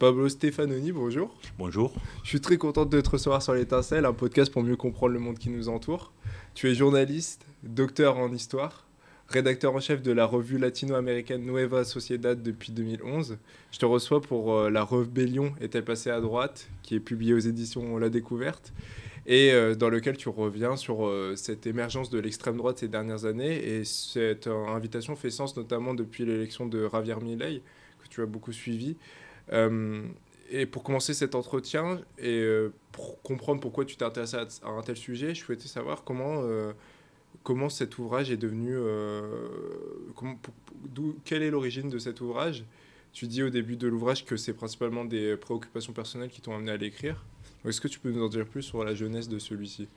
Pablo 0.00 0.30
Stefanoni, 0.30 0.92
bonjour. 0.92 1.30
Bonjour. 1.58 1.92
Je 2.22 2.30
suis 2.30 2.40
très 2.40 2.56
content 2.56 2.86
de 2.86 3.02
te 3.02 3.10
recevoir 3.10 3.42
sur 3.42 3.52
l'étincelle, 3.52 4.06
un 4.06 4.14
podcast 4.14 4.50
pour 4.50 4.62
mieux 4.62 4.74
comprendre 4.74 5.12
le 5.12 5.20
monde 5.20 5.38
qui 5.38 5.50
nous 5.50 5.68
entoure. 5.68 6.10
Tu 6.54 6.70
es 6.70 6.74
journaliste, 6.74 7.44
docteur 7.64 8.16
en 8.16 8.32
histoire, 8.32 8.86
rédacteur 9.28 9.74
en 9.74 9.80
chef 9.80 10.00
de 10.00 10.10
la 10.10 10.24
revue 10.24 10.56
latino-américaine 10.56 11.44
Nueva 11.44 11.84
Sociedad 11.84 12.42
depuis 12.42 12.72
2011. 12.72 13.36
Je 13.72 13.78
te 13.78 13.84
reçois 13.84 14.22
pour 14.22 14.54
euh, 14.54 14.70
La 14.70 14.86
Rébellion 14.86 15.52
est-elle 15.60 15.84
passée 15.84 16.08
à 16.08 16.22
droite, 16.22 16.70
qui 16.82 16.94
est 16.94 17.00
publiée 17.00 17.34
aux 17.34 17.38
éditions 17.38 17.98
La 17.98 18.08
Découverte, 18.08 18.72
et 19.26 19.52
euh, 19.52 19.74
dans 19.74 19.90
lequel 19.90 20.16
tu 20.16 20.30
reviens 20.30 20.76
sur 20.76 21.06
euh, 21.06 21.34
cette 21.36 21.66
émergence 21.66 22.08
de 22.08 22.18
l'extrême 22.18 22.56
droite 22.56 22.78
ces 22.78 22.88
dernières 22.88 23.26
années. 23.26 23.62
Et 23.68 23.84
cette 23.84 24.46
invitation 24.46 25.14
fait 25.14 25.28
sens 25.28 25.58
notamment 25.58 25.92
depuis 25.92 26.24
l'élection 26.24 26.64
de 26.64 26.88
Javier 26.90 27.16
Milei, 27.22 27.60
que 28.02 28.08
tu 28.08 28.22
as 28.22 28.26
beaucoup 28.26 28.52
suivi. 28.52 28.96
Et 29.52 30.66
pour 30.66 30.82
commencer 30.82 31.14
cet 31.14 31.34
entretien, 31.34 32.00
et 32.18 32.44
pour 32.92 33.20
comprendre 33.22 33.60
pourquoi 33.60 33.84
tu 33.84 33.96
t'es 33.96 34.04
intéressé 34.04 34.36
à, 34.36 34.68
un 34.68 34.82
tel 34.82 34.96
sujet, 34.96 35.34
je 35.34 35.44
souhaitais 35.44 35.68
savoir 35.68 36.04
comment 36.04 36.42
comment 37.42 37.68
cet 37.68 37.98
ouvrage 37.98 38.30
est 38.30 38.36
devenu. 38.36 38.72
Euh, 38.74 39.48
quelle 41.24 41.42
est 41.42 41.50
l'origine 41.50 41.88
de 41.88 41.98
cet 41.98 42.20
ouvrage? 42.20 42.64
Tu 43.12 43.26
dis 43.26 43.42
au 43.42 43.50
début 43.50 43.76
de 43.76 43.88
l'ouvrage 43.88 44.24
que 44.24 44.36
c'est 44.36 44.52
principalement 44.52 45.04
des 45.04 45.36
préoccupations 45.36 45.92
personnelles 45.92 46.30
qui 46.30 46.40
t'ont 46.40 46.54
amené 46.54 46.72
à 46.72 46.76
l'écrire. 46.76 47.24
Est-ce 47.64 47.80
que 47.80 47.88
tu 47.88 47.98
peux 47.98 48.10
nous 48.10 48.24
en 48.24 48.28
dire 48.28 48.46
plus 48.46 48.62
sur 48.62 48.84
la 48.84 48.94
jeunesse 48.94 49.28
de 49.28 49.38
celui-ci? 49.38 49.88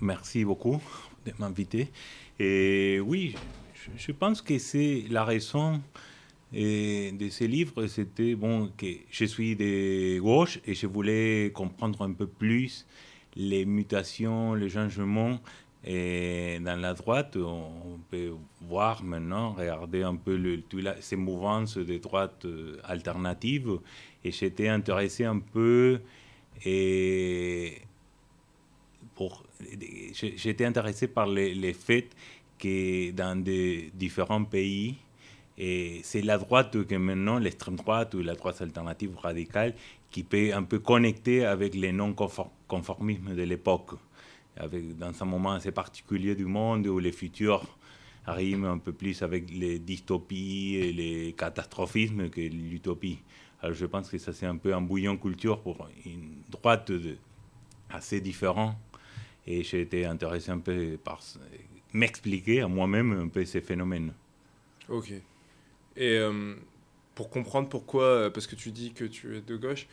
Merci 0.00 0.44
beaucoup 0.44 0.82
de 1.24 1.32
m'inviter. 1.38 1.90
Et 2.38 3.00
oui, 3.00 3.34
je, 3.96 4.12
pense 4.12 4.42
que 4.42 4.58
c'est 4.58 5.04
la 5.08 5.24
raison 5.24 5.80
de 6.54 7.28
ces 7.30 7.48
livres, 7.48 7.86
c'était 7.86 8.34
bon, 8.34 8.70
que 8.76 8.86
je 9.10 9.24
suis 9.24 9.56
de 9.56 10.20
gauche 10.20 10.60
et 10.66 10.74
je 10.74 10.86
voulais 10.86 11.50
comprendre 11.52 12.02
un 12.02 12.12
peu 12.12 12.26
plus 12.26 12.86
les 13.36 13.64
mutations, 13.64 14.54
les 14.54 14.68
changements 14.68 15.40
et 15.86 16.60
dans 16.60 16.80
la 16.80 16.94
droite, 16.94 17.36
on 17.36 17.98
peut 18.10 18.32
voir 18.62 19.04
maintenant, 19.04 19.52
regarder 19.52 20.02
un 20.02 20.16
peu 20.16 20.36
le, 20.36 20.62
ces 21.00 21.16
mouvances 21.16 21.76
de 21.76 21.98
droite 21.98 22.46
euh, 22.46 22.78
alternatives. 22.84 23.78
Et 24.24 24.30
j'étais 24.30 24.68
intéressé 24.68 25.24
un 25.24 25.40
peu 25.40 26.00
et 26.64 27.82
pour, 29.14 29.44
j'étais 30.14 30.64
intéressé 30.64 31.06
par 31.06 31.26
les, 31.26 31.54
les 31.54 31.74
faits 31.74 32.10
que 32.58 33.10
dans 33.10 33.36
des 33.42 33.90
différents 33.92 34.44
pays, 34.44 34.96
et 35.56 36.00
c'est 36.02 36.22
la 36.22 36.38
droite 36.38 36.84
que 36.84 36.94
maintenant, 36.96 37.38
l'extrême 37.38 37.76
droite 37.76 38.14
ou 38.14 38.22
la 38.22 38.34
droite 38.34 38.60
alternative 38.60 39.16
radicale, 39.16 39.74
qui 40.10 40.22
peut 40.22 40.52
un 40.52 40.62
peu 40.62 40.78
connecter 40.78 41.44
avec 41.44 41.74
les 41.74 41.92
non-conformismes 41.92 43.34
de 43.34 43.42
l'époque 43.42 43.92
dans 44.98 45.22
un 45.22 45.26
moment 45.26 45.52
assez 45.52 45.72
particulier 45.72 46.34
du 46.34 46.46
monde 46.46 46.86
où 46.86 46.98
les 46.98 47.12
futurs 47.12 47.66
arrivent 48.26 48.64
un 48.64 48.78
peu 48.78 48.92
plus 48.92 49.22
avec 49.22 49.50
les 49.50 49.78
dystopies 49.78 50.76
et 50.76 50.92
les 50.92 51.32
catastrophismes 51.32 52.30
que 52.30 52.40
l'utopie. 52.40 53.18
Alors 53.60 53.74
je 53.74 53.86
pense 53.86 54.08
que 54.08 54.18
ça 54.18 54.32
c'est 54.32 54.46
un 54.46 54.56
peu 54.56 54.74
un 54.74 54.80
bouillon 54.80 55.16
culture 55.16 55.60
pour 55.60 55.88
une 56.06 56.36
droite 56.48 56.92
assez 57.90 58.20
différente 58.20 58.76
et 59.46 59.62
j'ai 59.62 59.80
été 59.82 60.06
intéressé 60.06 60.50
un 60.50 60.58
peu 60.58 60.98
par 61.02 61.20
m'expliquer 61.92 62.60
à 62.60 62.68
moi-même 62.68 63.12
un 63.12 63.28
peu 63.28 63.44
ces 63.44 63.60
phénomènes. 63.60 64.12
Ok. 64.88 65.12
Et 65.96 66.18
euh, 66.18 66.54
pour 67.14 67.30
comprendre 67.30 67.68
pourquoi, 67.68 68.30
parce 68.32 68.46
que 68.46 68.56
tu 68.56 68.70
dis 68.70 68.92
que 68.92 69.04
tu 69.04 69.36
es 69.36 69.40
de 69.40 69.56
gauche, 69.56 69.86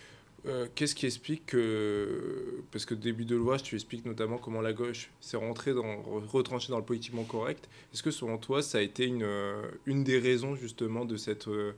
euh, 0.47 0.67
qu'est-ce 0.73 0.95
qui 0.95 1.05
explique 1.05 1.45
que, 1.45 2.63
parce 2.71 2.85
que 2.85 2.95
début 2.95 3.25
de 3.25 3.35
loi, 3.35 3.59
tu 3.59 3.75
expliques 3.75 4.05
notamment 4.05 4.39
comment 4.39 4.61
la 4.61 4.73
gauche 4.73 5.11
s'est 5.19 5.37
rentrée 5.37 5.73
dans, 5.73 6.01
retranchée 6.01 6.69
dans 6.69 6.79
le 6.79 6.83
politiquement 6.83 7.23
correct. 7.23 7.69
Est-ce 7.93 8.01
que 8.01 8.09
selon 8.09 8.39
toi, 8.39 8.63
ça 8.63 8.79
a 8.79 8.81
été 8.81 9.05
une, 9.05 9.21
euh, 9.21 9.61
une 9.85 10.03
des 10.03 10.17
raisons 10.17 10.55
justement 10.55 11.05
de 11.05 11.15
cette 11.15 11.47
euh, 11.47 11.73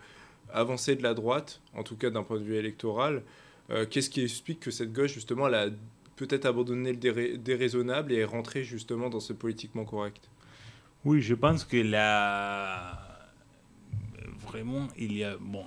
avancée 0.53 0.95
de 0.95 1.03
la 1.03 1.13
droite, 1.13 1.59
en 1.73 1.83
tout 1.83 1.97
cas 1.97 2.09
d'un 2.09 2.23
point 2.23 2.37
de 2.39 2.43
vue 2.43 2.55
électoral 2.55 3.23
Qu'est-ce 3.89 4.09
qui 4.09 4.21
explique 4.21 4.59
que 4.59 4.71
cette 4.71 4.93
gauche, 4.93 5.13
justement, 5.13 5.47
elle 5.47 5.55
a 5.55 5.67
peut-être 6.17 6.45
abandonné 6.45 6.91
le 6.91 7.37
déraisonnable 7.37 8.11
et 8.11 8.17
est 8.17 8.25
rentrée 8.25 8.63
justement 8.63 9.09
dans 9.09 9.21
ce 9.21 9.33
politiquement 9.33 9.83
correct? 9.83 10.29
Oui, 11.05 11.21
je 11.21 11.33
pense 11.33 11.63
que 11.63 11.77
là, 11.77 13.12
vraiment, 14.53 14.87
il 14.97 15.17
y 15.17 15.23
a, 15.23 15.35
bon, 15.39 15.65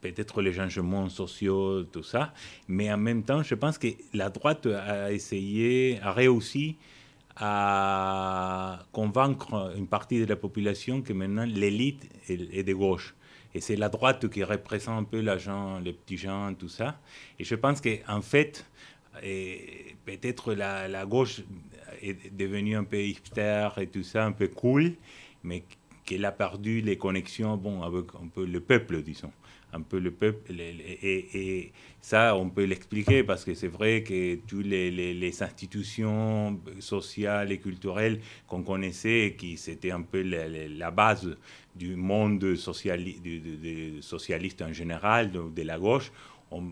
peut-être 0.00 0.42
les 0.42 0.52
changements 0.52 1.08
sociaux, 1.08 1.82
tout 1.84 2.04
ça, 2.04 2.32
mais 2.68 2.92
en 2.92 2.96
même 2.96 3.22
temps, 3.24 3.42
je 3.42 3.56
pense 3.56 3.78
que 3.78 3.88
la 4.14 4.30
droite 4.30 4.66
a 4.66 5.12
essayé, 5.12 5.98
a 6.02 6.12
réussi 6.12 6.76
à 7.34 8.78
convaincre 8.92 9.72
une 9.76 9.88
partie 9.88 10.20
de 10.20 10.26
la 10.26 10.36
population 10.36 11.02
que 11.02 11.12
maintenant 11.12 11.46
l'élite 11.46 12.02
est 12.28 12.62
de 12.62 12.74
gauche. 12.74 13.14
Et 13.54 13.60
c'est 13.60 13.76
la 13.76 13.88
droite 13.88 14.28
qui 14.30 14.44
représente 14.44 14.98
un 15.00 15.04
peu 15.04 15.20
les 15.20 15.38
gens, 15.38 15.80
les 15.80 15.92
petits 15.92 16.16
gens, 16.16 16.54
tout 16.54 16.68
ça. 16.68 17.00
Et 17.38 17.44
je 17.44 17.56
pense 17.56 17.80
qu'en 17.80 18.18
en 18.18 18.22
fait, 18.22 18.64
peut-être 20.04 20.54
la, 20.54 20.88
la, 20.88 21.04
gauche 21.06 21.42
est 22.00 22.32
devenue 22.34 22.76
un 22.76 22.84
peu 22.84 23.00
hipster 23.02 23.68
et 23.78 23.88
tout 23.88 24.04
ça, 24.04 24.24
un 24.24 24.32
peu 24.32 24.48
cool, 24.48 24.94
mais 25.42 25.64
qu'elle 26.04 26.24
a 26.24 26.32
perdu 26.32 26.80
les 26.80 26.96
connexions 26.96 27.56
bon, 27.56 27.82
avec 27.82 28.06
un 28.22 28.28
peu 28.28 28.44
le 28.44 28.60
peuple, 28.60 29.02
disons 29.02 29.32
un 29.72 29.80
peu 29.80 29.98
le 29.98 30.10
peuple. 30.10 30.52
Et, 30.60 31.72
ça, 32.00 32.36
on 32.36 32.50
peut 32.50 32.64
l'expliquer 32.64 33.22
parce 33.22 33.44
que 33.44 33.54
c'est 33.54 33.68
vrai 33.68 34.02
que 34.02 34.34
toutes 34.46 34.66
les, 34.66 34.90
les, 34.90 35.42
institutions 35.42 36.60
sociales 36.80 37.52
et 37.52 37.58
culturelles 37.58 38.20
qu'on 38.48 38.62
connaissait, 38.62 39.36
qui 39.38 39.56
c'était 39.56 39.92
un 39.92 40.02
peu 40.02 40.22
la, 40.22 40.90
base 40.90 41.36
du 41.76 41.94
monde 41.94 42.56
sociali 42.56 44.00
socialiste 44.00 44.62
en 44.62 44.72
général, 44.72 45.30
de, 45.30 45.48
de, 45.48 45.62
la 45.62 45.78
gauche, 45.78 46.10
ont 46.50 46.64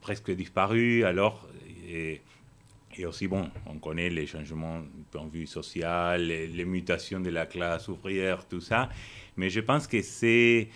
presque 0.00 0.30
disparu. 0.30 1.04
Alors, 1.04 1.48
aussi, 3.04 3.28
bon, 3.28 3.50
on 3.66 3.78
connaît 3.78 4.08
les 4.08 4.26
changements 4.26 4.80
du 4.80 5.04
point 5.10 5.24
de 5.24 5.30
vue 5.30 5.46
social, 5.46 6.22
les, 6.22 6.64
mutations 6.64 7.20
de 7.20 7.30
la 7.30 7.46
classe 7.46 7.88
ouvrière, 7.88 8.46
tout 8.48 8.60
ça. 8.60 8.88
Mais 9.36 9.50
je 9.50 9.60
pense 9.60 9.86
que 9.86 10.00
c'est 10.02 10.68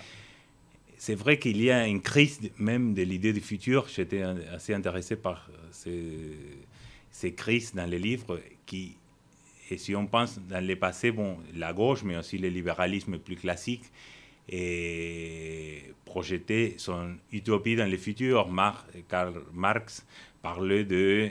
c'est 0.99 1.15
vrai 1.15 1.39
qu'il 1.39 1.63
y 1.63 1.71
a 1.71 1.87
une 1.87 2.03
crise 2.03 2.41
même 2.59 2.93
de 2.93 3.03
l'idée 3.03 3.33
du 3.33 3.41
futur. 3.41 3.89
J'étais 3.89 4.21
assez 4.21 4.75
intéressé 4.75 5.17
par 5.17 5.49
ces, 5.71 6.37
ces, 7.11 7.33
crises 7.33 7.75
dans 7.75 7.87
les 7.87 7.99
livres 7.99 8.39
qui, 8.67 8.99
et 9.71 9.79
si 9.79 9.97
on 9.97 10.07
pense 10.07 10.39
dans 10.39 10.63
le 10.63 10.77
passé, 10.77 11.11
bon, 11.11 11.39
la 11.55 11.73
gauche, 11.73 12.03
mais 12.03 12.19
aussi 12.19 12.37
le 12.37 12.49
libéralisme 12.49 13.19
plus 13.19 13.37
classique, 13.37 13.85
et 14.47 15.95
projeté 16.05 16.75
son 16.77 17.15
utopie 17.33 17.77
dans 17.77 17.89
le 17.89 17.97
futur. 17.97 18.49
Karl 19.09 19.41
Marx 19.55 20.05
parlait 20.43 20.85
de 20.85 21.31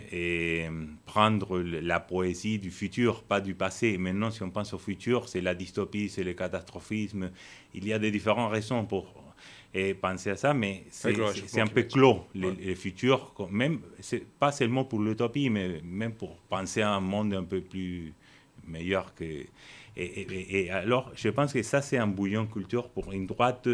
prendre 1.05 1.59
la 1.59 1.99
poésie 1.99 2.59
du 2.59 2.71
futur, 2.71 3.23
pas 3.23 3.41
du 3.41 3.55
passé. 3.55 3.97
Maintenant, 3.97 4.29
si 4.29 4.43
on 4.43 4.51
pense 4.51 4.73
au 4.73 4.77
futur, 4.77 5.27
c'est 5.27 5.41
la 5.41 5.55
dystopie, 5.55 6.09
c'est 6.09 6.23
le 6.23 6.33
catastrophisme. 6.33 7.31
Il 7.73 7.87
y 7.87 7.93
a 7.93 7.99
des 7.99 8.11
différentes 8.11 8.51
raisons 8.51 8.85
pour 8.85 9.29
et 9.73 9.93
penser 9.93 10.31
à 10.31 10.35
ça, 10.35 10.53
mais 10.53 10.83
c'est 10.89 11.61
un 11.61 11.67
peu 11.67 11.83
clos, 11.83 12.25
le, 12.33 12.73
futur, 12.73 13.33
même, 13.51 13.79
pas 14.39 14.51
seulement 14.51 14.83
pour 14.83 14.99
l'utopie, 14.99 15.49
mais 15.49 15.79
même 15.83 16.13
pour 16.13 16.37
penser 16.49 16.81
à 16.81 16.93
un 16.93 16.99
monde 16.99 17.33
un 17.33 17.43
peu 17.43 17.61
plus 17.61 18.13
meilleur 18.67 19.13
que... 19.13 19.45
Et, 19.95 20.65
et, 20.65 20.71
alors, 20.71 21.11
je 21.15 21.29
pense 21.29 21.51
que 21.51 21.61
ça, 21.61 21.81
c'est 21.81 21.97
un 21.97 22.07
bouillon 22.07 22.47
culture 22.47 22.89
pour 22.89 23.11
une 23.11 23.27
droite 23.27 23.67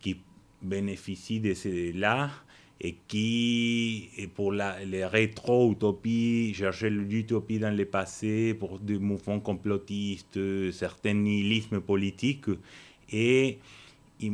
qui 0.00 0.20
bénéficie 0.60 1.38
de 1.38 1.54
cela 1.54 2.30
et 2.80 2.96
qui, 3.08 4.10
et 4.16 4.28
pour 4.28 4.52
la, 4.52 4.84
les 4.84 5.04
rétro-utopies, 5.04 6.54
chercher 6.54 6.90
l'utopie 6.90 7.58
dans 7.58 7.76
le 7.76 7.84
passé, 7.84 8.54
pour 8.54 8.78
des 8.78 8.98
mouvements 8.98 9.40
complotistes, 9.40 10.38
certains 10.72 11.14
nihilismes 11.14 11.80
politiques, 11.80 12.46
et 13.10 13.58
et 14.20 14.30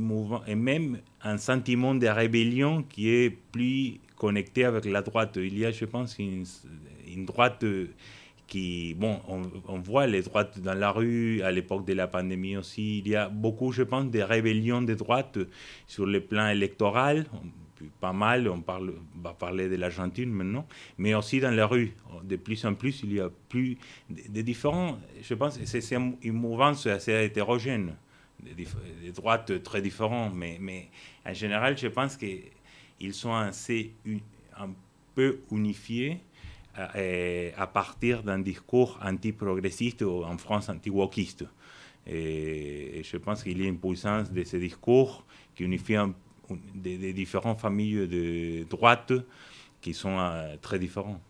même 0.54 1.00
un 1.22 1.36
sentiment 1.36 1.94
de 1.94 2.06
rébellion 2.06 2.82
qui 2.82 3.10
est 3.10 3.30
plus 3.30 4.00
connecté 4.16 4.64
avec 4.64 4.84
la 4.86 5.02
droite. 5.02 5.36
Il 5.36 5.58
y 5.58 5.64
a, 5.64 5.70
je 5.70 5.84
pense, 5.84 6.18
une, 6.18 6.44
droite 7.26 7.64
qui, 8.46 8.94
bon, 8.94 9.20
on, 9.28 9.78
voit 9.78 10.06
les 10.06 10.22
droites 10.22 10.60
dans 10.60 10.74
la 10.74 10.90
rue 10.90 11.42
à 11.42 11.50
l'époque 11.50 11.84
de 11.86 11.92
la 11.92 12.06
pandémie 12.06 12.56
aussi. 12.56 12.98
Il 12.98 13.08
y 13.08 13.16
a 13.16 13.28
beaucoup, 13.28 13.72
je 13.72 13.82
pense, 13.82 14.10
de 14.10 14.20
rébellions 14.20 14.82
de 14.82 14.94
droite 14.94 15.38
sur 15.86 16.06
le 16.06 16.20
plan 16.20 16.48
électoral. 16.48 17.26
Pas 18.00 18.12
mal, 18.12 18.48
on 18.48 18.60
parle, 18.60 18.94
va 19.16 19.32
parler 19.32 19.68
de 19.68 19.76
l'Argentine 19.76 20.30
maintenant, 20.30 20.66
mais 20.98 21.14
aussi 21.14 21.40
dans 21.40 21.50
la 21.50 21.66
rue. 21.66 21.92
De 22.22 22.36
plus 22.36 22.64
en 22.64 22.74
plus, 22.74 23.02
il 23.02 23.14
y 23.14 23.20
a 23.20 23.30
plus 23.48 23.76
de, 24.08 24.42
différents. 24.42 24.98
Je 25.22 25.34
pense 25.34 25.58
que 25.58 25.66
c'est 25.66 25.94
une 25.94 26.32
mouvance 26.32 26.86
assez 26.86 27.24
hétérogène 27.24 27.96
des, 28.42 28.66
droites 29.12 29.62
très 29.62 29.80
différentes, 29.82 30.34
mais, 30.34 30.58
mais 30.60 30.88
en 31.26 31.32
général, 31.32 31.76
je 31.76 31.88
pense 31.88 32.16
que 32.16 32.26
ils 33.00 33.14
sont 33.14 33.34
assez 33.34 33.92
un 34.56 34.70
peu 35.14 35.40
unifiés 35.50 36.20
euh, 36.78 37.50
à 37.56 37.66
partir 37.66 38.22
d'un 38.22 38.38
discours 38.38 38.98
anti-progressiste 39.02 40.02
ou 40.02 40.24
en 40.24 40.38
France 40.38 40.68
anti-wokiste. 40.68 41.44
Et, 42.06 43.02
je 43.04 43.16
pense 43.16 43.42
qu'il 43.42 43.60
y 43.60 43.64
a 43.64 43.68
une 43.68 43.78
puissance 43.78 44.30
de 44.30 44.44
ce 44.44 44.56
discours 44.56 45.24
qui 45.54 45.64
unifie 45.64 45.96
des, 46.74 47.12
différentes 47.12 47.60
familles 47.60 48.06
de 48.08 48.64
droite 48.64 49.12
qui 49.80 49.94
sont 49.94 50.18
euh, 50.18 50.56
très 50.60 50.78
différentes. 50.78 51.20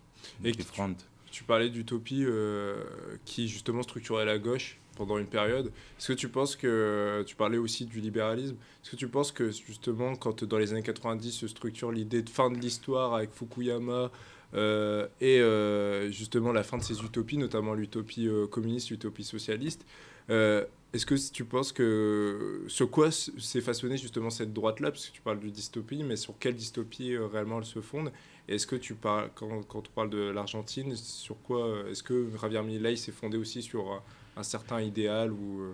Et 0.43 0.51
différentes. 0.51 1.05
Tu, 1.31 1.43
parlais 1.43 1.69
d'utopie 1.69 2.23
euh, 2.25 2.83
qui 3.25 3.47
justement 3.47 3.83
structurait 3.83 4.25
la 4.25 4.37
gauche 4.37 4.77
pendant 4.95 5.17
une 5.17 5.27
période. 5.27 5.67
Est-ce 5.99 6.09
que 6.09 6.13
tu 6.13 6.29
penses 6.29 6.55
que, 6.55 7.23
tu 7.27 7.35
parlais 7.35 7.57
aussi 7.57 7.85
du 7.85 7.99
libéralisme, 7.99 8.55
est-ce 8.81 8.91
que 8.91 8.95
tu 8.95 9.09
penses 9.09 9.31
que 9.31 9.51
justement 9.51 10.15
quand 10.15 10.43
dans 10.45 10.57
les 10.57 10.71
années 10.71 10.83
90 10.83 11.31
se 11.31 11.47
structure 11.47 11.91
l'idée 11.91 12.21
de 12.21 12.29
fin 12.29 12.49
de 12.49 12.57
l'histoire 12.57 13.13
avec 13.13 13.31
Fukuyama 13.31 14.09
euh, 14.53 15.07
et 15.19 15.39
euh, 15.39 16.09
justement 16.11 16.51
la 16.51 16.63
fin 16.63 16.77
de 16.77 16.83
ces 16.83 17.01
utopies, 17.01 17.37
notamment 17.37 17.73
l'utopie 17.73 18.27
euh, 18.27 18.47
communiste, 18.47 18.89
l'utopie 18.89 19.23
socialiste, 19.23 19.85
est-ce 20.29 21.05
que 21.05 21.15
tu 21.31 21.45
penses 21.45 21.71
que 21.71 22.63
sur 22.67 22.89
quoi 22.89 23.11
s'est 23.11 23.61
façonnée 23.61 23.97
justement 23.97 24.29
cette 24.29 24.53
droite-là, 24.53 24.91
parce 24.91 25.07
que 25.07 25.13
tu 25.13 25.21
parles 25.21 25.39
de 25.39 25.49
dystopie, 25.49 26.03
mais 26.03 26.15
sur 26.15 26.35
quelle 26.39 26.55
dystopie 26.55 27.17
réellement 27.17 27.59
elle 27.59 27.65
se 27.65 27.81
fonde? 27.81 28.11
Est-ce 28.47 28.67
que 28.67 28.75
tu 28.75 28.93
parles, 28.93 29.29
quand, 29.35 29.63
quand 29.63 29.79
on 29.87 29.91
parle 29.93 30.09
de 30.09 30.29
l'Argentine, 30.29 30.95
sur 30.95 31.41
quoi 31.41 31.83
Est-ce 31.89 32.03
que 32.03 32.29
Javier 32.39 32.61
Milei 32.61 32.95
s'est 32.95 33.11
fondé 33.11 33.37
aussi 33.37 33.61
sur 33.61 34.01
un 34.37 34.43
certain 34.43 34.81
idéal 34.81 35.31
ou 35.31 35.61
euh, 35.61 35.73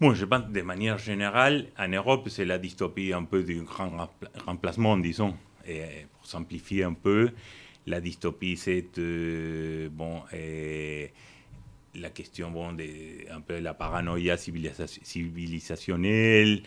Moi, 0.00 0.14
je 0.14 0.24
pense 0.24 0.48
de 0.48 0.62
manière 0.62 0.98
générale, 0.98 1.66
en 1.78 1.88
Europe, 1.88 2.28
c'est 2.28 2.44
la 2.44 2.58
dystopie 2.58 3.12
un 3.12 3.24
peu 3.24 3.42
du 3.42 3.62
grand 3.62 4.08
remplacement, 4.44 4.96
disons. 4.96 5.36
Et 5.66 6.06
pour 6.12 6.26
simplifier 6.26 6.84
un 6.84 6.94
peu, 6.94 7.30
la 7.86 8.00
dystopie, 8.00 8.56
c'est 8.56 8.98
euh, 8.98 9.88
bon, 9.90 10.22
et 10.32 11.12
la 11.94 12.10
question 12.10 12.50
bon, 12.50 12.72
de 12.72 12.84
un 13.30 13.40
peu 13.40 13.58
la 13.58 13.74
paranoïa 13.74 14.36
civilisationnelle 14.36 16.62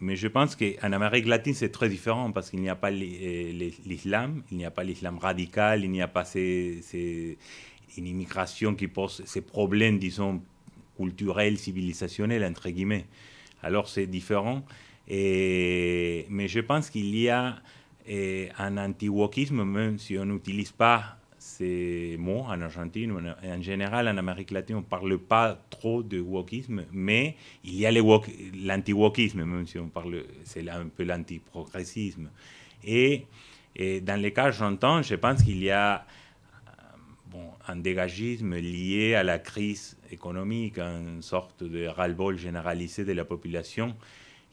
mais 0.00 0.16
je 0.16 0.28
pense 0.28 0.56
qu'en 0.56 0.92
Amérique 0.92 1.26
latine, 1.26 1.52
c'est 1.52 1.70
très 1.70 1.90
différent 1.90 2.32
parce 2.32 2.50
qu'il 2.50 2.60
n'y 2.60 2.70
a 2.70 2.74
pas 2.74 2.90
l'islam, 2.90 4.42
il 4.50 4.56
n'y 4.56 4.64
a 4.64 4.70
pas 4.70 4.82
l'islam 4.82 5.18
radical, 5.18 5.84
il 5.84 5.90
n'y 5.90 6.00
a 6.00 6.08
pas 6.08 6.24
ces, 6.24 7.36
une 7.96 8.06
immigration 8.06 8.74
qui 8.74 8.88
pose 8.88 9.22
ces 9.26 9.42
problèmes, 9.42 9.98
disons, 9.98 10.42
culturels, 10.96 11.58
civilisationnels, 11.58 12.44
entre 12.44 12.70
guillemets. 12.70 13.06
Alors 13.62 13.88
c'est 13.88 14.06
différent. 14.06 14.64
Mais 15.06 16.48
je 16.48 16.60
pense 16.60 16.88
qu'il 16.88 17.14
y 17.14 17.28
a 17.28 17.60
un 18.58 18.78
anti-wokisme, 18.78 19.64
même 19.64 19.98
si 19.98 20.16
on 20.16 20.24
n'utilise 20.24 20.72
pas 20.72 21.19
ces 21.60 22.16
mots 22.18 22.44
en 22.48 22.58
Argentine, 22.62 23.12
en 23.44 23.60
général 23.60 24.08
en 24.08 24.16
Amérique 24.16 24.50
latine, 24.50 24.76
on 24.76 24.80
ne 24.80 24.84
parle 24.84 25.18
pas 25.18 25.62
trop 25.68 26.02
de 26.02 26.18
wokisme, 26.18 26.86
mais 26.90 27.36
il 27.64 27.74
y 27.74 27.84
a 27.84 27.90
l'anti-wokisme, 27.92 29.44
même 29.44 29.66
si 29.66 29.78
on 29.78 29.88
parle, 29.88 30.24
c'est 30.42 30.66
un 30.70 30.86
peu 30.86 31.04
l'anti-progressisme. 31.04 32.30
Et, 32.82 33.26
dans 33.76 34.18
les 34.18 34.32
cas 34.32 34.50
j'entends, 34.50 35.02
je 35.02 35.16
pense 35.16 35.42
qu'il 35.42 35.62
y 35.62 35.70
a 35.70 36.06
bon, 37.30 37.44
un 37.68 37.76
dégagisme 37.76 38.56
lié 38.56 39.14
à 39.14 39.22
la 39.22 39.38
crise 39.38 39.98
économique, 40.10 40.78
une 40.78 41.20
sorte 41.20 41.62
de 41.62 41.86
ras-le-bol 41.86 42.38
généralisé 42.38 43.04
de 43.04 43.12
la 43.12 43.26
population 43.26 43.94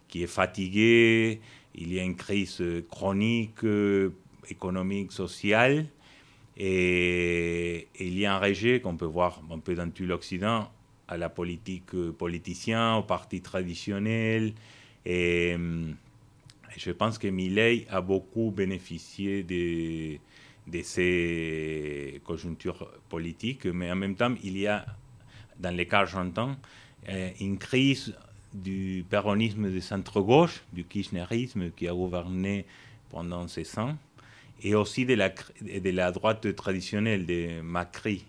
qui 0.10 0.24
est 0.24 0.28
fatiguée. 0.28 1.40
Il 1.74 1.94
y 1.94 2.02
a 2.02 2.04
une 2.04 2.18
crise 2.18 2.62
chronique, 2.92 3.66
économique, 4.50 5.14
sociale. 5.14 5.88
Et, 6.58 7.88
il 8.00 8.18
y 8.18 8.26
a 8.26 8.36
un 8.36 8.40
rejet 8.40 8.82
qu'on 8.82 8.98
peut 8.98 9.06
voir 9.06 9.42
un 9.52 9.60
peu 9.60 9.76
dans 9.76 9.90
tout 9.90 10.06
l'Occident 10.06 10.70
à 11.08 11.18
la 11.18 11.30
politique 11.30 11.96
politicien, 12.18 12.96
au 12.96 13.04
parti 13.04 13.42
traditionnel. 13.42 14.54
Et, 15.06 15.52
et 15.52 15.58
je 16.78 16.92
pense 16.92 17.18
que 17.18 17.28
Milley 17.28 17.86
a 17.90 18.02
beaucoup 18.02 18.52
bénéficié 18.52 19.44
des 19.44 20.20
de 20.68 20.82
ces 20.82 22.22
conjonctures 22.26 22.92
politiques, 23.10 23.66
mais 23.66 23.92
en 23.92 23.96
même 23.96 24.16
temps, 24.16 24.36
il 24.44 24.58
y 24.58 24.68
a, 24.68 24.86
dans 25.60 25.76
les 25.76 25.88
cas 25.88 26.00
argentins, 26.00 26.58
euh, 27.10 27.30
une 27.40 27.58
crise 27.58 28.16
du 28.54 29.06
péronisme 29.10 29.72
de 29.72 29.80
centre-gauche, 29.80 30.64
du 30.74 30.84
kirchnerisme 30.84 31.72
qui 31.72 31.88
a 31.88 31.94
gouverné 31.94 32.66
pendant 33.10 33.48
ces 33.48 33.80
ans, 33.80 33.98
et 34.64 34.76
aussi 34.76 35.06
de 35.06 35.14
la, 35.16 36.12
droite 36.12 36.56
traditionnelle 36.56 37.26
de 37.26 37.62
Macri, 37.62 38.26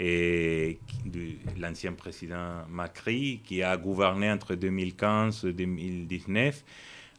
et 0.00 0.78
de 1.04 1.60
l'ancien 1.60 1.92
président 1.92 2.66
Macri, 2.68 3.40
qui 3.44 3.62
a 3.62 3.76
gouverné 3.76 4.30
entre 4.30 4.54
2015 4.54 5.44
et 5.44 5.52
2019 5.52 6.64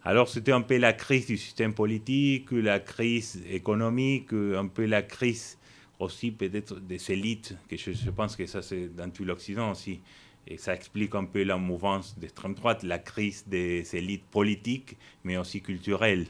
alors 0.05 0.27
c'était 0.27 0.51
un 0.51 0.61
peu 0.61 0.77
la 0.77 0.91
crise 0.91 1.27
du 1.27 1.37
système 1.37 1.73
politique, 1.73 2.51
la 2.51 2.81
crise 2.81 3.41
économique, 3.49 4.33
un 4.33 4.67
peu 4.67 4.85
la 4.85 5.01
crise 5.01 5.57
aussi 5.97 6.31
peut-être 6.31 6.79
des 6.81 7.11
élites, 7.11 7.55
que 7.69 7.77
je, 7.77 8.09
pense 8.09 8.35
que 8.35 8.45
ça 8.45 8.61
c'est 8.61 8.93
dans 8.93 9.09
tout 9.09 9.23
l'Occident 9.23 9.71
aussi. 9.71 10.01
Et 10.45 10.57
ça 10.57 10.73
explique 10.75 11.15
un 11.15 11.23
peu 11.23 11.43
la 11.43 11.55
mouvance 11.55 12.19
d'extrême 12.19 12.53
droite, 12.53 12.83
la 12.83 12.99
crise 12.99 13.45
des 13.47 13.95
élites 13.95 14.25
politiques, 14.25 14.97
mais 15.23 15.37
aussi 15.37 15.61
culturelles. 15.61 16.25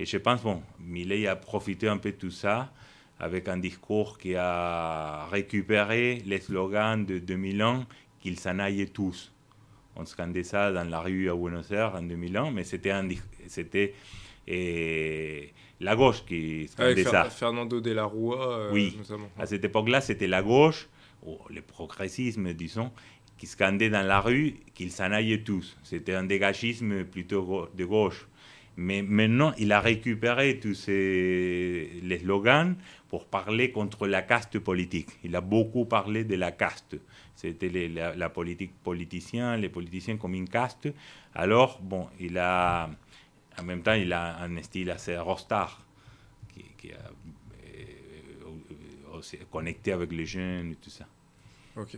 Et 0.00 0.06
je 0.06 0.16
pense, 0.16 0.42
bon, 0.42 0.62
Millet 0.80 1.28
a 1.28 1.36
profité 1.36 1.86
un 1.86 1.98
peu 1.98 2.10
de 2.10 2.16
tout 2.16 2.30
ça 2.30 2.72
avec 3.18 3.48
un 3.48 3.58
discours 3.58 4.18
qui 4.18 4.34
a 4.34 5.26
récupéré 5.30 6.22
les 6.24 6.40
slogans 6.40 7.04
de 7.04 7.18
2001, 7.18 7.86
qu'ils 8.20 8.40
s'en 8.40 8.58
aillent 8.58 8.90
tous 8.90 9.30
on 9.96 10.06
scandait 10.06 10.44
ça 10.44 10.72
dans 10.72 10.88
la 10.88 11.00
rue 11.00 11.30
à 11.30 11.34
Buenos 11.34 11.70
Aires 11.70 11.94
en 11.94 12.02
2001, 12.02 12.50
mais 12.50 12.64
c'était 12.64 12.94
c'était 13.46 13.94
la 15.80 15.96
gauche 15.96 16.24
qui 16.24 16.68
scandait 16.68 17.04
ça. 17.04 17.24
Fernando 17.30 17.80
de 17.80 17.92
la 17.92 18.04
Rua, 18.04 18.58
euh, 18.58 18.72
oui. 18.72 18.98
À 19.38 19.46
cette 19.46 19.64
époque-là, 19.64 20.00
c'était 20.00 20.26
la 20.26 20.42
gauche, 20.42 20.88
ou 21.22 21.38
le 21.50 21.62
progressisme, 21.62 22.52
disons, 22.54 22.90
qui 23.38 23.46
scandait 23.46 23.90
dans 23.90 24.06
la 24.06 24.20
rue 24.20 24.56
qu'ils 24.74 24.90
s'en 24.90 25.12
aillent 25.12 25.42
tous. 25.44 25.76
C'était 25.82 26.14
un 26.14 26.24
dégagisme 26.24 27.04
plutôt 27.04 27.68
de 27.74 27.84
gauche. 27.84 28.26
Mais 28.76 29.02
maintenant, 29.02 29.52
il 29.58 29.72
a 29.72 29.80
récupéré 29.80 30.58
tous 30.58 30.74
ces, 30.74 32.00
les 32.02 32.18
slogans 32.20 32.76
pour 33.08 33.26
parler 33.26 33.72
contre 33.72 34.06
la 34.06 34.22
caste 34.22 34.58
politique. 34.58 35.08
Il 35.24 35.34
a 35.36 35.40
beaucoup 35.40 35.84
parlé 35.84 36.24
de 36.24 36.36
la 36.36 36.52
caste. 36.52 36.96
C'était 37.34 37.88
la, 37.88 38.28
politique 38.30 38.72
politicien, 38.82 39.56
les 39.56 39.68
politiciens 39.68 40.16
comme 40.16 40.34
une 40.34 40.48
caste. 40.48 40.88
Alors, 41.34 41.80
bon, 41.80 42.08
il 42.20 42.38
a, 42.38 42.88
en 43.58 43.62
même 43.64 43.82
temps, 43.82 43.94
il 43.94 44.12
a 44.12 44.42
un 44.42 44.62
style 44.62 44.90
assez 44.90 45.16
rostar, 45.16 45.84
qui, 46.54 46.64
qui 46.78 46.92
a 46.92 47.10
euh, 49.14 49.36
connecté 49.50 49.92
avec 49.92 50.12
les 50.12 50.26
jeunes 50.26 50.72
et 50.72 50.76
tout 50.76 50.90
ça. 50.90 51.06
Ok. 51.76 51.96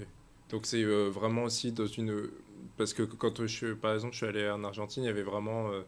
Donc 0.49 0.67
c'est 0.67 0.83
euh, 0.83 1.09
vraiment 1.09 1.45
aussi 1.45 1.73
dans 1.73 1.87
une... 1.87 2.31
Parce 2.77 2.95
que 2.95 3.03
quand 3.03 3.47
je, 3.47 3.73
par 3.75 3.95
exemple, 3.95 4.13
je 4.13 4.19
suis 4.19 4.27
allé 4.27 4.49
en 4.49 4.63
Argentine, 4.65 5.03
il 5.03 5.07
y 5.07 5.11
avait 5.11 5.23
vraiment... 5.23 5.71
Euh, 5.71 5.83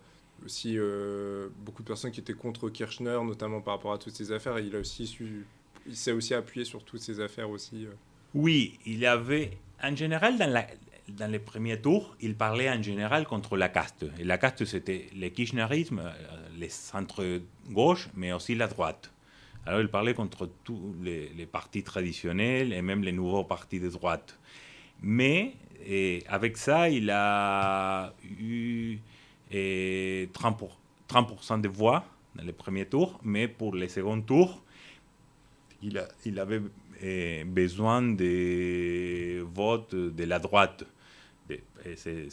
aussi 0.45 0.75
euh, 0.77 1.49
beaucoup 1.59 1.83
de 1.83 1.89
personnes 1.89 2.11
qui 2.11 2.21
étaient 2.21 2.35
contre 2.35 2.69
Kirchner, 2.69 3.19
notamment 3.25 3.61
par 3.61 3.75
rapport 3.75 3.93
à 3.93 3.99
toutes 3.99 4.15
ces 4.15 4.33
affaires. 4.33 4.59
il 4.59 4.75
a 4.75 4.79
aussi 4.79 5.07
su, 5.07 5.47
il 5.87 5.97
s'est 5.97 6.13
aussi 6.13 6.35
appuyé 6.35 6.65
sur 6.65 6.85
toutes 6.85 7.01
ces 7.01 7.21
affaires 7.21 7.51
aussi. 7.51 7.87
Euh. 7.87 7.93
Oui, 8.35 8.79
il 8.85 9.07
avait, 9.07 9.59
en 9.83 9.95
général, 9.95 10.39
dans, 10.39 10.51
la, 10.51 10.67
dans 11.09 11.31
les 11.31 11.39
premiers 11.39 11.81
tours, 11.81 12.17
il 12.21 12.35
parlait 12.35 12.71
en 12.71 12.83
général 12.83 13.27
contre 13.27 13.57
la 13.57 13.69
caste. 13.69 14.05
Et 14.19 14.25
la 14.25 14.39
caste, 14.39 14.65
c'était 14.65 15.09
le 15.17 15.29
kirchnerisme, 15.29 16.01
euh, 16.01 16.13
les 16.59 16.69
centres-gauche, 16.69 18.09
mais 18.15 18.33
aussi 18.33 18.55
la 18.55 18.67
droite. 18.67 19.11
Alors 19.67 19.81
il 19.81 19.89
parlait 19.89 20.13
contre 20.13 20.51
tous 20.63 20.95
les, 21.03 21.31
les, 21.31 21.47
partis 21.47 21.83
traditionnels 21.83 22.75
et 22.75 22.83
même 22.83 23.03
les 23.03 23.13
nouveaux 23.13 23.45
partis 23.45 23.81
de 23.81 23.89
droite. 23.89 24.39
Mais 25.01 25.55
avec 26.29 26.57
ça, 26.57 26.89
il 26.89 27.11
a 27.11 28.15
eu 28.41 28.99
et 29.55 30.29
30%, 30.35 30.69
30 31.07 31.63
de 31.63 31.69
voix 31.69 32.05
dans 32.35 32.43
les 32.43 32.53
premiers 32.53 32.87
tours, 32.87 33.21
mais 33.23 33.47
pour 33.47 33.75
les 33.75 33.89
seconds 33.89 34.21
tours, 34.21 34.63
il, 35.83 36.39
avait 36.39 36.63
eh, 37.01 37.45
besoin 37.45 38.03
des 38.03 39.43
votes 39.55 39.95
de 39.95 40.25
la 40.25 40.39
droite. 40.39 40.85
C'est 41.97 42.29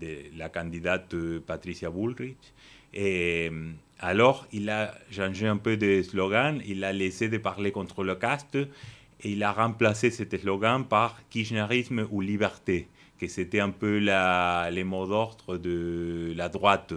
de 0.00 0.36
la 0.38 0.50
candidate 0.50 1.16
Patricia 1.46 1.90
Bullrich. 1.90 2.52
Et 2.92 3.50
alors, 3.98 4.46
il 4.52 4.68
a 4.68 4.94
changé 5.10 5.48
un 5.48 5.56
peu 5.56 5.76
de 5.76 6.02
slogan, 6.02 6.62
il 6.66 6.84
a 6.84 6.92
laissé 6.92 7.28
de 7.28 7.38
parler 7.38 7.72
contre 7.72 8.04
le 8.04 8.14
caste 8.14 8.56
et 8.56 9.30
il 9.30 9.42
a 9.42 9.52
remplacé 9.52 10.10
cet 10.10 10.38
slogan 10.38 10.84
par 10.86 11.18
kirchnerisme 11.30 12.06
ou 12.10 12.20
liberté 12.20 12.88
que 13.18 13.26
c'était 13.28 13.60
un 13.60 13.70
peu 13.70 13.98
les 13.98 14.84
mots 14.84 15.06
d'ordre 15.06 15.56
de 15.56 16.32
la 16.36 16.48
droite. 16.48 16.94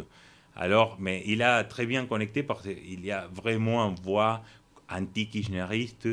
Alors, 0.56 0.98
mais 1.00 1.24
il 1.26 1.42
a 1.42 1.64
très 1.64 1.86
bien 1.86 2.06
connecté 2.06 2.44
parce 2.44 2.64
qu'il 2.64 3.06
y 3.06 3.12
a 3.12 3.28
vraiment 3.28 3.88
une 3.88 3.96
voix 3.96 4.42
anti-kirchneriste 4.90 6.10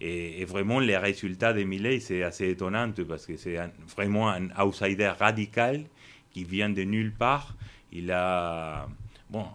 et, 0.00 0.44
vraiment 0.44 0.80
les 0.80 0.96
résultats 0.96 1.52
de 1.52 1.62
Milley, 1.62 2.00
c'est 2.00 2.22
assez 2.22 2.50
étonnant 2.50 2.90
parce 3.06 3.26
que 3.26 3.36
c'est 3.36 3.56
vraiment 3.96 4.28
un 4.28 4.50
outsider 4.60 5.12
radical 5.18 5.84
qui 6.32 6.44
vient 6.44 6.70
de 6.70 6.82
nulle 6.82 7.12
part. 7.12 7.54
Il 7.92 8.10
a, 8.10 8.88
bon, 9.30 9.46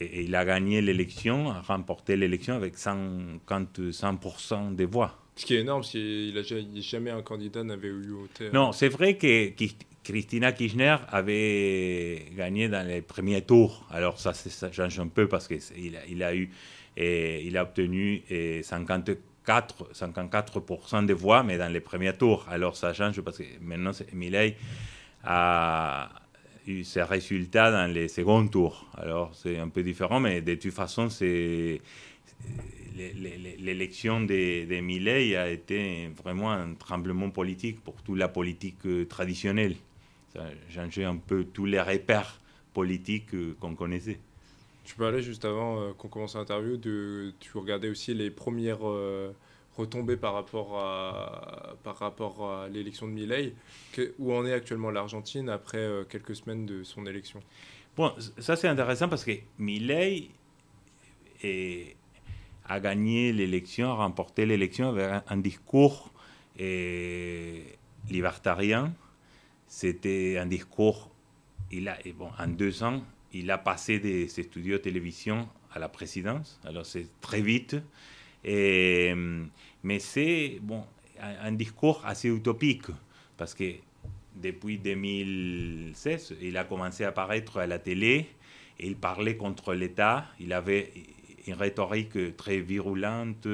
il 0.00 0.34
a 0.34 0.44
gagné 0.44 0.82
l'élection, 0.82 1.50
a 1.50 1.60
remporté 1.60 2.16
l'élection 2.16 2.54
avec 2.54 2.76
50%, 2.76 4.74
des 4.74 4.86
voix. 4.86 5.21
Ce 5.34 5.46
qui 5.46 5.54
est 5.54 5.60
énorme, 5.60 5.80
parce 5.80 5.90
qu'il 5.92 6.36
a 6.36 6.42
jamais 6.80 7.10
un 7.10 7.22
candidat 7.22 7.64
n'avait 7.64 7.88
eu 7.88 8.12
autant. 8.12 8.44
Non, 8.52 8.72
c'est 8.72 8.88
vrai 8.88 9.16
que 9.16 9.50
Christina 10.04 10.52
Kirchner 10.52 10.96
avait 11.08 12.26
gagné 12.36 12.68
dans 12.68 12.86
les 12.86 13.00
premiers 13.00 13.42
tours. 13.42 13.86
Alors 13.90 14.20
ça, 14.20 14.34
ça 14.34 14.70
change 14.70 15.00
un 15.00 15.08
peu 15.08 15.28
parce 15.28 15.48
qu'il 15.48 16.22
a, 16.22 16.34
eu, 16.34 16.50
et 16.96 17.46
il 17.46 17.56
a 17.56 17.62
obtenu 17.62 18.22
54, 18.62 19.92
54% 19.94 21.06
des 21.06 21.14
voix, 21.14 21.42
mais 21.42 21.56
dans 21.56 21.72
les 21.72 21.80
premiers 21.80 22.12
tours. 22.12 22.44
Alors 22.50 22.76
ça 22.76 22.92
change 22.92 23.20
parce 23.22 23.38
que 23.38 23.44
maintenant, 23.60 23.92
Milei 24.12 24.56
a 25.24 26.10
eu 26.66 26.84
ses 26.84 27.04
résultats 27.04 27.70
dans 27.70 27.90
les 27.90 28.08
seconds 28.08 28.46
tours. 28.48 28.86
Alors 28.98 29.34
c'est 29.34 29.58
un 29.58 29.68
peu 29.68 29.82
différent, 29.82 30.20
mais 30.20 30.42
de 30.42 30.56
toute 30.56 30.72
façon, 30.72 31.08
c'est 31.08 31.80
l'élection 32.94 34.20
de, 34.20 34.66
de 34.66 34.80
Milley 34.80 35.36
a 35.36 35.50
été 35.50 36.08
vraiment 36.08 36.52
un 36.52 36.74
tremblement 36.74 37.30
politique 37.30 37.82
pour 37.82 37.94
toute 38.02 38.18
la 38.18 38.28
politique 38.28 38.84
euh, 38.86 39.06
traditionnelle. 39.06 39.76
Ça 40.32 40.42
a 40.42 40.72
changé 40.72 41.04
un 41.04 41.16
peu 41.16 41.44
tous 41.44 41.66
les 41.66 41.80
repères 41.80 42.40
politiques 42.72 43.34
euh, 43.34 43.56
qu'on 43.60 43.74
connaissait. 43.74 44.18
Tu 44.84 44.94
parlais 44.96 45.22
juste 45.22 45.44
avant 45.44 45.80
euh, 45.80 45.92
qu'on 45.92 46.08
commence 46.08 46.34
l'interview, 46.34 46.76
de, 46.76 47.32
tu 47.40 47.56
regardais 47.56 47.88
aussi 47.88 48.14
les 48.14 48.30
premières 48.30 48.80
retombées 49.76 50.18
par 50.18 50.34
rapport 50.34 50.78
à, 50.78 51.76
par 51.82 51.96
rapport 51.96 52.50
à 52.50 52.68
l'élection 52.68 53.06
de 53.06 53.12
Milley. 53.12 53.54
où 54.18 54.32
en 54.32 54.44
est 54.44 54.52
actuellement 54.52 54.90
l'Argentine 54.90 55.48
après 55.48 55.88
quelques 56.10 56.36
semaines 56.36 56.66
de 56.66 56.82
son 56.82 57.06
élection? 57.06 57.40
Bon, 57.96 58.12
ça 58.38 58.56
c'est 58.56 58.68
intéressant 58.68 59.08
parce 59.08 59.24
que 59.24 59.32
Milley 59.58 60.28
est 61.42 61.96
a 62.66 62.80
gagné 62.80 63.32
l'élection, 63.32 63.90
a 63.90 63.94
remporté 63.94 64.46
l'élection 64.46 64.90
avec 64.90 65.22
un, 65.28 65.36
discours 65.36 66.12
eh, 66.58 67.64
libertarien. 68.08 68.94
C'était 69.66 70.38
un 70.38 70.46
discours, 70.46 71.10
il 71.70 71.88
a, 71.88 71.98
bon, 72.16 72.30
en 72.38 72.48
deux 72.48 72.82
ans, 72.82 73.02
il 73.32 73.50
a 73.50 73.58
passé 73.58 73.98
des 73.98 74.28
studios 74.28 74.76
de 74.76 74.82
télévision 74.82 75.48
à 75.72 75.78
la 75.78 75.88
présidence, 75.88 76.60
alors 76.64 76.84
c'est 76.84 77.06
très 77.20 77.40
vite. 77.40 77.76
Et, 78.44 79.14
mais 79.82 79.98
c'est 79.98 80.58
bon, 80.60 80.84
un, 81.20 81.52
discours 81.52 82.02
assez 82.04 82.28
utopique, 82.28 82.86
parce 83.36 83.54
que 83.54 83.74
depuis 84.34 84.78
2016, 84.78 86.36
il 86.40 86.56
a 86.56 86.64
commencé 86.64 87.04
à 87.04 87.08
apparaître 87.08 87.58
à 87.58 87.66
la 87.66 87.78
télé, 87.78 88.28
et 88.78 88.86
il 88.86 88.96
parlait 88.96 89.36
contre 89.36 89.74
l'État, 89.74 90.26
il 90.40 90.52
avait 90.52 90.92
une 91.46 91.54
rhétorique 91.54 92.36
très 92.36 92.60
virulente, 92.60 93.46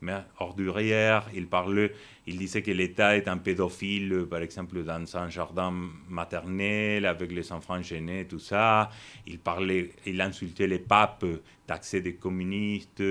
mais 0.00 0.18
ordurière. 0.38 1.28
Il 1.34 1.46
parlait, 1.46 1.92
il 2.26 2.38
disait 2.38 2.62
que 2.62 2.70
l'État 2.70 3.16
est 3.16 3.28
un 3.28 3.38
pédophile, 3.38 4.26
par 4.28 4.40
exemple, 4.40 4.82
dans 4.84 5.16
un 5.16 5.28
jardin 5.30 5.72
maternel 6.08 7.06
avec 7.06 7.32
les 7.32 7.52
enfants 7.52 7.82
gênés, 7.82 8.26
tout 8.26 8.38
ça. 8.38 8.90
Il 9.26 9.38
parlait, 9.38 9.90
il 10.04 10.20
insultait 10.20 10.66
les 10.66 10.78
papes, 10.78 11.24
taxait 11.66 12.00
des 12.00 12.14
communistes. 12.14 13.02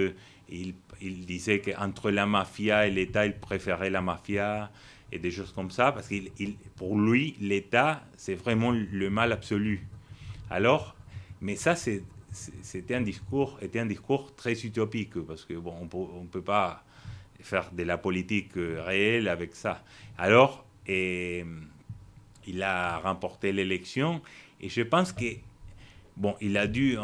Il, 0.49 0.75
il 1.01 1.25
disait 1.25 1.59
qu'entre 1.59 2.11
la 2.11 2.25
mafia 2.25 2.87
et 2.87 2.91
l'État, 2.91 3.25
il 3.25 3.33
préférait 3.33 3.89
la 3.89 4.01
mafia 4.01 4.71
et 5.11 5.19
des 5.19 5.31
choses 5.31 5.51
comme 5.51 5.71
ça, 5.71 5.91
parce 5.91 6.07
que 6.07 6.15
pour 6.75 6.97
lui, 6.99 7.35
l'État, 7.39 8.03
c'est 8.17 8.35
vraiment 8.35 8.71
le 8.71 9.09
mal 9.09 9.31
absolu. 9.31 9.87
Alors, 10.49 10.95
mais 11.41 11.55
ça, 11.55 11.75
c'est 11.75 12.03
c'était 12.35 12.95
un 12.95 13.01
discours, 13.01 13.57
était 13.61 13.79
un 13.79 13.85
discours 13.85 14.35
très 14.35 14.53
utopique 14.53 15.19
parce 15.21 15.45
que 15.45 15.53
bon, 15.53 15.73
on 15.93 16.21
ne 16.21 16.27
peut 16.27 16.41
pas 16.41 16.83
faire 17.39 17.71
de 17.71 17.83
la 17.83 17.97
politique 17.97 18.53
réelle 18.55 19.27
avec 19.27 19.55
ça. 19.55 19.83
Alors, 20.17 20.65
et, 20.87 21.45
il 22.47 22.61
a 22.61 22.99
remporté 22.99 23.51
l'élection 23.51 24.21
et 24.61 24.69
je 24.69 24.81
pense 24.81 25.11
que 25.13 25.25
bon, 26.15 26.35
il 26.41 26.57
a 26.57 26.67
dû 26.67 26.97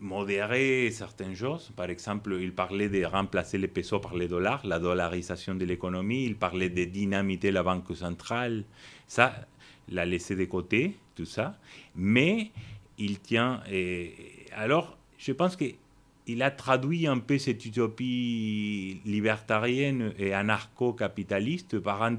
modérer 0.00 0.90
certaines 0.90 1.34
choses. 1.34 1.72
Par 1.74 1.88
exemple, 1.88 2.36
il 2.40 2.52
parlait 2.52 2.88
de 2.88 3.04
remplacer 3.04 3.58
les 3.58 3.68
pesos 3.68 4.00
par 4.00 4.14
les 4.14 4.28
dollars, 4.28 4.66
la 4.66 4.78
dollarisation 4.78 5.54
de 5.54 5.64
l'économie. 5.64 6.24
Il 6.24 6.36
parlait 6.36 6.68
de 6.68 6.84
dynamiter 6.84 7.50
la 7.50 7.62
banque 7.62 7.96
centrale. 7.96 8.64
Ça, 9.06 9.46
l'a 9.88 10.04
laissé 10.04 10.36
de 10.36 10.44
côté, 10.44 10.96
tout 11.14 11.24
ça. 11.24 11.58
Mais 11.94 12.50
il 12.98 13.20
tient. 13.20 13.62
Et, 13.70 14.35
alors, 14.56 14.96
je 15.18 15.32
pense 15.32 15.54
qu'il 15.54 16.42
a 16.42 16.50
traduit 16.50 17.06
un 17.06 17.18
peu 17.18 17.36
cette 17.36 17.66
utopie 17.66 19.02
libertarienne 19.04 20.14
et 20.18 20.32
anarcho-capitaliste 20.32 21.78
par 21.78 22.02
un, 22.02 22.16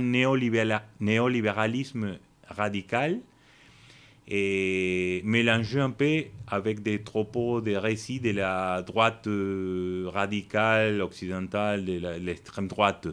néolibéralisme 0.00 2.18
radical 2.48 3.20
et 4.28 5.20
mélangé 5.24 5.80
un 5.80 5.90
peu 5.90 6.24
avec 6.46 6.82
des 6.82 7.02
tropos, 7.02 7.60
des 7.60 7.76
récits 7.76 8.20
de 8.20 8.30
la 8.30 8.80
droite 8.80 9.26
euh, 9.26 10.08
radicale 10.08 11.02
occidentale, 11.02 11.84
de 11.84 11.98
l'extrême 12.18 12.68
droite 12.68 13.08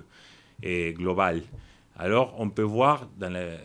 et 0.63 0.93
globale. 0.93 1.41
Alors, 1.97 2.35
on 2.37 2.49
peut 2.49 2.61
voir 2.61 3.09
dans 3.19 3.33
la 3.33 3.57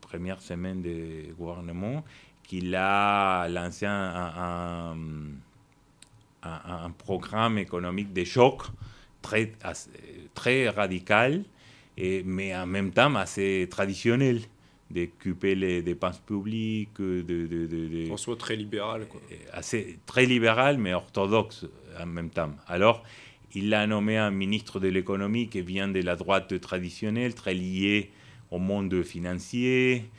première 0.00 0.40
semaine 0.40 0.80
de 0.80 1.30
gouvernement 1.36 2.04
qu'il 2.50 2.74
a 2.74 3.46
lancé 3.48 3.86
un, 3.86 4.96
un, 6.42 6.90
programme 6.98 7.58
économique 7.58 8.12
de 8.12 8.24
choc 8.24 8.62
très, 9.22 9.52
très 10.34 10.68
radical, 10.68 11.44
et, 11.96 12.24
mais 12.24 12.52
en 12.56 12.66
même 12.66 12.90
temps 12.90 13.14
assez 13.14 13.68
traditionnel 13.70 14.40
de 14.90 15.08
couper 15.22 15.54
les 15.54 15.80
dépenses 15.82 16.18
publiques. 16.18 17.00
De, 17.00 17.22
de, 17.22 17.46
de, 17.46 18.10
en 18.10 18.16
soit 18.16 18.36
très 18.36 18.56
libéral. 18.56 19.06
Quoi. 19.06 19.20
Assez, 19.52 20.00
très 20.04 20.26
libéral, 20.26 20.76
mais 20.76 20.92
orthodoxe 20.92 21.66
en 22.00 22.06
même 22.06 22.30
temps. 22.30 22.50
Alors, 22.66 23.04
il 23.54 23.72
a 23.74 23.86
nommé 23.86 24.16
un 24.16 24.32
ministre 24.32 24.80
de 24.80 24.88
l'économie 24.88 25.48
qui 25.48 25.60
vient 25.62 25.86
de 25.86 26.00
la 26.00 26.16
droite 26.16 26.60
traditionnelle, 26.60 27.32
très 27.32 27.54
lié 27.54 28.10
au 28.50 28.58
monde 28.58 29.04
financier, 29.04 30.10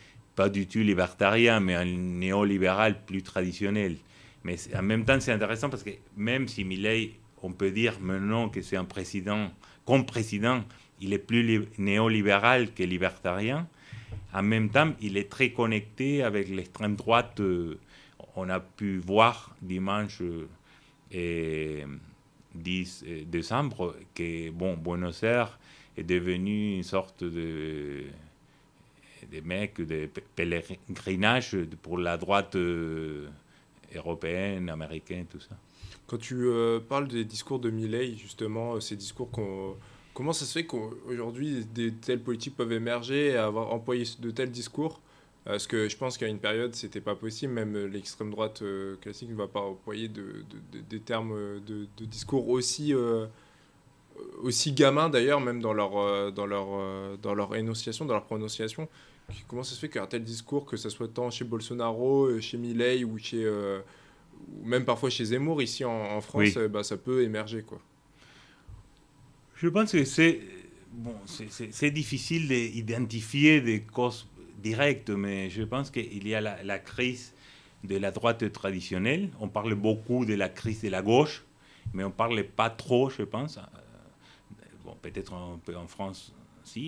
pas 0.42 0.50
du 0.50 0.66
tout 0.66 0.80
libertarien, 0.80 1.60
mais 1.60 1.76
un 1.76 1.86
néolibéral 1.86 3.06
plus 3.06 3.22
traditionnel. 3.22 3.98
Mais 4.44 4.56
en 4.76 4.82
même 4.82 5.06
temps, 5.06 5.20
c'est 5.20 5.32
intéressant 5.32 5.70
parce 5.70 5.84
que 5.84 5.92
même 6.18 6.48
si 6.48 6.64
Milley, 6.64 7.12
on 7.44 7.52
peut 7.52 7.70
dire 7.70 8.00
maintenant 8.02 8.50
que 8.50 8.64
c'est 8.64 8.76
un 8.76 8.86
président, 8.86 9.52
comme 9.86 10.04
président, 10.04 10.64
il 11.00 11.14
est 11.14 11.20
plus 11.20 11.68
néolibéral 11.78 12.74
que 12.74 12.82
libertarien, 12.82 13.68
en 14.34 14.42
même 14.42 14.70
temps, 14.72 14.94
il 15.00 15.16
est 15.16 15.30
très 15.30 15.52
connecté 15.52 16.24
avec 16.24 16.50
l'extrême 16.50 16.96
droite. 16.96 17.40
Euh, 17.40 17.78
on 18.36 18.50
a 18.50 18.60
pu 18.60 18.98
voir 18.98 19.56
dimanche 19.62 20.24
et 21.12 21.84
10 22.56 23.06
décembre 23.28 23.96
que 24.16 24.50
bon, 24.50 24.76
Buenos 24.76 25.22
Aires 25.22 25.60
est 25.96 26.04
devenu 26.04 26.78
une 26.78 26.84
sorte 26.84 27.24
de 27.24 28.06
des 29.26 29.42
mecs, 29.42 29.82
des 29.82 30.10
pèlerinages 30.36 31.58
pour 31.82 31.98
la 31.98 32.18
droite 32.18 32.56
euh, 32.56 33.28
européenne, 33.96 34.70
américaine, 34.70 35.26
tout 35.30 35.40
ça. 35.40 35.56
Quand 36.08 36.18
tu 36.18 36.46
euh, 36.46 36.80
parles 36.80 37.08
des 37.08 37.26
discours 37.26 37.60
de 37.60 37.70
Milley, 37.70 38.16
justement, 38.16 38.76
euh, 38.76 38.80
ces 38.80 38.96
discours 38.96 39.30
Comment 40.14 40.34
ça 40.34 40.44
se 40.44 40.52
fait 40.52 40.66
qu'aujourd'hui, 40.66 41.66
des 41.74 41.94
telles 41.94 42.20
politiques 42.20 42.58
peuvent 42.58 42.74
émerger 42.74 43.28
et 43.28 43.38
avoir 43.38 43.74
employé 43.74 44.06
de 44.20 44.30
tels 44.30 44.52
discours? 44.52 45.00
Parce 45.46 45.68
que 45.68 45.88
je 45.88 45.96
pense 45.96 46.18
qu'à 46.18 46.28
une 46.28 46.38
période, 46.38 46.76
c'était 46.76 47.00
pas 47.00 47.16
possible. 47.16 47.54
Même 47.54 47.86
l'extrême 47.86 48.30
droite 48.30 48.62
classique 49.00 49.30
ne 49.30 49.36
va 49.36 49.48
pas 49.48 49.62
employer 49.62 50.10
de, 50.10 50.44
des 50.90 51.00
termes 51.00 51.62
de, 51.66 51.88
discours 52.02 52.50
aussi, 52.50 52.94
aussi 54.44 54.74
gamins, 54.74 55.08
d'ailleurs, 55.08 55.40
même 55.40 55.62
dans 55.62 55.72
leur, 55.72 56.34
dans, 56.34 56.46
leur, 56.46 57.18
dans 57.20 57.34
leur 57.34 57.56
énonciation, 57.56 58.04
dans 58.04 58.14
leur 58.14 58.26
prononciation 58.26 58.90
comment 59.48 59.64
ça 59.64 59.76
se 59.76 59.80
fait 59.80 59.90
qu'un 59.90 60.08
tel 60.08 60.24
discours, 60.24 60.66
que 60.66 60.78
ce 60.78 60.90
soit 60.90 61.08
tant 61.08 61.30
chez 61.30 61.46
Bolsonaro, 61.46 62.26
euh, 62.26 62.42
chez 62.42 62.58
Milley 62.58 63.04
ou 63.04 63.18
chez 63.18 63.44
euh, 63.44 63.80
ou 64.62 64.66
même 64.66 64.86
parfois 64.86 65.10
chez 65.10 65.26
Zemmour 65.26 65.62
ici 65.62 65.86
en, 65.86 66.20
France, 66.22 66.58
euh, 66.58 66.68
bah, 66.68 66.84
ça 66.84 66.98
peut 66.98 67.24
émerger 67.24 67.62
quoi. 67.64 67.80
Je 69.56 69.68
pense 69.68 69.92
que 69.92 70.04
c'est 70.06 70.42
bon, 70.92 71.16
c'est 71.26 71.92
difficile 71.92 72.48
d'identifier 72.48 73.62
des 73.62 73.82
causes 73.82 74.28
directes, 74.62 75.10
mais 75.12 75.50
je 75.50 75.64
pense 75.64 75.92
qu'il 75.92 76.28
y 76.28 76.34
a 76.34 76.42
la, 76.42 76.80
crise 76.80 77.34
de 77.84 77.98
la 77.98 78.12
droite 78.12 78.52
traditionnelle. 78.52 79.30
On 79.40 79.48
parle 79.48 79.76
beaucoup 79.76 80.26
de 80.26 80.34
la 80.34 80.50
crise 80.50 80.82
de 80.82 80.90
la 80.90 81.04
gauche, 81.04 81.44
mais 81.94 82.04
on 82.04 82.08
ne 82.08 82.14
parle 82.14 82.44
pas 82.44 82.72
trop, 82.72 83.12
je 83.12 83.22
pense, 83.22 83.60
bon, 84.84 84.96
peut-être 85.00 85.34
un 85.34 85.60
peu 85.64 85.76
en 85.76 85.88
France 85.88 86.34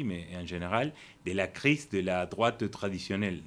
mais 0.06 0.28
en 0.42 0.46
général, 0.46 0.94
de 1.26 1.32
la 1.34 1.48
crise 1.48 1.90
de 1.90 2.00
la 2.00 2.26
droite 2.26 2.70
traditionnelle. 2.72 3.42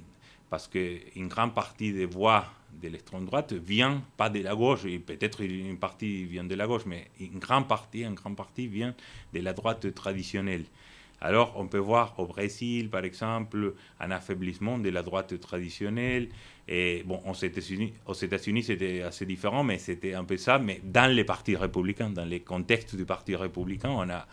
Parce 0.49 0.67
qu'une 0.67 1.27
grande 1.27 1.53
partie 1.53 1.91
des 1.91 2.05
voix 2.05 2.45
de 2.81 2.89
l'extrême 2.89 3.25
droite 3.25 3.53
vient 3.53 4.03
pas 4.15 4.29
de 4.29 4.39
la 4.39 4.55
gauche, 4.55 4.85
et 4.85 4.99
peut-être 4.99 5.41
une 5.41 5.77
partie 5.77 6.25
vient 6.25 6.43
de 6.43 6.55
la 6.55 6.67
gauche, 6.67 6.85
mais 6.85 7.07
une 7.19 7.39
grande 7.39 7.67
partie, 7.67 8.03
une 8.03 8.13
grande 8.13 8.35
partie 8.35 8.67
vient 8.67 8.93
de 9.33 9.39
la 9.39 9.53
droite 9.53 9.93
traditionnelle. 9.93 10.65
Alors, 11.19 11.53
on 11.57 11.67
peut 11.67 11.79
voir 11.79 12.13
au 12.19 12.27
Brésil, 12.27 12.89
par 12.89 13.03
exemple, 13.03 13.73
un 13.99 14.11
affaiblissement 14.11 14.77
de 14.77 14.89
la 14.89 15.01
droite 15.01 15.39
traditionnelle. 15.39 16.29
Et 16.67 17.01
bon, 17.05 17.19
aux 17.25 17.33
États-Unis, 17.33 18.63
c'était 18.63 19.01
assez 19.01 19.25
différent, 19.25 19.63
mais 19.63 19.79
c'était 19.79 20.13
un 20.13 20.23
peu 20.23 20.37
ça. 20.37 20.59
Mais 20.59 20.79
dans 20.83 21.11
les 21.11 21.23
partis 21.23 21.55
républicains, 21.55 22.11
dans 22.11 22.25
les 22.25 22.41
contextes 22.41 22.95
du 22.95 23.05
parti 23.05 23.35
républicain, 23.35 23.89
on 23.89 24.07
a 24.11 24.27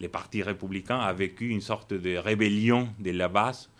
les 0.00 0.08
partis 0.08 0.42
républicains 0.42 1.00
a 1.00 1.12
vécu 1.12 1.48
une 1.48 1.60
sorte 1.60 1.92
de 1.94 2.16
rébellion 2.16 2.88
de 2.98 3.10
la 3.10 3.28
base. 3.28 3.70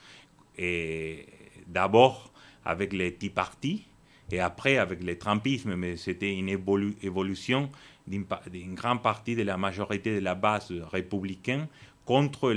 Et 0.57 1.27
d'abord 1.67 2.33
avec 2.65 2.93
les 2.93 3.11
petits 3.11 3.31
partis 3.31 3.87
et 4.31 4.41
après 4.41 4.79
avec 4.79 5.03
le 5.03 5.17
Trumpisme, 5.17 5.75
mais 5.75 5.97
c'était 5.97 6.35
une 6.37 6.49
évolution 6.49 7.71
d'une 8.07 8.75
grande 8.75 9.03
partie 9.03 9.37
de 9.37 9.43
la 9.43 9.57
majorité 9.57 10.15
de 10.15 10.21
la 10.21 10.35
base 10.35 10.73
républicaine 10.93 11.67
contre 12.05 12.53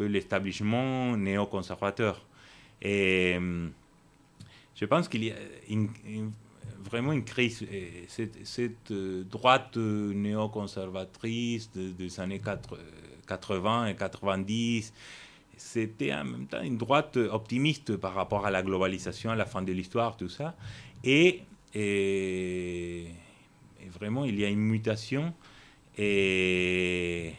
l'établissement 0.00 1.16
néoconservateur. 1.16 2.24
Et 2.82 3.34
hum, 3.36 3.72
je 4.74 4.84
pense 4.84 5.08
qu'il 5.08 5.24
y 5.24 5.30
a 5.30 5.36
vraiment 6.86 7.12
une 7.12 7.24
crise. 7.24 7.64
Cette, 8.08 8.90
euh, 8.90 9.24
droite 9.24 9.76
néoconservatrice 9.76 11.70
des 11.72 12.20
années 12.20 12.40
80 13.26 13.86
et 13.86 13.94
90, 13.94 14.92
c'était 15.56 16.12
en 16.12 16.24
même 16.24 16.46
temps 16.46 16.62
une 16.62 16.76
droite 16.76 17.16
optimiste 17.16 17.96
par 17.96 18.14
rapport 18.14 18.46
à 18.46 18.50
la 18.50 18.62
globalisation, 18.62 19.30
à 19.30 19.36
la 19.36 19.46
fin 19.46 19.62
de 19.62 19.72
l'histoire, 19.72 20.16
tout 20.16 20.28
ça. 20.28 20.54
Et, 21.04 21.42
vraiment, 23.98 24.24
il 24.24 24.38
y 24.38 24.44
a 24.44 24.48
une 24.48 24.60
mutation. 24.60 25.32
Et 25.98 27.32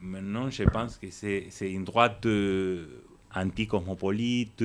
maintenant, 0.00 0.50
je 0.50 0.62
pense 0.64 0.96
que 0.96 1.10
c'est 1.10 1.50
une 1.60 1.84
droite 1.84 2.26
euh, 2.26 2.86
anticosmopolite, 3.34 4.62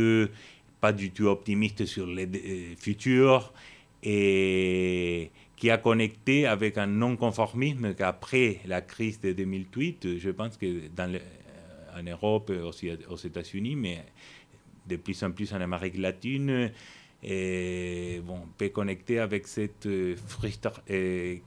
pas 0.80 0.94
du 0.94 1.12
tout 1.12 1.26
optimiste 1.26 1.86
sur 1.86 2.08
les 2.08 2.26
euh, 2.26 2.76
futurs, 2.78 3.54
et 4.04 5.32
qui 5.56 5.70
a 5.70 5.78
connecté 5.78 6.48
avec 6.48 6.78
un 6.78 6.88
non-conformisme 6.88 7.94
qu'après 7.94 8.60
la 8.66 8.82
crise 8.82 9.20
de 9.22 9.32
2008, 9.32 10.18
je 10.18 10.30
pense 10.32 10.58
que 10.58 10.88
dans 10.96 11.12
le, 11.12 11.20
en 11.98 12.04
Europe, 12.04 12.50
aussi 12.50 12.90
aux 13.10 13.18
États-Unis, 13.18 13.76
mais 13.76 14.04
de 14.88 14.96
plus 14.96 15.22
en 15.24 15.32
plus 15.32 15.54
en 15.54 15.62
Amérique 15.62 15.98
latine. 15.98 16.72
Et 17.24 18.22
bon, 18.24 18.40
on 18.44 18.48
peut 18.58 18.70
connecter 18.70 19.20
avec 19.20 19.48
cette 19.48 19.86
euh, 19.86 20.16
et, 20.88 21.44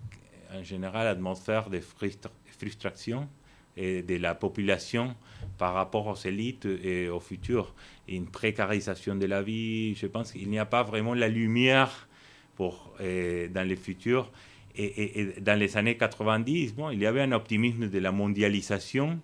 en 0.54 0.62
général 0.62 1.08
atmosphère 1.08 1.68
de 1.68 1.80
frustration 1.80 3.28
de 3.76 4.16
la 4.18 4.36
population 4.36 5.16
par 5.58 5.74
rapport 5.74 6.06
aux 6.06 6.14
élites 6.14 6.64
et 6.64 7.08
au 7.08 7.18
futur. 7.18 7.74
Une 8.06 8.26
précarisation 8.26 9.16
de 9.16 9.26
la 9.26 9.42
vie, 9.42 9.96
je 9.96 10.06
pense 10.06 10.30
qu'il 10.30 10.48
n'y 10.48 10.60
a 10.60 10.64
pas 10.64 10.84
vraiment 10.84 11.14
la 11.14 11.26
lumière 11.26 12.08
pour, 12.56 12.94
dans 12.98 13.68
le 13.68 13.76
futur. 13.76 14.30
Et, 14.76 15.20
et, 15.20 15.40
dans 15.40 15.58
les 15.58 15.76
années 15.76 15.96
90, 15.96 16.74
bon, 16.74 16.90
il 16.90 17.00
y 17.00 17.06
avait 17.06 17.22
un 17.22 17.32
optimisme 17.32 17.88
de 17.88 17.98
la 17.98 18.10
mondialisation 18.10 19.20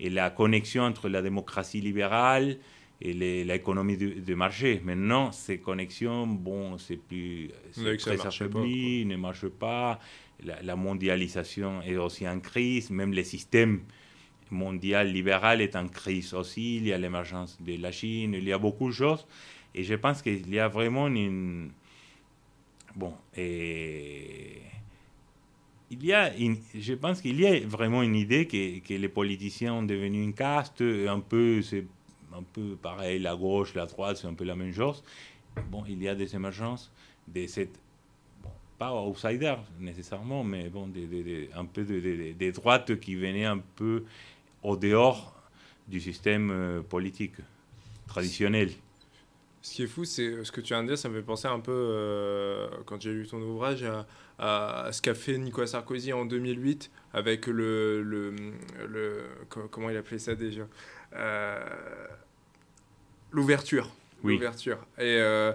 et 0.00 0.10
la 0.10 0.30
connexion 0.30 0.82
entre 0.82 1.08
la 1.08 1.22
démocratie 1.22 1.80
libérale 1.80 2.58
et 3.00 3.44
l'économie 3.44 3.96
de, 3.96 4.34
marché. 4.34 4.80
Maintenant, 4.84 5.30
ces 5.30 5.58
connexions, 5.58 6.26
bon, 6.26 6.78
c'est 6.78 6.96
plus 6.96 7.50
très 7.98 8.26
affaibli, 8.26 9.04
ne 9.04 9.16
marche 9.16 9.46
pas. 9.46 10.00
La, 10.44 10.76
mondialisation 10.76 11.80
est 11.82 11.96
aussi 11.96 12.28
en 12.28 12.40
crise, 12.40 12.90
même 12.90 13.12
le 13.12 13.22
système 13.22 13.80
mondial 14.50 15.12
libéral 15.12 15.60
est 15.60 15.76
en 15.76 15.86
crise 15.88 16.34
aussi. 16.34 16.78
Il 16.78 16.86
y 16.86 16.92
a 16.92 16.98
l'émergence 16.98 17.58
de 17.60 17.76
la 17.80 17.92
Chine, 17.92 18.34
il 18.34 18.44
y 18.44 18.52
a 18.52 18.58
beaucoup 18.58 18.88
de 18.88 18.94
choses. 18.94 19.26
Et 19.74 19.84
je 19.84 19.94
pense 19.94 20.22
qu'il 20.22 20.52
y 20.52 20.58
a 20.58 20.68
vraiment 20.68 21.06
une. 21.06 21.70
Bon, 22.96 23.14
et 23.36 24.62
il 25.90 26.04
y 26.04 26.12
a 26.12 26.32
je 26.74 26.94
pense 26.94 27.20
qu'il 27.20 27.40
y 27.40 27.46
a 27.46 27.60
vraiment 27.66 28.02
une 28.02 28.16
idée 28.16 28.46
que, 28.46 28.80
que, 28.80 28.94
les 28.94 29.08
politiciens 29.08 29.74
ont 29.74 29.82
devenu 29.82 30.22
une 30.22 30.34
caste, 30.34 30.82
un 30.82 31.20
peu, 31.20 31.62
c'est 31.62 31.86
un 32.34 32.42
peu 32.42 32.76
pareil, 32.76 33.18
la 33.20 33.34
gauche, 33.36 33.74
la 33.74 33.86
droite, 33.86 34.18
c'est 34.18 34.26
un 34.26 34.34
peu 34.34 34.44
la 34.44 34.56
même 34.56 34.72
chose. 34.72 35.02
Bon, 35.70 35.84
il 35.88 36.02
y 36.02 36.08
a 36.08 36.14
des 36.14 36.34
émergences 36.34 36.90
de 37.26 37.46
cette, 37.46 37.78
bon, 38.42 38.50
pas 38.78 38.94
outsiders 38.94 39.62
nécessairement, 39.80 40.44
mais 40.44 40.68
bon, 40.68 40.90
un 41.54 41.64
peu 41.64 41.84
des 41.84 42.52
droites 42.52 42.98
qui 43.00 43.14
venaient 43.14 43.44
un 43.44 43.58
peu 43.58 44.04
au 44.62 44.76
dehors 44.76 45.34
du 45.86 46.00
système 46.00 46.50
euh, 46.50 46.82
politique 46.82 47.36
traditionnel. 48.06 48.70
Ce 49.62 49.74
qui 49.74 49.82
est 49.82 49.86
fou, 49.86 50.04
c'est 50.04 50.44
ce 50.44 50.52
que 50.52 50.60
tu 50.60 50.72
viens 50.72 50.82
de 50.82 50.88
dire, 50.88 50.98
ça 50.98 51.08
me 51.08 51.16
fait 51.16 51.26
penser 51.26 51.48
un 51.48 51.58
peu, 51.58 51.72
euh, 51.74 52.68
quand 52.86 53.00
j'ai 53.00 53.12
lu 53.12 53.26
ton 53.26 53.40
ouvrage, 53.42 53.84
à, 54.38 54.88
ce 54.92 55.02
qu'a 55.02 55.14
fait 55.14 55.36
Nicolas 55.36 55.66
Sarkozy 55.66 56.12
en 56.12 56.24
2008 56.24 56.90
avec 57.12 57.46
le, 57.46 58.02
le, 58.02 58.32
le 58.88 59.24
comment 59.70 59.90
il 59.90 59.96
appelait 59.96 60.20
ça 60.20 60.36
déjà 60.36 60.62
euh, 61.14 61.58
L'ouverture. 63.32 63.90
Oui. 64.22 64.34
L'ouverture. 64.34 64.78
Et, 64.98 65.18
euh, 65.18 65.52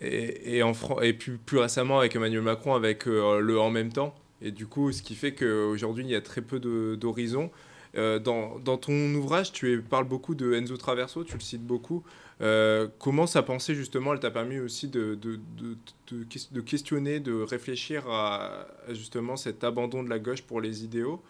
et, 0.00 0.56
et, 0.56 0.62
en 0.62 0.72
et 1.02 1.12
puis 1.12 1.32
plus 1.32 1.58
récemment 1.58 1.98
avec 1.98 2.16
Emmanuel 2.16 2.42
Macron 2.42 2.74
avec 2.74 3.04
le 3.04 3.60
en 3.60 3.70
même 3.70 3.92
temps. 3.92 4.14
Et 4.40 4.50
du 4.50 4.66
coup, 4.66 4.90
ce 4.90 5.02
qui 5.02 5.14
fait 5.14 5.34
qu'aujourd'hui, 5.34 6.04
il 6.04 6.10
y 6.10 6.16
a 6.16 6.22
très 6.22 6.40
peu 6.40 6.58
d'horizons. 6.96 7.50
Dans, 7.94 8.58
dans, 8.58 8.78
ton 8.78 9.14
ouvrage, 9.14 9.52
tu 9.52 9.82
parles 9.82 10.08
beaucoup 10.08 10.34
de 10.34 10.54
Enzo 10.54 10.76
Traverso, 10.76 11.24
tu 11.24 11.34
le 11.34 11.40
cites 11.40 11.64
beaucoup. 11.64 12.02
Euh, 12.42 12.88
comment 12.98 13.26
sa 13.26 13.42
pensée, 13.42 13.74
justement, 13.74 14.12
elle 14.12 14.20
t'a 14.20 14.30
permis 14.30 14.58
aussi 14.58 14.88
de, 14.88 15.16
questionner, 16.66 17.20
de 17.20 17.40
réfléchir 17.40 18.08
à, 18.08 18.66
justement 18.90 19.36
cet 19.36 19.62
abandon 19.62 20.02
de 20.02 20.10
la 20.10 20.18
gauche 20.18 20.42
pour 20.42 20.60
les 20.60 20.84
idéaux? 20.84 21.22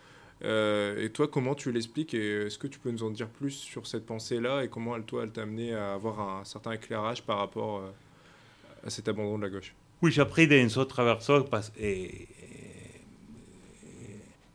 Euh, 0.44 1.04
Et 1.04 1.10
toi, 1.10 1.28
comment 1.28 1.54
tu 1.54 1.70
l'expliques 1.70 2.14
Et 2.14 2.46
est-ce 2.46 2.58
que 2.58 2.66
tu 2.66 2.78
peux 2.78 2.90
nous 2.90 3.04
en 3.04 3.10
dire 3.10 3.28
plus 3.28 3.52
sur 3.52 3.86
cette 3.86 4.06
pensée-là 4.06 4.64
et 4.64 4.68
comment, 4.68 4.96
elle, 4.96 5.04
toi, 5.04 5.24
elle 5.24 5.32
t'a 5.32 5.42
amené 5.42 5.74
à 5.74 5.92
avoir 5.92 6.20
un 6.20 6.44
certain 6.44 6.72
éclairage 6.72 7.22
par 7.22 7.38
rapport 7.38 7.78
euh, 7.78 8.86
à 8.86 8.90
cet 8.90 9.08
abandon 9.08 9.36
de 9.36 9.42
la 9.42 9.50
gauche? 9.50 9.74
Oui, 10.00 10.10
j'ai 10.10 10.22
appris 10.22 10.48
d'Enzo 10.48 10.84
Traverso 10.84 11.46
et, 11.78 12.26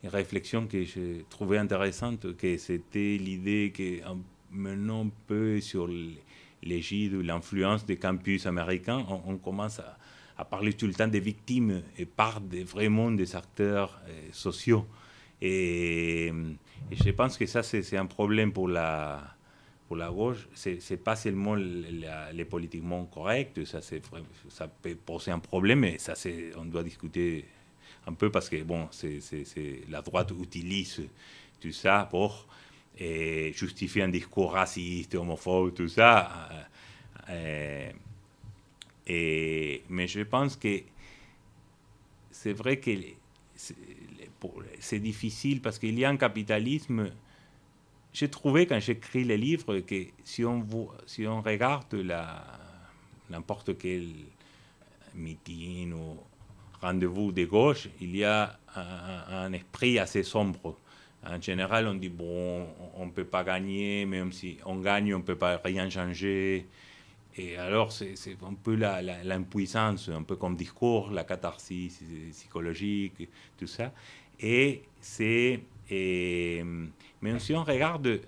réflexion 0.03 0.67
que 0.67 0.83
j'ai 0.83 1.25
trouvée 1.29 1.57
intéressante, 1.57 2.35
que 2.37 2.57
c'était 2.57 3.17
l'idée 3.17 3.73
que 3.75 4.01
maintenant 4.51 5.05
un 5.05 5.11
peu 5.27 5.59
sur 5.59 5.89
l'égide 6.63 7.13
ou 7.13 7.21
l'influence 7.21 7.85
des 7.85 7.97
campus 7.97 8.45
américains, 8.45 9.05
on, 9.25 9.37
commence 9.37 9.79
à, 10.37 10.45
parler 10.45 10.73
tout 10.73 10.87
le 10.87 10.93
temps 10.93 11.07
des 11.07 11.19
victimes 11.19 11.81
et 11.97 12.05
part 12.05 12.41
vraiment 12.65 13.11
des 13.11 13.35
acteurs 13.35 13.99
euh, 14.07 14.29
sociaux. 14.31 14.85
Et, 15.41 16.31
je 16.91 17.09
pense 17.09 17.37
que 17.37 17.45
ça, 17.45 17.63
c'est 17.63 17.97
un 17.97 18.05
problème 18.05 18.53
pour 18.53 18.67
la, 18.67 19.35
pour 19.87 19.97
la 19.97 20.09
gauche. 20.09 20.47
Ce 20.53 20.69
n'est 20.69 20.97
pas 20.97 21.15
seulement 21.15 21.55
les 21.55 22.45
politiquement 22.45 23.05
correct, 23.05 23.65
ça, 23.65 23.81
ça 23.81 24.67
peut 24.67 24.95
poser 24.95 25.31
un 25.31 25.39
problème, 25.39 25.79
mais 25.79 25.97
ça, 25.97 26.13
on 26.55 26.65
doit 26.65 26.83
discuter 26.83 27.45
un 28.07 28.13
peu 28.13 28.31
parce 28.31 28.49
que 28.49 28.63
bon, 28.63 28.87
c'est 28.91 29.81
la 29.89 30.01
droite 30.01 30.31
utilise 30.39 31.01
tout 31.59 31.71
ça 31.71 32.07
pour 32.09 32.47
et 32.99 33.53
justifier 33.53 34.01
un 34.03 34.09
discours 34.09 34.53
raciste, 34.53 35.13
homophobe, 35.15 35.73
tout 35.73 35.87
ça. 35.87 36.49
Euh, 37.29 37.91
et, 39.05 39.83
mais 39.89 40.07
je 40.07 40.21
pense 40.21 40.55
que 40.55 40.81
c'est 42.31 42.53
vrai 42.53 42.77
que 42.77 42.91
c'est 44.79 44.99
difficile 44.99 45.61
parce 45.61 45.77
qu'il 45.77 45.97
y 45.99 46.05
a 46.05 46.09
un 46.09 46.17
capitalisme. 46.17 47.11
J'ai 48.13 48.29
trouvé 48.29 48.65
quand 48.65 48.79
j'écris 48.79 49.25
les 49.25 49.37
livres 49.37 49.79
que 49.79 50.07
si 50.23 50.43
on, 50.43 50.65
si 51.05 51.27
on 51.27 51.41
regarde 51.41 51.93
n'importe 53.29 53.77
quel 53.77 54.07
meeting 55.13 55.93
ou 55.93 56.17
rendez-vous 56.81 57.31
de 57.31 57.45
gauche, 57.45 57.89
il 58.01 58.15
y 58.15 58.23
a 58.23 58.57
un 58.75 59.51
esprit 59.53 59.99
assez 59.99 60.23
sombre 60.23 60.77
En 61.25 61.41
général, 61.41 61.87
on 61.87 61.95
dit, 61.95 62.09
bon, 62.09 62.67
on 62.95 63.05
ne 63.05 63.11
peut 63.11 63.25
pas 63.25 63.43
gagner, 63.43 64.05
même 64.05 64.31
si 64.31 64.57
on 64.65 64.77
gagne, 64.77 65.13
on 65.13 65.19
ne 65.19 65.23
peut 65.23 65.35
pas 65.35 65.59
rien 65.63 65.89
changer. 65.89 66.65
Et 67.35 67.57
alors, 67.57 67.91
c'est 67.91 68.15
un 68.43 68.53
peu 68.53 68.75
l'impuissance, 68.75 70.09
un 70.09 70.23
peu 70.23 70.35
comme 70.35 70.55
discours, 70.55 71.11
la 71.11 71.23
catharsis 71.23 72.01
psychologique, 72.31 73.29
tout 73.57 73.67
ça. 73.67 73.91
Et 74.39 74.83
c'est. 75.01 75.59
Mais 75.89 77.39
si 77.39 77.53
on 77.53 77.63
regarde 77.63 78.21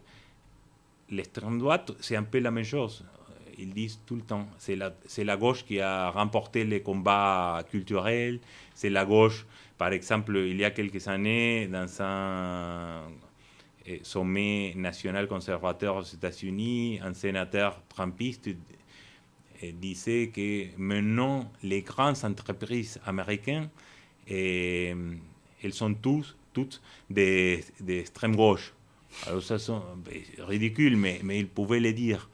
l'extrême 1.10 1.58
droite, 1.58 1.92
c'est 2.02 2.16
un 2.16 2.24
peu 2.24 2.40
la 2.40 2.52
même 2.52 2.64
chose. 2.64 3.04
Ils 3.62 3.74
disent 3.74 4.00
tout 4.06 4.15
le 4.15 4.22
temps, 4.22 4.48
c'est 4.58 4.76
la, 4.78 5.38
gauche 5.38 5.65
qui 5.65 5.82
a 5.82 6.10
remporté 6.12 6.63
les 6.63 6.82
combats 6.82 7.62
culturels, 7.69 8.39
c'est 8.74 8.89
la 8.89 9.06
gauche, 9.06 9.45
par 9.78 9.91
exemple, 9.91 10.38
il 10.38 10.58
y 10.58 10.63
a 10.63 10.72
quelques 10.72 11.08
années, 11.10 11.67
dans 11.67 12.02
un 12.02 13.04
eh, 13.86 14.00
sommet 14.04 14.74
national 14.76 15.28
conservateur 15.28 15.98
aux 15.98 16.04
États-Unis, 16.04 17.00
un 17.04 17.13
sénateur 17.13 17.82
trumpiste 17.89 18.50
eh, 19.62 19.72
disait 19.74 20.32
que 20.34 20.67
maintenant, 20.78 21.52
les 21.62 21.82
grandes 21.82 22.24
entreprises 22.24 23.00
américaines, 23.06 23.69
eh, 24.28 24.95
elles 25.62 25.74
sont 25.74 25.93
tous, 25.93 26.38
toutes 26.54 26.82
d'extrême 27.10 28.36
gauche. 28.36 28.74
Alors 29.28 29.43
ça 29.43 29.60
c'est 29.60 29.74
ridicule, 30.43 30.95
mais, 30.95 31.19
mais 31.24 31.39
il 31.39 31.48
pouvait 31.48 31.80
le 31.80 31.91
dire. 31.93 32.30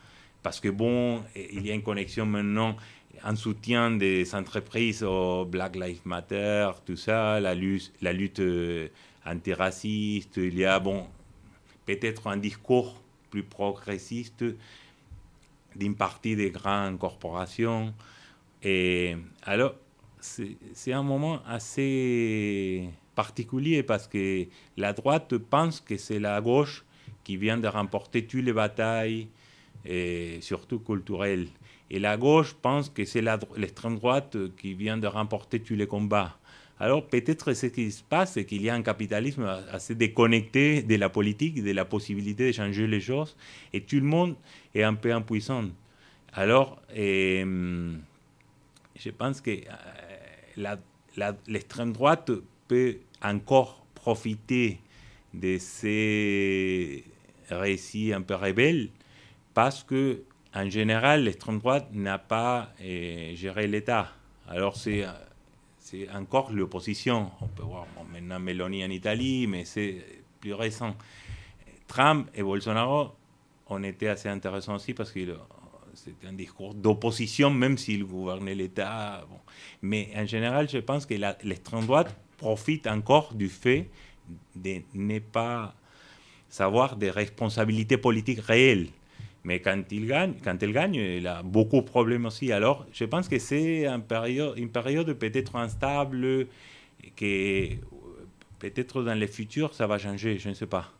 Parce 0.45 0.60
que 0.60 0.69
bon, 0.69 1.23
il 1.36 1.65
y 1.65 1.71
a 1.71 1.73
une 1.73 1.81
connexion 1.81 2.27
maintenant, 2.27 2.77
un 3.23 3.36
soutien 3.36 3.89
des 3.89 4.36
entreprises 4.36 5.01
au 5.01 5.43
Black 5.43 5.75
Lives 5.75 6.01
Matter, 6.05 6.69
tout 6.86 6.97
ça, 6.97 7.39
la 7.39 7.55
lutte, 7.55 7.91
la 7.99 8.13
lutte 8.13 8.41
euh, 8.41 8.89
antiraciste, 9.25 10.38
il 10.38 10.55
y 10.55 10.63
a 10.63 10.79
bon, 10.79 11.08
peut-être 11.88 12.27
un 12.27 12.38
discours 12.38 13.01
plus 13.31 13.41
progressiste 13.41 14.45
d'une 15.75 15.95
partie 15.95 16.36
des 16.36 16.51
grandes 16.51 16.99
corporations. 16.99 17.91
Et 18.62 19.15
alors, 19.41 19.73
c'est 20.19 20.93
un 20.93 21.01
moment 21.01 21.39
assez 21.47 22.88
particulier 23.15 23.81
parce 23.81 24.05
que 24.08 24.45
la 24.77 24.93
droite 24.93 25.39
pense 25.39 25.81
que 25.81 25.97
c'est 25.97 26.19
la 26.19 26.39
gauche 26.39 26.86
qui 27.23 27.36
vient 27.36 27.58
de 27.58 27.67
remporter 27.67 28.27
toutes 28.27 28.43
les 28.43 28.53
batailles, 28.53 29.27
et 29.85 30.39
surtout 30.41 30.79
culturelles. 30.79 31.47
Et 31.89 31.99
la 31.99 32.17
gauche 32.17 32.53
pense 32.53 32.89
que 32.89 33.05
c'est 33.05 33.23
l'extrême 33.55 33.95
droite 33.95 34.37
qui 34.57 34.73
vient 34.73 34.97
de 34.97 35.07
remporter 35.07 35.59
tous 35.59 35.75
les 35.75 35.87
combats. 35.87 36.37
Alors 36.79 37.07
peut-être 37.07 37.53
ce 37.53 37.67
qui 37.67 37.91
se 37.91 38.03
passe, 38.03 38.33
c'est 38.33 38.45
qu'il 38.45 38.61
y 38.61 38.69
a 38.69 38.75
un 38.75 38.81
capitalisme 38.81 39.45
assez 39.71 39.95
déconnecté 39.95 40.81
de 40.81 40.95
la 40.95 41.09
politique, 41.09 41.63
de 41.63 41.71
la 41.71 41.85
possibilité 41.85 42.47
de 42.47 42.51
changer 42.51 42.85
les 42.87 42.99
choses, 42.99 43.37
et 43.71 43.81
tout 43.81 43.95
le 43.95 44.01
monde 44.01 44.35
est 44.73 44.83
un 44.83 44.95
peu 44.95 45.13
impuissant. 45.13 45.65
Alors, 46.33 46.81
euh, 46.97 47.93
je 48.99 49.09
pense 49.09 49.39
que 49.39 49.51
euh, 49.51 50.75
l'extrême 51.47 51.93
droite 51.93 52.31
peut 52.67 52.97
encore 53.23 53.85
profiter 53.95 54.79
de 55.33 55.57
ces 55.59 57.05
récits 57.49 58.11
un 58.11 58.21
peu 58.21 58.35
rebelles 58.35 58.89
parce 59.55 59.83
que 59.83 60.21
en 60.53 60.69
général 60.69 61.23
l'extrême 61.23 61.57
droite 61.57 61.87
n'a 61.93 62.19
pas 62.19 62.73
euh, 62.81 63.33
géré 63.35 63.65
l'État. 63.65 64.11
Alors 64.47 64.75
c'est 64.77 65.03
encore 66.13 66.51
l'opposition. 66.51 67.31
On 67.41 67.47
peut 67.47 67.63
voir 67.63 67.87
maintenant 68.13 68.39
Meloni 68.39 68.85
en 68.85 68.89
Italie, 68.89 69.47
mais 69.47 69.65
c'est 69.65 70.05
plus 70.39 70.53
récent. 70.53 70.95
Trump 71.87 72.29
et 72.35 72.43
Bolsonaro 72.43 73.15
ont 73.67 73.83
été 73.83 74.09
assez 74.09 74.29
intéressants 74.29 74.75
aussi 74.75 74.93
parce 74.93 75.11
que 75.11 75.19
c'était 75.93 76.27
un 76.27 76.33
discours 76.33 76.73
d'opposition, 76.73 77.49
même 77.49 77.77
s'il 77.77 78.03
gouvernait 78.03 78.55
l'État. 78.55 79.25
Mais 79.81 80.11
en 80.15 80.25
général, 80.25 80.69
je 80.69 80.79
pense 80.79 81.05
que 81.05 81.15
l'extrême 81.43 81.85
droite 81.85 82.15
profite 82.37 82.85
encore 82.87 83.33
du 83.33 83.47
fait 83.47 83.89
de 84.55 84.81
ne 84.93 85.19
pas 85.19 85.73
savoir 86.49 86.97
des 86.97 87.11
responsabilités 87.11 87.97
politiques 87.97 88.41
réelles. 88.41 88.89
Mais 89.45 89.60
quand, 89.62 89.84
il 89.91 90.08
gagne, 90.08 90.34
quand 90.43 90.62
elle 90.62 90.73
gagne, 90.73 90.95
il 90.95 91.27
a 91.27 91.43
beaucoup 91.43 91.77
de 91.77 91.86
problèmes 91.86 92.25
aussi. 92.25 92.51
Alors, 92.51 92.86
je 92.91 93.05
pense 93.05 93.29
que 93.29 93.39
c'est 93.39 93.86
une 93.86 94.01
période, 94.01 95.13
peut-être 95.13 95.55
instable, 95.55 96.47
que 97.15 97.69
peut-être 98.60 99.03
dans 99.03 99.17
le 99.17 99.27
futur, 99.27 99.73
ça 99.73 99.86
va 99.86 99.99
changer, 99.99 100.39
je 100.39 100.49
ne 100.49 100.55
sais 100.55 100.65
pas. 100.65 100.91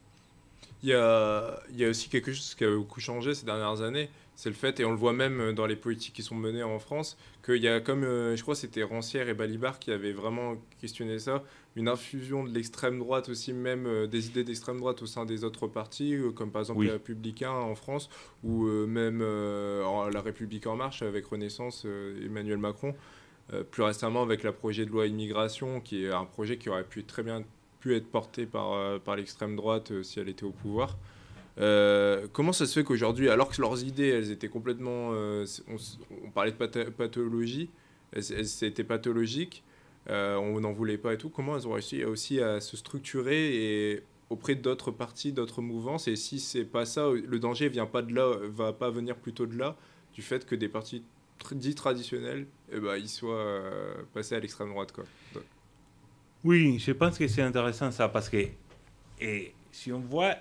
Il 0.84 0.89
y 0.89 0.93
a 0.93 1.89
aussi 1.89 2.08
quelque 2.08 2.31
chose 2.31 2.53
qui 2.53 2.63
a 2.63 2.75
beaucoup 2.75 3.01
changé 3.01 3.34
ces 3.34 3.45
dernières 3.45 3.81
années 3.81 4.10
c'est 4.35 4.49
le 4.49 4.55
fait, 4.55 4.79
et 4.79 4.85
on 4.85 4.91
le 4.91 4.97
voit 4.97 5.13
même 5.13 5.53
dans 5.53 5.65
les 5.65 5.75
politiques 5.75 6.13
qui 6.13 6.23
sont 6.23 6.35
menées 6.35 6.63
en 6.63 6.79
France, 6.79 7.17
qu'il 7.43 7.63
y 7.63 7.67
a 7.67 7.79
comme, 7.79 8.03
euh, 8.03 8.35
je 8.35 8.41
crois 8.41 8.55
c'était 8.55 8.83
Rancière 8.83 9.29
et 9.29 9.33
Balibar 9.33 9.79
qui 9.79 9.91
avaient 9.91 10.11
vraiment 10.11 10.55
questionné 10.81 11.19
ça, 11.19 11.43
une 11.75 11.87
infusion 11.87 12.43
de 12.43 12.49
l'extrême 12.49 12.99
droite 12.99 13.29
aussi, 13.29 13.53
même 13.53 13.85
euh, 13.85 14.07
des 14.07 14.27
idées 14.27 14.43
d'extrême 14.43 14.77
droite 14.77 15.01
au 15.01 15.05
sein 15.05 15.25
des 15.25 15.43
autres 15.43 15.67
partis, 15.67 16.15
euh, 16.15 16.31
comme 16.31 16.51
par 16.51 16.61
exemple 16.61 16.83
les 16.83 16.91
Républicains 16.91 17.51
en 17.51 17.75
France, 17.75 18.09
ou 18.43 18.65
même 18.65 19.19
la 19.19 20.21
République 20.21 20.67
en 20.67 20.75
marche 20.75 21.01
avec 21.01 21.25
Renaissance, 21.25 21.85
Emmanuel 22.23 22.57
Macron, 22.57 22.93
plus 23.71 23.83
récemment 23.83 24.21
avec 24.21 24.43
le 24.43 24.51
projet 24.51 24.85
de 24.85 24.91
loi 24.91 25.07
immigration, 25.07 25.81
qui 25.81 26.05
est 26.05 26.11
un 26.11 26.25
projet 26.25 26.57
qui 26.57 26.69
aurait 26.69 26.83
pu 26.83 27.03
très 27.03 27.23
bien 27.23 27.43
pu 27.79 27.95
être 27.95 28.07
porté 28.07 28.45
par, 28.45 28.99
par 29.01 29.15
l'extrême 29.15 29.55
droite 29.55 30.03
si 30.03 30.19
elle 30.19 30.29
était 30.29 30.43
au 30.43 30.51
pouvoir. 30.51 30.97
Euh, 31.57 32.27
comment 32.33 32.51
ça 32.51 32.65
se 32.65 32.73
fait 32.73 32.83
qu'aujourd'hui, 32.83 33.29
alors 33.29 33.49
que 33.49 33.61
leurs 33.61 33.83
idées, 33.83 34.09
elles 34.09 34.31
étaient 34.31 34.49
complètement... 34.49 35.11
Euh, 35.13 35.45
on, 36.23 36.29
parlait 36.31 36.51
de 36.51 36.89
pathologie, 36.89 37.69
elles, 38.11 38.85
pathologiques, 38.85 39.63
euh, 40.09 40.35
on 40.35 40.59
n'en 40.59 40.73
voulait 40.73 40.97
pas 40.97 41.13
et 41.13 41.17
tout, 41.17 41.29
comment 41.29 41.55
elles 41.55 41.67
ont 41.67 41.73
réussi 41.73 42.03
aussi 42.03 42.41
à 42.41 42.59
se 42.59 42.77
structurer 42.77 43.93
et 43.93 44.03
auprès 44.29 44.55
d'autres 44.55 44.91
partis, 44.91 45.31
d'autres 45.31 45.61
mouvances? 45.61 46.07
Et 46.07 46.15
si 46.15 46.39
c'est 46.39 46.65
pas 46.65 46.85
ça, 46.85 47.09
le 47.09 47.39
danger 47.39 47.69
vient 47.69 47.85
pas 47.85 48.01
de 48.01 48.13
là, 48.13 48.35
va 48.49 48.73
pas 48.73 48.89
venir 48.89 49.15
plutôt 49.15 49.45
de 49.45 49.57
là, 49.57 49.77
du 50.13 50.21
fait 50.21 50.45
que 50.45 50.55
des 50.55 50.69
partis 50.69 51.03
dits 51.51 51.75
traditionnels, 51.75 52.47
eh 52.71 52.79
ben, 52.79 52.95
ils 52.97 53.09
soient 53.09 53.61
passés 54.13 54.35
à 54.35 54.39
l'extrême 54.39 54.69
droite. 54.69 54.91
Quoi. 54.91 55.03
Oui, 56.43 56.79
je 56.79 56.91
pense 56.91 57.17
que 57.17 57.27
c'est 57.27 57.41
intéressant 57.41 57.91
ça, 57.91 58.09
parce 58.09 58.29
que 58.29 58.47
et 59.19 59.53
si 59.71 59.91
on 59.91 59.99
voit 59.99 60.35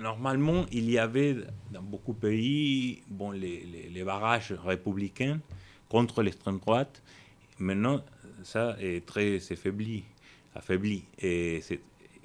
normalement, 0.00 0.64
il 0.72 0.90
y 0.90 0.98
avait 0.98 1.36
dans 1.70 1.82
beaucoup 1.82 2.14
de 2.14 2.18
pays 2.18 3.02
bon, 3.08 3.30
les, 3.30 4.02
barrages 4.04 4.52
républicains 4.52 5.40
contre 5.88 6.22
l'extrême 6.22 6.58
droite. 6.58 7.02
Maintenant, 7.58 8.02
ça 8.42 8.76
est 8.80 9.04
très 9.06 9.36
affaibli. 9.52 10.04
affaibli. 10.54 11.04
Et, 11.18 11.60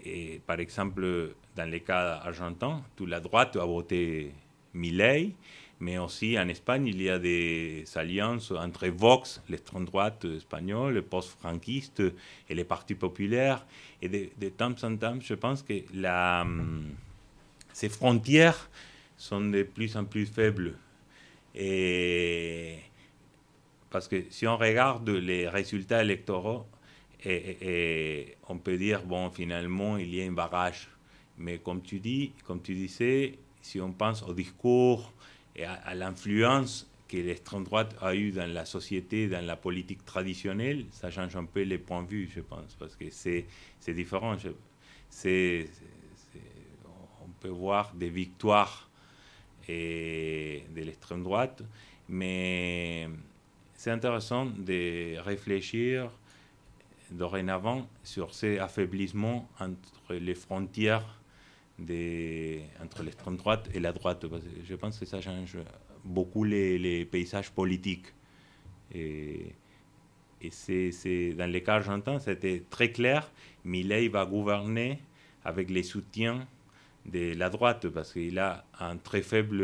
et, 0.03 0.41
par 0.47 0.59
exemple, 0.59 1.35
dans 1.55 1.69
les 1.69 1.81
cas 1.81 2.21
argentins, 2.23 2.81
toute 2.95 3.09
la 3.09 3.19
droite 3.19 3.57
a 3.57 3.65
voté 3.65 4.31
Milei, 4.73 5.35
mais 5.81 5.97
aussi 5.97 6.39
en 6.39 6.47
Espagne, 6.47 6.87
il 6.87 7.01
y 7.01 7.09
a 7.09 7.19
des 7.19 7.83
alliances 7.95 8.51
entre 8.51 8.87
Vox, 8.87 9.41
l'extrême 9.49 9.83
droite 9.83 10.23
espagnole, 10.23 10.93
le 10.93 11.01
post-franquiste 11.01 12.01
et 12.49 12.55
les 12.55 12.63
partis 12.63 12.95
populaires. 12.95 13.65
Et 14.01 14.07
de, 14.07 14.29
de 14.39 14.49
temps 14.49 14.73
en 14.83 14.95
temps, 14.95 15.17
je 15.19 15.33
pense 15.33 15.63
que 15.63 15.73
la 15.93 16.43
hum, 16.43 16.95
ces 17.75 17.89
frontières 17.89 18.69
sont 19.17 19.41
de 19.41 19.63
plus 19.63 19.97
en 19.97 20.05
plus 20.05 20.25
faibles. 20.25 20.77
Et 21.53 22.77
parce 23.89 24.07
que 24.07 24.23
si 24.29 24.47
on 24.47 24.55
regarde 24.55 25.09
les 25.09 25.49
résultats 25.49 26.01
électoraux, 26.01 26.65
et, 27.25 28.37
on 28.47 28.59
peut 28.59 28.77
dire, 28.77 29.03
bon, 29.03 29.29
finalement, 29.29 29.97
il 29.97 30.15
y 30.15 30.21
a 30.21 30.25
un 30.25 30.31
barrage. 30.31 30.87
Mais 31.37 31.57
comme 31.57 31.81
tu 31.81 31.99
dis, 31.99 32.31
comme 32.45 32.61
tu 32.61 32.75
disais, 32.75 33.39
si 33.61 33.81
on 33.81 33.91
pense 33.91 34.23
au 34.23 34.33
discours 34.33 35.11
et 35.53 35.65
à, 35.65 35.93
l'influence 35.95 36.89
que 37.09 37.17
l'extrême 37.17 37.65
droite 37.65 37.93
a 37.99 38.15
eu 38.15 38.31
dans 38.31 38.49
la 38.49 38.63
société, 38.63 39.27
dans 39.27 39.45
la 39.45 39.57
politique 39.57 40.05
traditionnelle, 40.05 40.85
ça 40.91 41.11
change 41.11 41.35
un 41.35 41.43
peu 41.43 41.63
les 41.63 41.77
points 41.77 42.03
de 42.03 42.07
vue, 42.07 42.29
je 42.33 42.39
pense, 42.39 42.73
parce 42.79 42.95
que 42.95 43.09
c'est 43.09 43.45
différent. 43.93 44.37
C'est 45.09 45.67
voir 47.47 47.93
des 47.93 48.09
victoires 48.09 48.89
et 49.67 50.63
de 50.75 50.81
l'extrême 50.81 51.23
droite, 51.23 51.63
mais 52.07 53.09
c'est 53.73 53.91
intéressant 53.91 54.45
de 54.45 55.17
réfléchir 55.19 56.11
dorénavant 57.11 57.87
sur 58.03 58.33
ces 58.33 58.57
affaiblissements 58.59 59.47
entre 59.59 60.13
les 60.13 60.35
frontières 60.35 61.19
des, 61.77 62.63
entre 62.81 63.03
l'extrême 63.03 63.37
droite 63.37 63.69
et 63.73 63.79
la 63.79 63.91
droite. 63.91 64.25
je 64.63 64.75
pense 64.75 64.99
que 64.99 65.05
ça 65.05 65.21
change 65.21 65.57
beaucoup 66.03 66.43
les, 66.43 67.05
paysages 67.05 67.51
politiques. 67.51 68.07
Et, 68.93 69.53
c'est, 70.51 71.33
dans 71.33 71.49
les 71.49 71.63
cas 71.63 71.75
argentins, 71.75 72.19
c'était 72.19 72.63
très 72.69 72.91
clair. 72.91 73.31
Milei 73.63 74.09
va 74.09 74.25
gouverner 74.25 74.99
avec 75.43 75.71
les 75.71 75.81
soutiens 75.81 76.47
de 77.05 77.35
la 77.35 77.49
droite, 77.49 77.87
parce 77.89 78.13
qu'il 78.13 78.39
a 78.39 78.65
une 78.79 78.99
très 78.99 79.21
faible 79.21 79.61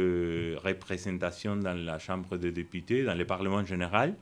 représentation 0.64 1.56
dans 1.56 1.74
la 1.74 2.00
Chambre 2.00 2.38
des 2.38 2.52
députés, 2.52 3.04
dans 3.04 3.16
le 3.16 3.26
Parlement 3.26 3.66
général. 3.66 4.16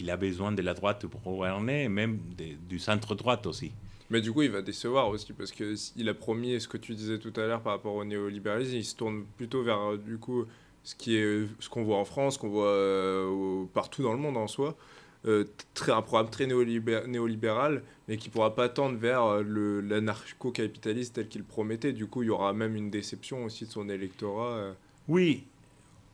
Il 0.00 0.10
a 0.10 0.16
besoin 0.16 0.52
de 0.52 0.62
la 0.62 0.74
droite 0.74 1.06
pour 1.06 1.20
gouverner, 1.20 1.88
même 1.88 2.20
du 2.68 2.78
centre-droite 2.78 3.46
aussi. 3.46 3.72
Mais 4.10 4.20
du 4.20 4.32
coup, 4.32 4.42
il 4.42 4.50
va 4.50 4.62
décevoir 4.62 5.08
aussi, 5.08 5.32
parce 5.32 5.52
qu'il 5.52 6.08
a 6.08 6.14
promis, 6.14 6.60
ce 6.60 6.68
que 6.68 6.78
tu 6.78 6.94
disais 6.94 7.18
tout 7.18 7.32
à 7.36 7.46
l'heure 7.46 7.60
par 7.60 7.72
rapport 7.72 7.94
au 7.94 8.04
néolibéralisme, 8.04 8.76
il 8.76 8.84
se 8.84 8.96
tourne 8.96 9.24
plutôt 9.36 9.62
vers, 9.62 9.98
du 9.98 10.18
coup, 10.18 10.46
ce 10.82 11.46
ce 11.60 11.68
qu'on 11.68 11.82
voit 11.82 11.98
en 11.98 12.04
France, 12.04 12.38
qu'on 12.38 12.48
voit 12.48 12.66
euh, 12.66 13.64
partout 13.74 14.02
dans 14.02 14.12
le 14.12 14.18
monde 14.18 14.36
en 14.36 14.46
soi, 14.46 14.68
euh, 14.68 14.72
très, 15.74 15.92
un 15.92 16.02
programme 16.02 16.30
très 16.30 16.46
néolibéral, 16.46 17.82
mais 18.06 18.16
qui 18.16 18.28
ne 18.28 18.32
pourra 18.32 18.54
pas 18.54 18.68
tendre 18.68 18.96
vers 18.96 19.24
euh, 19.24 19.80
l'anarcho-capitalisme 19.82 21.12
tel 21.14 21.28
qu'il 21.28 21.44
promettait. 21.44 21.92
Du 21.92 22.06
coup, 22.06 22.22
il 22.22 22.26
y 22.26 22.30
aura 22.30 22.52
même 22.52 22.76
une 22.76 22.90
déception 22.90 23.44
aussi 23.44 23.66
de 23.66 23.70
son 23.70 23.88
électorat. 23.88 24.74
Oui, 25.08 25.44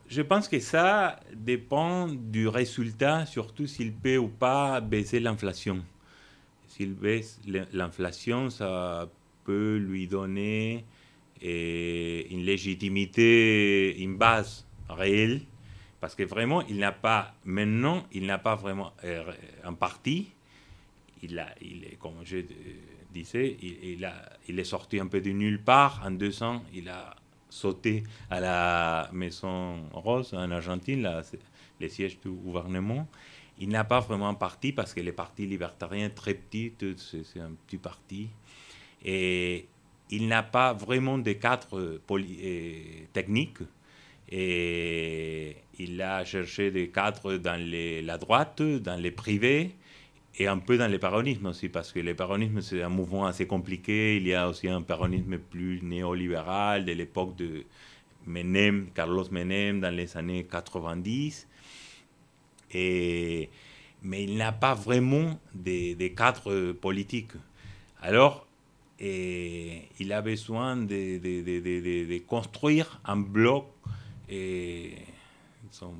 je 0.09 0.23
pense 0.23 0.49
que 0.49 0.61
ça 0.61 1.21
dépend 1.35 2.09
du 2.09 2.49
résultat, 2.49 3.27
surtout 3.27 3.67
s'il 3.67 3.93
peut 3.93 4.19
ou 4.19 4.29
pas 4.29 4.81
baisser 4.81 5.21
l'inflation. 5.21 5.85
S'il 6.69 6.95
baisse 6.95 7.41
l'inflation, 7.73 8.51
ça 8.51 9.09
peut 9.45 9.77
lui 9.77 10.07
donner 10.09 10.85
une 11.43 12.43
légitimité, 12.45 13.97
une 13.99 14.17
base 14.17 14.67
réelle, 14.89 15.43
parce 16.05 16.15
que 16.15 16.23
vraiment, 16.25 16.61
il 16.67 16.77
n'a 16.81 16.93
pas, 16.93 17.33
maintenant, 17.47 18.05
il 18.13 18.27
n'a 18.27 18.37
pas 18.37 18.57
vraiment 18.57 18.93
euh, 19.05 19.25
un 19.65 19.73
parti. 19.73 20.29
Il, 21.23 21.39
a, 21.39 21.49
il 21.63 21.83
est, 21.83 21.97
comme 21.99 22.17
je 22.25 22.45
disais, 23.11 23.57
il, 23.63 24.05
a, 24.05 24.13
il 24.47 24.59
est 24.59 24.65
sorti 24.65 25.01
un 25.01 25.07
peu 25.07 25.23
de 25.23 25.31
nulle 25.31 25.63
part. 25.63 26.03
En 26.05 26.11
deux 26.11 26.43
ans, 26.43 26.63
il 26.75 26.91
a 26.91 27.17
sauté 27.49 28.03
à 28.29 28.39
la 28.39 29.09
Maison 29.15 29.89
Rose 29.95 30.35
en 30.35 30.51
Argentine, 30.51 31.01
là, 31.01 31.23
les 31.81 31.89
sièges 31.89 32.21
du 32.21 32.29
gouvernement. 32.29 33.09
Il 33.59 33.71
n'a 33.71 33.85
pas 33.85 34.01
vraiment 34.01 34.29
un 34.29 34.35
parti 34.35 34.73
parce 34.73 34.93
que 34.93 35.01
les 35.01 35.13
partis 35.13 35.47
libertariens, 35.47 36.11
très 36.11 36.35
petits, 36.35 36.75
c'est 36.99 37.41
un 37.41 37.53
petit 37.67 37.79
parti. 37.79 38.29
Et 39.03 39.69
il 40.11 40.29
n'a 40.29 40.43
pas 40.43 40.75
vraiment 40.75 41.17
de 41.17 41.33
cadre 41.33 41.79
euh, 41.79 42.03
euh, 42.11 42.75
technique. 43.15 43.61
Et 44.31 45.57
il 45.79 46.01
a 46.01 46.25
cherché 46.25 46.71
des 46.71 46.89
cadres 46.89 47.37
dans 47.37 47.61
les, 47.61 48.03
la 48.03 48.19
droite, 48.19 48.63
dans 48.63 49.01
les 49.01 49.11
privés 49.11 49.75
et 50.37 50.47
un 50.49 50.59
peu 50.59 50.77
dans 50.77 50.91
le 50.91 50.99
péronisme 50.99 51.47
aussi, 51.47 51.69
parce 51.69 51.93
que 51.93 52.01
le 52.01 52.15
péronisme, 52.15 52.61
c'est 52.61 52.83
un 52.83 52.89
mouvement 52.89 53.27
assez 53.27 53.47
compliqué. 53.47 54.17
Il 54.17 54.27
y 54.27 54.35
a 54.35 54.49
aussi 54.49 54.69
un 54.69 54.83
péronisme 54.83 55.39
plus 55.39 55.81
néolibéral 55.83 56.85
de 56.85 56.93
l'époque 56.93 57.37
de 57.37 57.65
Menem, 58.27 58.89
Carlos 58.95 59.27
Menem, 59.31 59.81
dans 59.81 59.95
les 59.95 60.17
années 60.17 60.45
90. 60.45 61.47
Et, 62.73 63.49
mais 64.03 64.25
il 64.25 64.37
n'a 64.37 64.51
pas 64.51 64.75
vraiment 64.75 65.39
des, 65.55 66.13
cadres 66.17 66.73
politiques. 66.73 67.33
Alors, 68.03 68.47
il 68.99 70.13
a 70.13 70.21
besoin 70.21 70.77
de 70.77 72.19
construire 72.27 73.01
un 73.05 73.19
bloc 73.19 73.67
et 74.35 74.95
son 75.71 75.95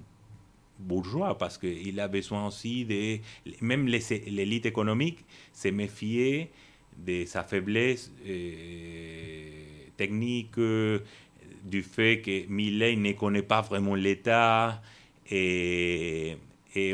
bourgeois 0.79 1.39
parce 1.39 1.57
qu'il 1.57 2.01
a 2.01 2.09
besoin 2.09 2.47
aussi 2.49 2.85
de 2.85 3.19
même 3.61 3.87
l'élite 3.87 4.67
économique 4.67 5.25
se 5.53 5.69
méfier 5.69 6.51
de 6.97 7.25
sa 7.25 7.43
faiblesse 7.43 8.13
euh, 8.27 9.51
technique 9.97 10.59
du 11.65 11.83
fait 11.83 12.21
que 12.21 12.47
Millet 12.49 12.97
ne 12.97 13.13
connaît 13.13 13.43
pas 13.43 13.61
vraiment 13.63 13.95
l'État 13.95 14.83
et 15.31 16.37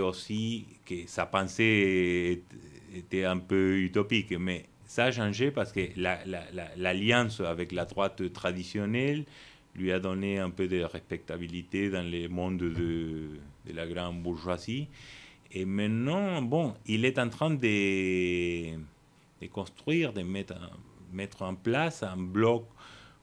aussi 0.01 0.67
que 0.87 1.07
sa 1.07 1.27
pensée 1.27 2.43
était 2.95 3.25
un 3.25 3.39
peu 3.39 3.79
utopique. 3.79 4.33
Mais 4.33 4.67
ça 4.87 5.05
a 5.05 5.13
changé 5.13 5.51
parce 5.51 5.73
que 5.73 5.81
l'alliance 6.77 7.41
avec 7.41 7.73
la 7.73 7.85
droite 7.85 8.33
traditionnelle 8.33 9.25
lui 9.75 9.93
a 9.93 10.01
donné 10.01 10.39
un 10.39 10.51
peu 10.51 10.69
de 10.69 10.83
respectabilité 10.83 11.91
dans 11.91 12.03
le 12.03 12.29
monde 12.29 12.59
de, 12.59 13.29
la 13.73 13.87
grande 13.87 14.23
bourgeoisie. 14.23 14.89
Et 15.53 15.65
maintenant, 15.65 16.43
bon, 16.43 16.75
il 16.87 17.05
est 17.05 17.19
en 17.19 17.29
train 17.29 17.51
de, 17.51 18.77
de 19.41 19.47
construire, 19.51 20.13
de 20.13 20.23
mettre, 20.23 20.55
mettre 21.13 21.43
en 21.43 21.55
place 21.55 22.03
un 22.03 22.17
bloc 22.17 22.67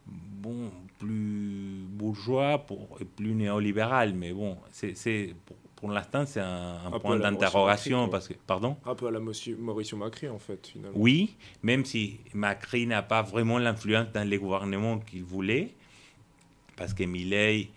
bon, 0.05 0.71
plus 0.99 1.85
bourgeois 1.89 2.59
pour, 2.59 2.97
et 2.99 3.05
plus 3.05 3.33
néolibéral. 3.33 4.13
Mais 4.13 4.31
bon, 4.33 4.57
c'est 4.71 5.35
pour 5.75 5.91
l'instant, 5.91 6.25
c'est 6.25 6.41
un, 6.41 6.91
point 6.99 7.17
d'interrogation. 7.17 8.09
parce 8.09 8.27
que, 8.27 8.33
pardon? 8.33 8.77
Un 8.85 8.95
peu 8.95 9.07
à 9.07 9.11
la 9.11 9.19
Mauricio 9.19 9.97
Macri, 9.97 10.27
en 10.27 10.39
fait, 10.39 10.67
finalement. 10.67 10.97
Oui, 10.99 11.35
même 11.61 11.85
si 11.85 12.19
Macri 12.33 12.87
n'a 12.87 13.03
pas 13.03 13.21
vraiment 13.21 13.59
l'influence 13.59 14.11
dans 14.11 14.27
les 14.27 14.37
gouvernements 14.37 14.97
qu'il 14.97 15.23
voulait, 15.23 15.75
parce 16.77 16.93
que 16.93 17.03
Milei 17.03 17.69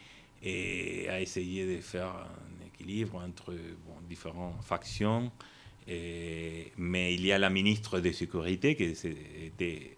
a 0.44 1.20
essayé 1.20 1.76
de 1.76 1.80
faire 1.80 2.06
un 2.06 2.66
équilibre 2.66 3.16
entre 3.16 3.54
différentes 4.08 4.62
factions. 4.62 5.32
Et, 5.88 6.70
mais 6.76 7.14
il 7.14 7.26
y 7.26 7.32
a 7.32 7.38
la 7.38 7.50
ministre 7.50 7.98
de 7.98 8.12
Sécurité, 8.12 8.76
qui 8.76 8.84
était 8.84 9.96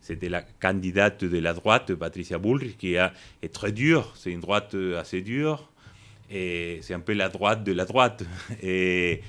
c'était 0.00 0.28
la 0.28 0.42
candidate 0.42 1.24
de 1.24 1.38
la 1.38 1.54
droite, 1.54 1.94
Patricia 1.94 2.38
Bullrich, 2.38 2.76
qui 2.76 2.94
est 2.94 3.48
très 3.52 3.72
dure, 3.72 4.12
c'est 4.16 4.30
une 4.30 4.40
droite 4.40 4.76
assez 4.98 5.22
dure, 5.22 5.70
et 6.30 6.78
c'est 6.82 6.92
un 6.92 7.00
peu 7.00 7.14
la 7.14 7.30
droite 7.30 7.64
de 7.64 7.72
la 7.72 7.86
droite. 7.86 8.22
Et, 8.62 9.22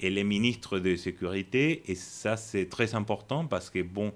et 0.00 0.10
les 0.10 0.24
ministres 0.24 0.78
de 0.80 0.96
sécurité, 0.96 1.82
et 1.86 1.94
ça 1.94 2.36
c'est 2.36 2.66
très 2.66 2.94
important 2.94 3.46
parce 3.46 3.70
que, 3.70 3.80
bon, 3.80 4.12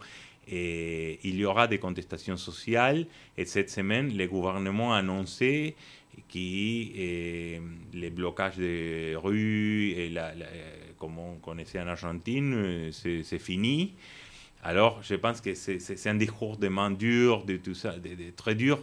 et 0.51 1.19
il 1.25 1.37
y 1.37 1.45
aura 1.45 1.67
des 1.67 1.79
contestations 1.79 2.37
sociales, 2.37 3.07
et 3.37 3.45
cette 3.45 3.71
semaine, 3.71 4.17
le 4.17 4.27
gouvernement 4.27 4.95
a 4.95 4.99
annoncé 4.99 5.75
que 6.33 6.39
les 7.95 8.11
blocages 8.11 8.57
de 8.57 9.15
rues, 9.15 10.09
la, 10.11 10.33
comme 10.99 11.19
on 11.19 11.37
connaissait 11.37 11.81
en 11.81 11.87
Argentine, 11.87 12.91
c'est 12.93 13.39
fini. 13.39 13.95
Alors, 14.65 15.01
je 15.03 15.15
pense 15.15 15.41
que 15.41 15.55
c'est 15.55 16.07
un 16.09 16.17
discours 16.17 16.57
de 16.57 16.69
main 16.69 16.91
dure, 16.91 17.45
de 17.45 17.57
tout 17.57 17.75
ça, 17.75 17.95
très 18.37 18.55
dur 18.55 18.81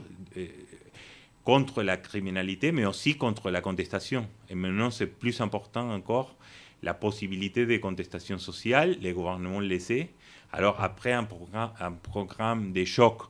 contre 1.43 1.84
la 1.84 1.97
criminalité, 1.97 2.71
mais 2.71 2.86
aussi 2.86 3.17
contre 3.17 3.51
la 3.51 3.62
contestation. 3.62 4.28
Et 4.49 4.56
maintenant, 4.56 4.89
c'est 4.89 5.06
plus 5.08 5.41
important 5.41 5.91
encore 5.91 6.36
la 6.82 6.93
possibilité 6.93 7.65
de 7.65 7.78
contestation 7.78 8.38
sociale, 8.38 8.97
les 9.01 9.12
gouvernements 9.12 9.60
le 9.60 9.80
sait. 9.80 10.10
Alors, 10.55 10.79
après 10.81 11.11
un 11.11 11.25
programme, 11.25 11.71
un 11.81 11.91
programme 11.91 12.71
de 12.71 12.85
choc, 12.85 13.23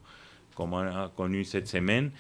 comme 0.54 0.74
on 0.74 0.78
a 0.78 1.10
connu 1.10 1.44
cette 1.44 1.68
semaine, 1.68 2.12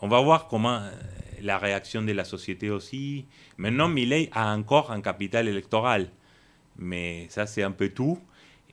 on 0.00 0.08
va 0.08 0.20
voir 0.20 0.48
comment 0.48 0.82
la 1.40 1.56
réaction 1.56 2.02
de 2.02 2.12
la 2.12 2.24
société 2.24 2.68
aussi. 2.68 3.24
Maintenant, 3.56 3.88
Millet 3.88 4.28
a 4.32 4.54
encore 4.54 4.90
un 4.90 5.00
capital 5.00 5.48
électoral, 5.48 6.10
mais 6.76 7.26
ça, 7.30 7.46
c'est 7.46 7.62
un 7.62 7.72
peu 7.72 7.88
tout. 7.88 8.18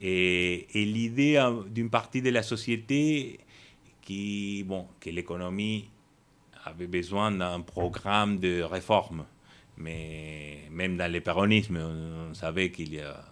Et, 0.01 0.67
l'idée 0.73 1.37
hein, 1.37 1.63
d'une 1.69 1.89
partie 1.89 2.21
de 2.21 2.31
la 2.31 2.43
société 2.43 3.39
qui, 4.01 4.65
bon, 4.67 4.87
que 4.99 5.09
l'économie 5.09 5.89
avait 6.65 6.87
besoin 6.87 7.31
d'un 7.31 7.61
programme 7.61 8.39
de 8.39 8.61
réforme. 8.61 9.25
Mais 9.77 10.59
même 10.71 10.97
dans 10.97 11.11
le 11.11 11.21
péronisme, 11.21 11.77
on, 11.77 12.33
savait 12.33 12.71
qu'il 12.71 12.93
y 12.93 13.01
a. 13.01 13.23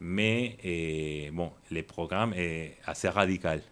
Mais 0.00 0.56
et, 0.64 1.30
bon, 1.30 1.52
le 1.70 1.82
programme 1.82 2.32
est 2.34 2.76
assez 2.86 3.08
radical. 3.08 3.62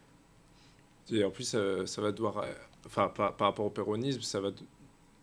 Et 1.11 1.25
en 1.25 1.31
plus, 1.31 1.45
ça, 1.45 2.03
va 2.03 2.13
devoir. 2.13 2.45
Enfin, 2.85 3.09
par, 3.09 3.35
rapport 3.39 3.65
au 3.65 3.71
péronisme, 3.71 4.21
ça 4.21 4.41
va, 4.41 4.51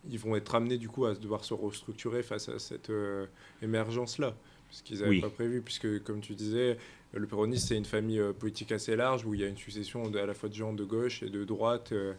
ils 0.09 0.19
vont 0.19 0.35
être 0.35 0.55
amenés 0.55 0.77
du 0.77 0.89
coup 0.89 1.05
à 1.05 1.13
devoir 1.13 1.45
se 1.45 1.53
restructurer 1.53 2.23
face 2.23 2.49
à 2.49 2.57
cette 2.57 2.89
euh, 2.89 3.27
émergence-là 3.61 4.35
ce 4.75 4.83
qu'ils 4.83 4.99
n'avaient 4.99 5.21
pas 5.21 5.29
prévu, 5.29 5.61
puisque 5.61 6.03
comme 6.03 6.21
tu 6.21 6.33
disais, 6.33 6.77
le 7.13 7.27
péronisme, 7.27 7.67
c'est 7.67 7.77
une 7.77 7.85
famille 7.85 8.19
euh, 8.19 8.33
politique 8.33 8.71
assez 8.71 8.95
large, 8.95 9.25
où 9.25 9.33
il 9.33 9.41
y 9.41 9.43
a 9.43 9.47
une 9.47 9.57
succession 9.57 10.13
à 10.13 10.25
la 10.25 10.33
fois 10.33 10.49
de 10.49 10.53
gens 10.53 10.73
de 10.73 10.83
gauche 10.83 11.23
et 11.23 11.29
de 11.29 11.43
droite. 11.43 11.91
Euh. 11.91 12.13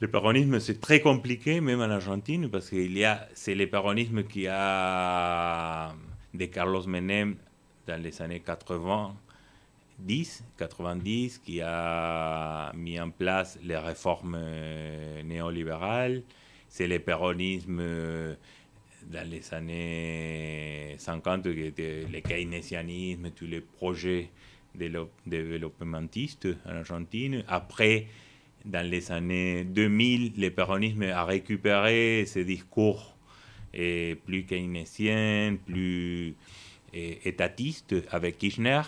Le 0.00 0.08
péronisme, 0.08 0.58
c'est 0.60 0.80
très 0.80 1.00
compliqué, 1.00 1.60
même 1.60 1.80
en 1.80 1.90
Argentine, 1.90 2.48
parce 2.48 2.70
que 2.70 2.76
c'est 3.34 3.54
le 3.54 3.66
péronisme 3.66 4.22
qui 4.24 4.46
a, 4.48 5.94
de 6.32 6.44
Carlos 6.46 6.86
Menem, 6.86 7.36
dans 7.86 8.02
les 8.02 8.22
années 8.22 8.40
80, 8.40 9.14
10, 9.98 10.44
90, 10.56 11.38
qui 11.44 11.60
a 11.60 12.72
mis 12.74 12.98
en 12.98 13.10
place 13.10 13.58
les 13.62 13.76
réformes 13.76 14.38
euh, 14.40 15.22
néolibérales. 15.22 16.22
C'est 16.66 16.88
le 16.88 16.98
péronisme 17.00 17.82
dans 19.06 19.30
les 19.30 19.52
années 19.52 20.94
50, 20.96 21.44
le 21.44 22.20
keynésianisme, 22.20 23.32
tous 23.32 23.46
les 23.46 23.60
projets 23.60 24.30
développementistes 25.26 26.48
en 26.64 26.76
Argentine. 26.76 27.44
Après, 27.48 28.06
dans 28.64 28.86
les 28.86 29.10
années 29.10 29.64
2000, 29.64 30.32
le 30.36 30.50
péronisme 30.50 31.02
a 31.02 31.24
récupéré 31.24 32.24
ces 32.26 32.44
discours 32.44 33.14
et 33.72 34.16
plus 34.26 34.44
keynésien, 34.44 35.56
plus 35.64 36.34
étatiste 36.92 37.94
avec 38.10 38.38
Kirchner. 38.38 38.82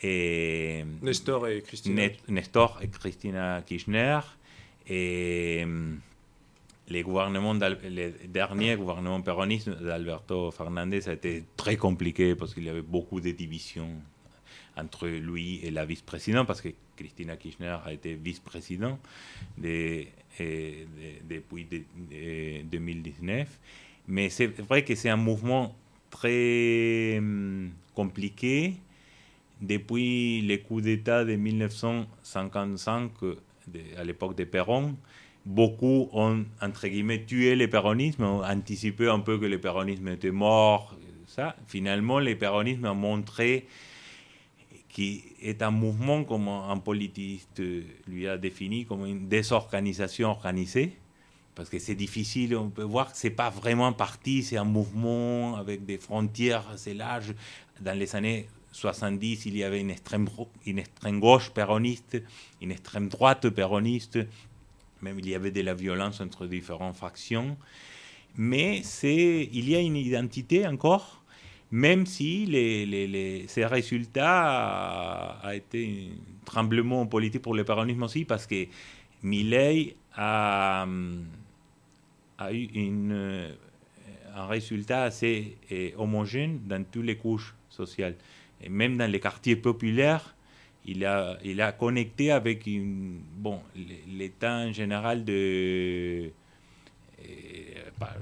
Et 0.00 0.84
Nestor 1.02 1.48
et 1.48 1.62
Christina. 1.62 2.08
Nestor 2.28 2.78
et 2.82 2.88
Christina 2.88 3.62
Kirchner. 3.66 4.20
Et 4.88 5.66
les, 6.88 7.02
gouvernements 7.02 7.54
les 7.54 8.10
derniers 8.28 8.76
gouvernements 8.76 9.20
péronistes 9.20 9.68
d'Alberto 9.68 10.50
Fernandez 10.50 11.08
a 11.08 11.12
été 11.12 11.44
très 11.56 11.76
compliqué 11.76 12.34
parce 12.34 12.54
qu'il 12.54 12.64
y 12.64 12.68
avait 12.68 12.82
beaucoup 12.82 13.20
de 13.20 13.30
divisions 13.32 13.90
entre 14.76 15.08
lui 15.08 15.60
et 15.64 15.70
la 15.70 15.84
vice-présidente, 15.84 16.46
parce 16.46 16.60
que 16.60 16.68
Christina 16.98 17.36
Kirchner 17.36 17.76
a 17.84 17.92
été 17.92 18.14
vice-présidente 18.14 18.98
depuis 19.56 20.08
2019. 22.64 23.48
Mais 24.08 24.28
c'est 24.30 24.46
vrai 24.60 24.84
que 24.84 24.94
c'est 24.96 25.10
un 25.10 25.16
mouvement 25.16 25.76
très 26.10 27.18
hum, 27.18 27.70
compliqué. 27.94 28.74
Depuis 29.60 30.40
le 30.42 30.56
coup 30.58 30.80
d'État 30.80 31.24
de 31.24 31.34
1955, 31.36 33.10
à 33.96 34.04
l'époque 34.04 34.36
de 34.36 34.44
Perron, 34.44 34.96
beaucoup 35.44 36.08
ont, 36.12 36.44
entre 36.60 36.88
guillemets, 36.88 37.24
tué 37.24 37.56
le 37.56 37.68
péronisme, 37.68 38.22
ont 38.22 38.44
anticipé 38.44 39.08
un 39.08 39.20
peu 39.20 39.38
que 39.38 39.46
le 39.46 39.60
péronisme 39.60 40.08
était 40.08 40.30
mort. 40.30 40.96
Ça. 41.26 41.56
Finalement, 41.66 42.20
le 42.20 42.36
péronisme 42.36 42.84
a 42.86 42.94
montré 42.94 43.66
qui 44.98 45.22
est 45.40 45.62
un 45.62 45.70
mouvement, 45.70 46.24
comme 46.24 46.48
un 46.48 46.76
politiste 46.78 47.62
lui 48.08 48.26
a 48.26 48.36
défini, 48.36 48.84
comme 48.84 49.06
une 49.06 49.28
désorganisation 49.28 50.30
organisée, 50.30 50.96
parce 51.54 51.68
que 51.68 51.78
c'est 51.78 51.94
difficile, 51.94 52.56
on 52.56 52.68
peut 52.68 52.82
voir 52.82 53.12
que 53.12 53.16
ce 53.16 53.28
n'est 53.28 53.32
pas 53.32 53.48
vraiment 53.48 53.86
un 53.86 53.92
parti, 53.92 54.42
c'est 54.42 54.56
un 54.56 54.64
mouvement 54.64 55.54
avec 55.54 55.84
des 55.84 55.98
frontières 55.98 56.68
assez 56.70 56.94
larges. 56.94 57.36
Dans 57.80 57.96
les 57.96 58.16
années 58.16 58.48
70, 58.72 59.46
il 59.46 59.56
y 59.56 59.62
avait 59.62 59.80
une 59.80 59.90
extrême, 59.90 60.28
gauche 61.20 61.50
péroniste, 61.50 62.20
une 62.60 62.72
extrême 62.72 63.08
droite 63.08 63.48
péroniste, 63.50 64.18
même 65.00 65.20
il 65.20 65.28
y 65.28 65.36
avait 65.36 65.52
de 65.52 65.60
la 65.60 65.74
violence 65.74 66.20
entre 66.20 66.48
différentes 66.48 66.96
factions. 66.96 67.56
Mais 68.34 68.82
il 69.04 69.70
y 69.70 69.76
a 69.76 69.78
une 69.78 69.94
identité 69.94 70.66
encore 70.66 71.17
même 71.70 72.06
si 72.06 72.46
ces 73.48 73.64
résultats 73.66 75.38
a, 75.42 75.54
été 75.54 76.10
un 76.10 76.44
tremblement 76.44 77.06
politique 77.06 77.42
pour 77.42 77.54
le 77.54 77.64
péronisme 77.64 78.02
aussi, 78.02 78.24
parce 78.24 78.46
que 78.46 78.66
Milley 79.22 79.96
a, 80.14 80.86
a 82.38 82.52
eu 82.52 82.64
une, 82.74 83.50
un 84.34 84.46
résultat 84.46 85.02
assez 85.04 85.56
eh, 85.70 85.94
homogène 85.96 86.60
dans 86.66 86.84
toutes 86.84 87.04
les 87.04 87.16
couches 87.16 87.54
sociales. 87.68 88.14
Et 88.62 88.68
même 88.68 88.96
dans 88.96 89.10
les 89.10 89.20
quartiers 89.20 89.56
populaires, 89.56 90.34
il 90.84 91.04
a, 91.04 91.38
il 91.44 91.60
a 91.60 91.72
connecté 91.72 92.30
avec 92.30 92.68
bon, 93.36 93.60
l'état 94.08 94.56
en 94.56 94.72
général 94.72 95.24
de 95.24 96.30
par, 97.98 98.14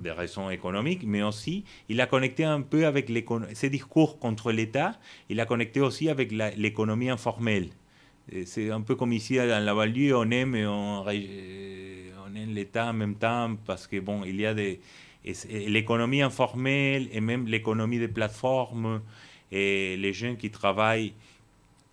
des 0.00 0.10
raisons 0.10 0.50
économiques, 0.50 1.02
mais 1.04 1.22
aussi 1.22 1.64
il 1.88 2.00
a 2.00 2.06
connecté 2.06 2.44
un 2.44 2.60
peu 2.60 2.86
avec 2.86 3.10
ses 3.54 3.70
discours 3.70 4.18
contre 4.18 4.52
l'État, 4.52 4.98
il 5.28 5.40
a 5.40 5.46
connecté 5.46 5.80
aussi 5.80 6.08
avec 6.08 6.32
l'économie 6.32 7.10
informelle. 7.10 7.68
C'est 8.44 8.70
un 8.70 8.80
peu 8.80 8.96
comme 8.96 9.12
ici 9.12 9.36
dans 9.36 9.64
la 9.64 9.74
banlieue, 9.74 10.16
on 10.16 10.30
aime, 10.30 10.54
on, 10.54 11.04
on 11.06 12.36
aime 12.36 12.54
l'État 12.54 12.86
en 12.86 12.92
même 12.92 13.14
temps 13.14 13.56
parce 13.64 13.86
que 13.86 14.00
bon, 14.00 14.24
il 14.24 14.40
y 14.40 14.46
a 14.46 14.54
l'économie 15.68 16.22
informelle 16.22 17.08
et 17.12 17.20
même 17.20 17.46
l'économie 17.46 17.98
des 17.98 18.08
plateformes 18.08 19.00
et 19.52 19.96
les 19.96 20.12
gens 20.12 20.34
qui 20.34 20.50
travaillent 20.50 21.14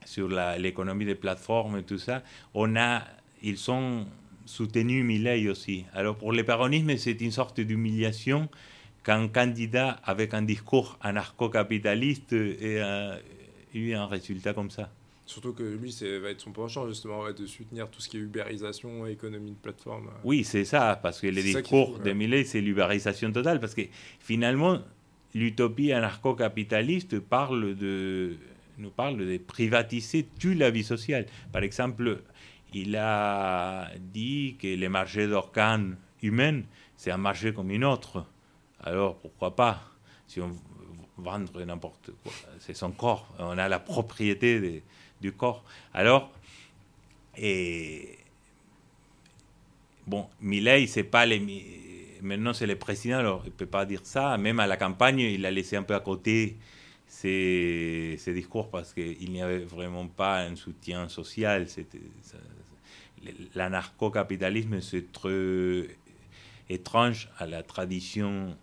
sur 0.05 0.27
l'économie 0.57 1.05
des 1.05 1.15
plateformes 1.15 1.77
et 1.77 1.83
tout 1.83 1.97
ça, 1.97 2.23
on 2.53 2.75
a, 2.75 3.03
ils 3.41 3.57
sont 3.57 4.05
soutenu 4.45 5.03
Millet 5.03 5.47
aussi. 5.49 5.85
Alors 5.93 6.15
pour 6.15 6.31
le 6.31 6.43
péronisme, 6.43 6.95
c'est 6.97 7.19
une 7.21 7.31
sorte 7.31 7.59
d'humiliation 7.59 8.49
qu'un 9.03 9.27
candidat 9.27 9.99
avec 10.03 10.33
un 10.33 10.41
discours 10.41 10.97
anarcho-capitaliste 11.01 12.33
ait 12.33 12.81
eu 13.73 13.93
un 13.93 14.05
résultat 14.05 14.53
comme 14.53 14.71
ça. 14.71 14.89
Surtout 15.25 15.53
que 15.53 15.63
lui, 15.63 15.91
ça 15.91 16.05
va 16.19 16.29
être 16.29 16.41
son 16.41 16.51
penchant 16.51 16.87
justement 16.87 17.31
de 17.31 17.45
soutenir 17.45 17.89
tout 17.89 18.01
ce 18.01 18.09
qui 18.09 18.17
est 18.17 18.19
ubérisation, 18.19 19.07
économie 19.07 19.51
de 19.51 19.55
plateforme. 19.55 20.09
Oui, 20.23 20.43
c'est 20.43 20.65
ça, 20.65 20.99
parce 21.01 21.21
que 21.21 21.27
le 21.27 21.41
discours 21.41 21.99
de 21.99 22.11
Millet, 22.11 22.43
c'est 22.43 22.59
l'ubérisation 22.59 23.31
totale, 23.31 23.59
parce 23.59 23.73
que 23.73 23.83
finalement, 24.19 24.79
l'utopie 25.33 25.93
anarcho-capitaliste 25.93 27.19
parle 27.19 27.75
de, 27.75 28.35
nous 28.77 28.89
parle 28.89 29.17
de 29.17 29.37
privatiser 29.37 30.27
toute 30.39 30.57
la 30.57 30.71
vie 30.71 30.83
sociale. 30.83 31.25
Par 31.51 31.63
exemple, 31.63 32.21
il 32.73 32.95
a 32.95 33.89
dit 33.99 34.57
que 34.59 34.67
le 34.67 34.89
marché 34.89 35.27
d'organes 35.27 35.97
humains, 36.21 36.61
c'est 36.97 37.11
un 37.11 37.17
marché 37.17 37.53
comme 37.53 37.71
un 37.71 37.81
autre. 37.83 38.25
Alors 38.81 39.17
pourquoi 39.17 39.55
pas 39.55 39.81
Si 40.27 40.41
on 40.41 40.51
vendre 41.17 41.63
n'importe 41.63 42.11
quoi, 42.23 42.31
c'est 42.59 42.75
son 42.75 42.91
corps. 42.91 43.27
On 43.39 43.57
a 43.57 43.67
la 43.69 43.79
propriété 43.79 44.83
du 45.21 45.31
corps. 45.31 45.63
Alors, 45.93 46.31
et 47.37 48.17
bon, 50.07 50.27
Millet, 50.41 50.87
c'est 50.87 51.03
pas 51.03 51.25
les. 51.25 52.19
Maintenant, 52.21 52.53
c'est 52.53 52.67
le 52.67 52.77
président, 52.77 53.17
alors 53.17 53.41
il 53.45 53.49
ne 53.49 53.55
peut 53.55 53.65
pas 53.65 53.85
dire 53.85 54.01
ça. 54.03 54.37
Même 54.37 54.59
à 54.59 54.67
la 54.67 54.77
campagne, 54.77 55.19
il 55.19 55.45
a 55.45 55.51
laissé 55.51 55.75
un 55.75 55.83
peu 55.83 55.93
à 55.93 55.99
côté 55.99 56.57
ses, 57.05 58.17
discours 58.27 58.69
parce 58.69 58.93
qu'il 58.93 59.29
n'y 59.31 59.41
avait 59.41 59.59
vraiment 59.59 60.07
pas 60.07 60.41
un 60.41 60.55
soutien 60.55 61.09
social. 61.09 61.67
C'était, 61.67 61.99
l'anarcho-capitalisme, 63.55 64.81
c'est 64.81 65.11
très 65.11 65.87
étrange 66.69 67.29
à 67.37 67.45
la 67.45 67.63
tradition 67.63 68.57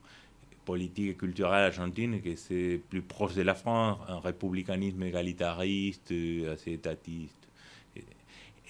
politique 0.64 1.10
et 1.10 1.14
culturelle 1.14 1.64
argentine, 1.64 2.20
que 2.20 2.36
c'est 2.36 2.80
plus 2.88 3.02
proche 3.02 3.34
de 3.34 3.42
la 3.42 3.54
France, 3.54 3.98
un 4.08 4.20
républicanisme 4.20 5.02
égalitariste, 5.02 6.12
assez 6.52 6.72
étatiste. 6.72 7.48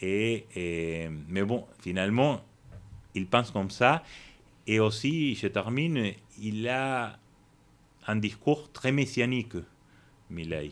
Et, 0.02 1.08
mais 1.28 1.42
bon, 1.42 1.66
finalement, 1.80 2.40
il 3.14 3.26
pense 3.26 3.50
comme 3.50 3.70
ça. 3.70 4.02
Et 4.66 4.80
aussi, 4.80 5.34
je 5.34 5.48
termine, 5.48 6.14
il 6.40 6.68
a 6.68 7.18
un 8.06 8.16
discours 8.16 8.70
très 8.72 8.92
messianique, 8.92 9.56
Milley. 10.30 10.70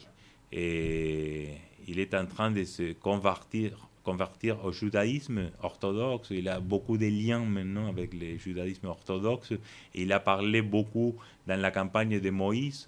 Et 0.52 1.50
il 1.86 1.98
est 1.98 2.14
en 2.14 2.26
train 2.26 2.50
de 2.50 2.64
se 2.64 2.92
convertir 2.92 3.87
convertir 4.08 4.64
au 4.64 4.72
judaïsme 4.72 5.50
orthodoxe. 5.62 6.28
Il 6.30 6.48
a 6.48 6.60
beaucoup 6.60 6.96
de 6.96 7.06
liens 7.06 7.44
maintenant 7.44 7.88
avec 7.88 8.14
le 8.14 8.38
judaïsme 8.38 8.86
orthodoxe. 8.86 9.52
il 9.94 10.10
a 10.12 10.20
parlé 10.32 10.62
beaucoup 10.62 11.14
dans 11.46 11.60
la 11.60 11.70
campagne 11.70 12.18
de 12.18 12.30
Moïse. 12.30 12.86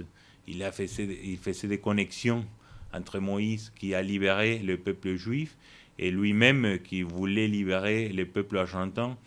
Il, 0.48 0.62
a 0.62 0.72
fait, 0.72 0.86
il 1.32 1.36
faisait 1.36 1.68
des 1.68 1.78
connexions 1.88 2.42
entre 2.94 3.18
Moïse 3.18 3.70
qui 3.78 3.94
a 3.94 4.00
libéré 4.00 4.60
le 4.60 4.78
peuple 4.78 5.16
juif 5.16 5.58
et 5.98 6.10
lui-même 6.10 6.78
qui 6.78 7.02
voulait 7.02 7.48
libérer 7.48 8.08
le 8.08 8.24
peuple 8.24 8.56
argentin 8.56 9.18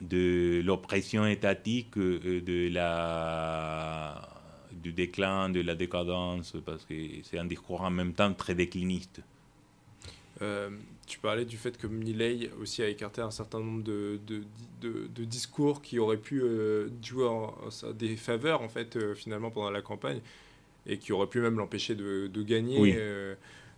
de 0.00 0.62
l'oppression 0.64 1.26
étatique, 1.26 1.98
euh, 1.98 2.40
de 2.52 2.72
la, 2.72 4.28
du 4.84 4.92
déclin, 4.92 5.48
de 5.50 5.62
la 5.62 5.74
décadence, 5.74 6.54
parce 6.64 6.84
que 6.84 6.94
c'est 7.24 7.40
un 7.40 7.44
discours 7.54 7.80
en 7.80 7.90
même 7.90 8.12
temps 8.12 8.32
très 8.32 8.54
décliniste. 8.54 9.20
Euh, 10.42 10.70
tu 11.08 11.18
parlais 11.18 11.44
du 11.44 11.56
fait 11.56 11.76
que 11.76 11.86
Milley 11.86 12.50
aussi 12.60 12.82
a 12.82 12.88
écarté 12.88 13.20
un 13.20 13.30
certain 13.30 13.58
nombre 13.58 13.82
de, 13.82 14.20
de, 14.26 14.44
de, 14.82 15.24
discours 15.24 15.82
qui 15.82 15.98
auraient 15.98 16.18
pu 16.18 16.42
euh, 16.42 16.88
jouer 17.02 17.26
en, 17.26 17.54
des 17.94 18.16
faveurs 18.16 18.62
en 18.62 18.68
fait 18.68 18.96
euh, 18.96 19.14
finalement 19.14 19.50
pendant 19.50 19.70
la 19.70 19.82
campagne 19.82 20.20
et 20.86 20.98
qui 20.98 21.12
auraient 21.12 21.26
pu 21.26 21.40
même 21.40 21.56
l'empêcher 21.56 21.94
de, 21.94 22.42
gagner 22.42 22.94
euh, 22.96 23.34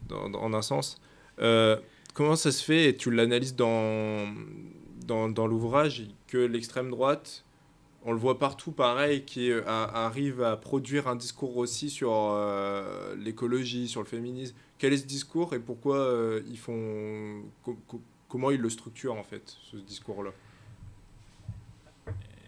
dans, 0.09 0.33
en 0.35 0.53
un 0.53 0.62
sens. 0.62 1.01
comment 1.39 2.37
ça 2.37 2.53
se 2.53 2.62
fait, 2.62 2.91
et 2.91 2.97
tu 2.97 3.11
l'analyses 3.11 3.55
dans, 3.57 4.28
dans, 5.07 5.28
dans 5.28 5.47
l'ouvrage, 5.47 6.07
que 6.26 6.39
l'extrême 6.39 6.91
droite 6.91 7.45
on 8.05 8.12
le 8.12 8.18
voit 8.18 8.38
partout 8.38 8.72
pareil, 8.72 9.24
qui 9.24 9.53
arrive 9.66 10.42
à 10.42 10.57
produire 10.57 11.07
un 11.07 11.16
discours 11.16 11.57
aussi 11.57 11.90
sur 11.90 12.34
l'écologie, 13.18 13.88
sur 13.88 14.01
le 14.01 14.07
féminisme, 14.07 14.55
quel 14.80 14.94
est 14.94 14.96
ce 14.96 15.07
discours 15.07 15.55
et 15.55 15.59
pourquoi 15.59 15.98
euh, 15.98 16.42
ils 16.48 16.59
font. 16.59 17.42
comment 18.28 18.51
ils 18.51 18.61
le 18.61 18.70
structurent 18.70 19.14
en 19.14 19.22
fait, 19.22 19.55
ce 19.70 19.76
discours-là? 19.76 20.30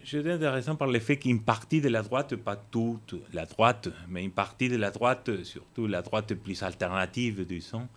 J'étais 0.03 0.31
intéressant 0.31 0.75
par 0.75 0.87
le 0.87 0.99
fait 0.99 1.17
qu'une 1.17 1.41
partie 1.41 1.79
de 1.79 1.89
la 1.89 2.01
droite, 2.01 2.35
pas 2.35 2.55
toute 2.57 3.15
la 3.33 3.45
droite, 3.45 3.87
mais 4.09 4.23
une 4.23 4.31
partie 4.31 4.67
de 4.67 4.75
la 4.75 4.89
droite, 4.89 5.43
surtout 5.43 5.87
la 5.87 6.01
droite 6.01 6.33
plus 6.33 6.61
alternative, 6.63 7.45
disons, 7.45 7.87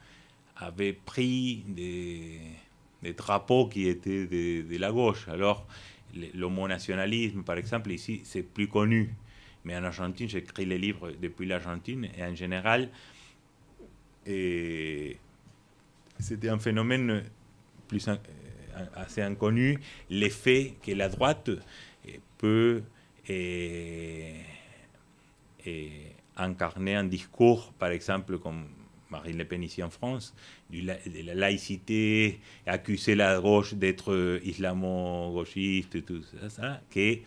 avait 0.56 0.92
pris 0.92 1.64
des, 1.66 2.38
drapeaux 3.16 3.66
qui 3.66 3.88
étaient 3.88 4.26
de, 4.26 4.76
la 4.76 4.92
gauche. 4.92 5.26
Alors, 5.28 5.66
l'homonationalisme, 6.34 7.42
par 7.42 7.58
exemple, 7.58 7.92
ici, 7.92 8.22
c'est 8.24 8.42
plus 8.42 8.68
connu. 8.68 9.10
Mais 9.64 9.76
en 9.76 9.84
Argentine, 9.84 10.28
j'écris 10.28 10.64
les 10.64 10.78
livres 10.78 11.12
depuis 11.20 11.46
l'Argentine, 11.46 12.08
et 12.16 12.24
en 12.24 12.34
général, 12.34 12.88
c'était 14.24 15.18
un 16.48 16.58
phénomène 16.58 17.24
plus, 17.88 18.08
euh, 18.08 18.16
assez 18.94 19.22
inconnu, 19.22 19.78
l'effet 20.10 20.74
que 20.82 20.92
la 20.92 21.08
droite 21.08 21.50
peut 22.38 22.82
incarner 26.36 26.94
un 26.94 27.04
discours, 27.04 27.72
par 27.78 27.90
exemple, 27.90 28.38
comme 28.38 28.66
Marine 29.16 29.38
Le 29.38 29.44
Pen 29.44 29.62
ici 29.62 29.82
en 29.82 29.90
France, 29.90 30.34
de 30.70 30.86
la 30.86 31.34
laïcité, 31.34 32.40
accuser 32.66 33.14
la 33.14 33.40
gauche 33.40 33.74
d'être 33.74 34.40
islamo-gauchiste, 34.44 36.04
tout 36.04 36.22
ça, 36.22 36.48
ça, 36.48 36.80
que 36.90 37.18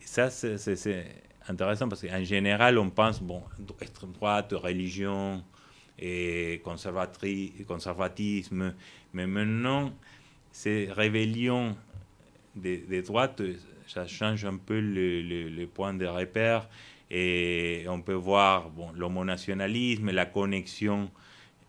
ça 0.00 0.30
c'est 0.30 1.06
intéressant 1.48 1.88
parce 1.88 2.02
qu'en 2.02 2.24
général 2.24 2.78
on 2.78 2.90
pense, 2.90 3.22
bon, 3.22 3.42
extrême 3.80 4.12
droite, 4.12 4.52
religion, 4.52 5.42
et 6.00 6.60
conservatisme, 6.62 8.74
mais 9.12 9.26
maintenant 9.26 9.92
ces 10.52 10.88
rébellions 10.90 11.76
des, 12.54 13.02
droites, 13.02 13.42
ça 13.86 14.06
change 14.06 14.44
un 14.44 14.56
peu 14.56 14.80
le, 14.80 15.64
point 15.66 15.94
de 15.94 16.06
repère 16.06 16.68
et 17.10 17.84
on 17.88 18.02
peut 18.02 18.12
voir 18.12 18.70
bon, 18.70 18.90
l'homonationalisme, 18.92 20.10
la 20.10 20.26
connexion 20.26 21.10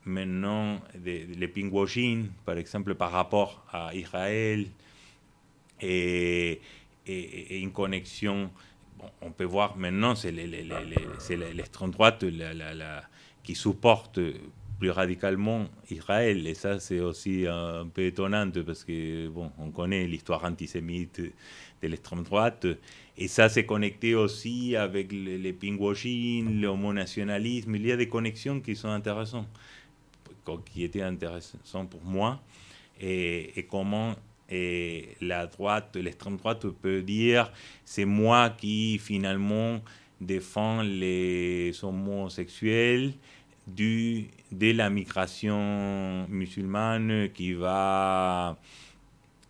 maintenant 0.05 0.81
des 0.95 1.25
le 1.25 1.47
pinkwashing, 1.47 2.27
par 2.45 2.57
exemple, 2.57 2.95
par 2.95 3.11
rapport 3.11 3.65
à 3.71 3.93
Israël 3.93 4.67
et, 5.81 6.61
une 7.07 7.71
connexion. 7.71 8.51
on 9.21 9.31
peut 9.31 9.45
voir 9.45 9.77
maintenant, 9.77 10.13
c'est 10.15 10.31
l'extrême 10.31 11.91
droite 11.91 12.23
la, 12.23 12.53
la, 12.53 13.03
qui 13.43 13.55
supporte 13.55 14.19
plus 14.79 14.91
radicalement 14.91 15.67
Israël. 15.89 16.47
Et 16.47 16.53
ça, 16.53 16.79
c'est 16.79 16.99
aussi 16.99 17.45
un 17.47 17.87
peu 17.87 18.03
étonnant 18.03 18.49
parce 18.65 18.83
que, 18.83 19.27
bon, 19.27 19.51
on 19.57 19.71
connaît 19.71 20.05
l'histoire 20.07 20.43
antisémite 20.45 21.21
de 21.81 21.87
l'extrême 21.87 22.23
droite. 22.23 22.67
Et 23.17 23.27
ça, 23.27 23.49
c'est 23.49 23.65
connecté 23.65 24.15
aussi 24.15 24.75
avec 24.75 25.11
les, 25.11 25.37
les 25.37 25.53
pinkwashing, 25.53 26.61
l'homonationalisme. 26.61 27.75
Il 27.75 27.85
y 27.85 27.91
a 27.91 27.97
des 27.97 28.07
connexions 28.07 28.59
qui 28.61 28.75
sont 28.75 28.89
intéressantes, 28.89 29.47
qui 30.71 30.83
étaient 30.83 31.01
intéressantes 31.01 31.89
pour 31.89 32.03
moi. 32.03 32.41
Et, 33.01 33.57
et 33.59 33.63
comment 33.63 34.15
et 34.49 35.09
la 35.21 35.45
droite, 35.45 35.95
l'extrême 35.95 36.37
droite 36.37 36.65
peut 36.81 37.01
dire 37.01 37.51
c'est 37.85 38.05
moi 38.05 38.49
qui 38.49 38.97
finalement 38.97 39.79
défends 40.19 40.81
les 40.81 41.71
homosexuels 41.83 43.13
du, 43.67 44.27
de 44.51 44.71
la 44.71 44.89
migration 44.89 46.27
musulmane 46.29 47.29
qui 47.33 47.53
va 47.53 48.57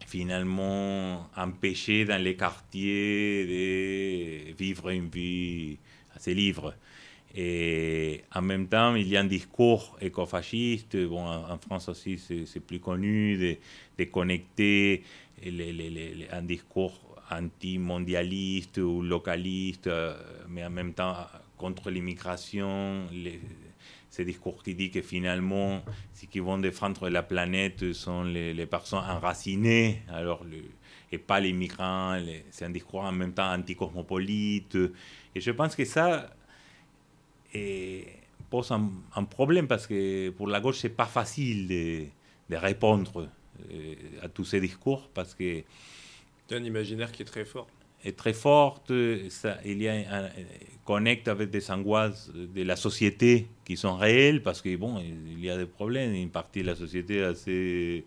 finalement 0.10 1.30
empêcher 1.36 2.06
dans 2.06 2.22
les 2.22 2.36
quartiers 2.36 3.46
de 3.46 4.54
vivre 4.58 4.90
une 4.90 5.08
vie 5.08 5.78
assez 6.16 6.34
libre. 6.34 6.74
Et 7.36 8.24
en 8.34 8.42
même 8.42 8.68
temps, 8.68 8.96
il 8.96 9.08
y 9.08 9.16
a 9.16 9.22
un 9.22 9.26
discours 9.26 9.98
écofasciste, 10.02 10.98
bon, 10.98 11.28
en 11.28 11.58
France 11.60 11.88
aussi 11.90 12.18
c'est 12.18 12.60
plus 12.60 12.80
connu, 12.80 13.38
de, 13.38 13.58
de 14.00 14.04
connecter 14.10 15.04
les, 15.44 16.28
un 16.32 16.42
discours 16.42 17.00
anti-mondialiste 17.30 18.80
ou 18.80 19.04
localiste, 19.04 19.86
euh, 19.86 20.18
mais 20.50 20.66
en 20.66 20.72
même 20.72 20.94
temps 20.94 21.16
contre 21.56 21.92
l'immigration, 21.92 23.08
ce 24.20 24.24
discours 24.24 24.62
qui 24.64 24.76
dit 24.76 24.92
que 24.92 25.02
finalement, 25.02 25.82
ceux 26.14 26.28
qui 26.28 26.40
vont 26.40 26.58
défendre 26.58 27.08
la 27.10 27.24
planète 27.24 27.94
sont 27.94 28.24
les, 28.24 28.66
personnes 28.66 29.00
enracinées, 29.00 30.02
alors 30.10 30.46
et 31.12 31.18
pas 31.18 31.40
les 31.40 31.54
migrants. 31.54 32.20
C'est 32.52 32.66
un 32.66 32.70
discours 32.70 33.04
en 33.04 33.14
même 33.14 33.34
temps 33.34 33.54
anticosmopolite. 33.54 34.78
Et 35.34 35.40
je 35.40 35.52
pense 35.52 35.74
que 35.76 35.86
ça 35.86 36.30
pose 38.50 38.72
un, 38.72 39.24
problème 39.24 39.68
parce 39.68 39.88
que 39.88 40.30
pour 40.32 40.48
la 40.48 40.60
gauche, 40.60 40.80
c'est 40.80 40.90
pas 40.90 41.06
facile 41.06 41.68
de, 41.70 42.06
de 42.50 42.56
répondre 42.58 43.30
euh, 43.72 43.96
à 44.22 44.28
tous 44.28 44.44
ces 44.44 44.60
discours 44.60 45.10
parce 45.14 45.34
que. 45.34 45.64
C'est 46.48 46.56
un 46.58 46.64
imaginaire 46.64 47.12
qui 47.12 47.22
est 47.22 47.26
très 47.26 47.46
fort 47.46 47.68
est 48.04 48.18
très 48.18 48.34
forte. 48.34 48.92
Ça, 49.30 49.58
il 49.66 49.82
y 49.82 49.88
a 49.88 49.94
un, 49.94 50.30
connecte 50.86 51.28
avec 51.28 51.52
des 51.52 51.70
angoisses 51.70 52.32
de 52.34 52.64
la 52.64 52.76
société 52.76 53.48
qui 53.64 53.78
sont 53.78 53.96
réelles 53.96 54.42
parce 54.42 54.62
que 54.62 54.76
bon, 54.76 55.00
il 55.00 55.44
y 55.44 55.50
a 55.50 55.58
des 55.58 55.66
problèmes. 55.66 56.14
Une 56.14 56.32
partie 56.32 56.62
de 56.62 56.68
la 56.68 56.76
société 56.76 57.22
assez 57.22 58.06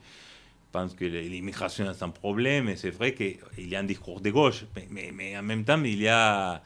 pense 0.73 0.95
que 0.95 1.05
l'immigration 1.05 1.89
est 1.89 2.03
un 2.03 2.09
problème 2.09 2.69
et 2.69 2.77
c'est 2.77 2.91
vrai 2.91 3.15
qu'il 3.15 3.69
y 3.69 3.77
a 3.77 3.81
un 3.81 3.85
discours 3.85 4.21
de 4.21 4.31
gauche, 4.31 4.65
mais, 4.91 5.13
mais, 5.15 5.37
en 5.37 5.43
même 5.43 5.65
temps, 5.65 5.83
il 5.85 6.01
y 6.01 6.09
a 6.09 6.63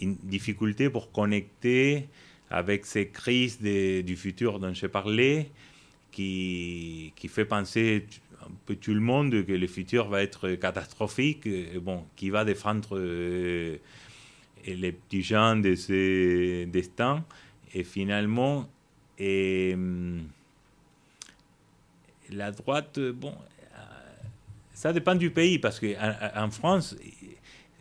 une 0.00 0.16
difficulté 0.16 0.90
pour 0.90 1.12
connecter 1.12 2.08
avec 2.50 2.86
ces 2.86 3.08
crises 3.08 3.60
du 3.60 4.16
futur 4.16 4.58
dont 4.58 4.72
je 4.72 4.86
parlais 4.86 5.50
qui, 6.10 7.12
qui 7.16 7.28
fait 7.28 7.44
penser 7.44 8.06
un 8.46 8.54
peu 8.66 8.76
tout 8.76 8.94
le 8.94 9.00
monde 9.00 9.44
que 9.44 9.52
le 9.52 9.66
futur 9.66 10.08
va 10.08 10.22
être 10.22 10.50
catastrophique, 10.52 11.48
bon, 11.78 12.04
qui 12.16 12.30
va 12.30 12.44
défendre 12.44 12.98
euh, 12.98 13.76
les 14.66 14.92
petits 14.92 15.22
gens 15.22 15.56
de 15.56 15.74
ces 15.74 16.66
destins. 16.66 17.24
Et 17.74 17.84
finalement, 17.84 18.68
hum, 19.20 20.22
la 22.30 22.50
droite, 22.52 22.98
bon, 22.98 23.32
euh, 23.32 23.78
ça 24.72 24.92
dépend 24.92 25.14
du 25.14 25.30
pays, 25.30 25.58
parce 25.58 25.80
qu'en 25.80 26.12
en 26.36 26.50
France, 26.50 26.96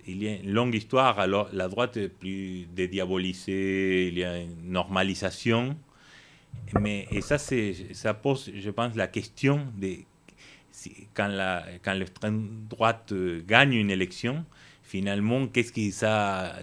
il 0.08 0.24
y 0.24 0.28
a 0.28 0.36
une 0.36 0.52
longue 0.52 0.76
histoire, 0.76 1.20
alors 1.20 1.50
la 1.54 1.68
droite 1.68 1.98
est 1.98 2.10
plus 2.10 2.68
dédiabolisée, 2.76 4.08
il 4.10 4.20
y 4.20 4.24
a 4.24 4.38
une 4.38 4.72
normalisation. 4.72 5.76
Mais, 6.80 7.08
et 7.12 7.22
ça, 7.22 7.38
ça 7.38 8.14
pose, 8.14 8.52
je 8.56 8.70
pense, 8.70 8.96
la 8.96 9.08
question 9.08 9.68
de 9.78 9.98
quand, 11.14 11.28
la, 11.28 11.66
quand 11.84 11.94
l'extrême 11.94 12.66
droite 12.70 13.12
euh, 13.12 13.42
gagne 13.46 13.74
une 13.74 13.90
élection, 13.90 14.46
finalement, 14.84 15.48
qu'est-ce 15.48 15.72
qui, 15.72 15.92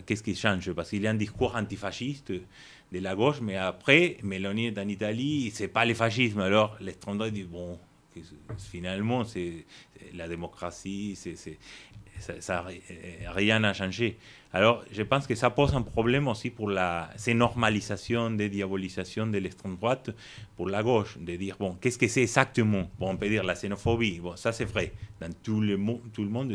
qu'est-ce 0.07 0.23
qui 0.23 0.35
change? 0.35 0.73
Parce 0.73 0.91
qu'il 0.91 1.03
y 1.03 1.07
a 1.07 1.11
un 1.11 1.15
discours 1.15 1.57
antifasciste 1.57 2.33
de 2.33 2.99
la 2.99 3.15
gauche, 3.15 3.41
mais 3.41 3.57
après, 3.57 4.19
Mélanie 4.23 4.67
est 4.67 4.79
en 4.79 4.89
Italie, 4.89 5.51
c'est 5.55 5.69
pas 5.69 5.85
le 5.85 5.95
fascisme. 5.95 6.41
Alors, 6.41 6.77
l'extrême 6.81 7.17
droite 7.17 7.33
dit, 7.33 7.45
bon, 7.45 7.79
finalement, 8.59 9.25
c'est 9.25 9.65
la 10.15 10.29
démocratie, 10.29 11.19
ça, 12.41 12.65
rien 13.29 13.61
n'a 13.61 13.73
changé. 13.73 14.19
Alors, 14.53 14.85
je 14.93 15.03
pense 15.03 15.27
que 15.27 15.35
ça 15.35 15.51
pose 15.51 15.75
un 15.75 15.83
problème 15.83 16.29
aussi 16.29 16.51
pour 16.51 16.69
la 16.69 17.11
ces 17.17 17.35
normalisations, 17.35 18.31
des 18.31 18.49
diabolisations 18.49 19.27
de 19.27 19.39
l'extrême 19.39 19.77
droite 19.77 20.11
pour 20.57 20.69
la 20.69 20.83
gauche, 20.83 21.17
de 21.19 21.37
dire, 21.37 21.57
bon, 21.59 21.75
qu'est-ce 21.81 21.99
que 21.99 22.09
c'est 22.09 22.23
exactement? 22.23 22.91
Bon, 22.99 23.11
on 23.11 23.17
peut 23.17 23.29
dire 23.29 23.45
la 23.45 23.55
xénophobie, 23.55 24.21
bon, 24.21 24.37
ça 24.37 24.53
c'est 24.53 24.67
vrai, 24.67 24.93
dans 25.21 25.33
tout 25.43 25.61
le, 25.61 25.79
tout 26.13 26.23
le 26.23 26.31
monde, 26.31 26.55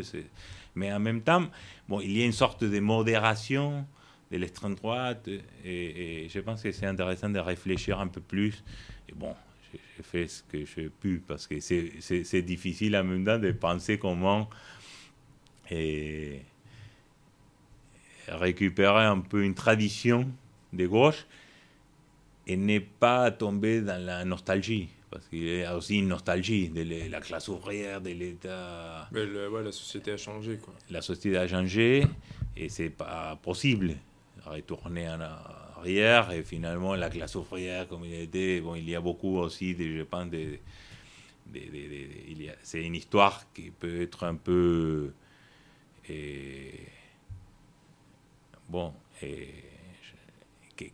mais 0.74 0.92
en 0.92 1.00
même 1.00 1.22
temps, 1.22 1.46
bon, 1.88 2.00
il 2.00 2.16
y 2.16 2.22
a 2.22 2.24
une 2.24 2.32
sorte 2.32 2.62
de 2.62 2.78
modération 2.80 3.84
de 4.30 4.36
l'extrême 4.36 4.74
droite, 4.74 5.28
et, 5.64 6.28
je 6.30 6.40
pense 6.40 6.62
que 6.62 6.70
c'est 6.70 6.86
intéressant 6.86 7.30
de 7.30 7.38
réfléchir 7.38 7.98
un 7.98 8.08
peu 8.08 8.20
plus. 8.20 8.62
Et 9.08 9.14
bon, 9.14 9.34
j'ai 9.96 10.02
fait 10.02 10.28
ce 10.28 10.42
que 10.42 10.64
j'ai 10.64 10.88
pu, 10.88 11.22
parce 11.26 11.46
que 11.46 11.60
c'est 11.60 12.42
difficile 12.42 12.96
en 12.96 13.04
même 13.04 13.24
temps 13.24 13.38
de 13.38 13.52
penser 13.52 13.98
comment... 13.98 14.48
Et, 15.70 16.40
récupérer 18.28 19.04
un 19.04 19.20
peu 19.20 19.44
une 19.44 19.54
tradition 19.54 20.30
de 20.72 20.86
gauche 20.86 21.26
et 22.46 22.56
ne 22.56 22.78
pas 22.78 23.30
tomber 23.30 23.80
dans 23.80 24.02
la 24.02 24.24
nostalgie. 24.24 24.88
Parce 25.10 25.26
qu'il 25.28 25.42
y 25.42 25.64
a 25.64 25.76
aussi 25.76 25.96
une 25.96 26.08
nostalgie 26.08 26.68
de 26.68 27.10
la 27.10 27.20
classe 27.20 27.48
ouvrière, 27.48 28.00
de 28.00 28.10
l'État. 28.10 29.08
Mais 29.12 29.24
la 29.24 29.72
société 29.72 30.12
a 30.12 30.16
changé. 30.18 30.58
Quoi. 30.58 30.74
La 30.90 31.00
société 31.00 31.38
a 31.38 31.48
changé 31.48 32.06
et 32.56 32.68
c'est 32.68 32.90
pas 32.90 33.38
possible 33.42 33.88
de 33.88 34.50
retourner 34.50 35.08
en 35.08 35.20
arrière. 35.78 36.30
Et 36.32 36.42
finalement, 36.42 36.94
la 36.94 37.10
classe 37.10 37.34
ouvrière, 37.34 37.88
comme 37.88 38.04
il 38.04 38.14
était, 38.14 38.60
bon, 38.60 38.74
il 38.74 38.88
y 38.88 38.94
a 38.94 39.00
beaucoup 39.00 39.38
aussi, 39.38 39.74
de, 39.74 39.98
je 39.98 40.02
pense, 40.02 40.28
de, 40.30 40.58
c'est 42.62 42.84
une 42.84 42.94
histoire 42.94 43.44
qui 43.54 43.70
peut 43.70 44.02
être 44.02 44.24
un 44.24 44.34
peu 44.34 45.12
bon, 48.68 48.92
et 49.22 49.48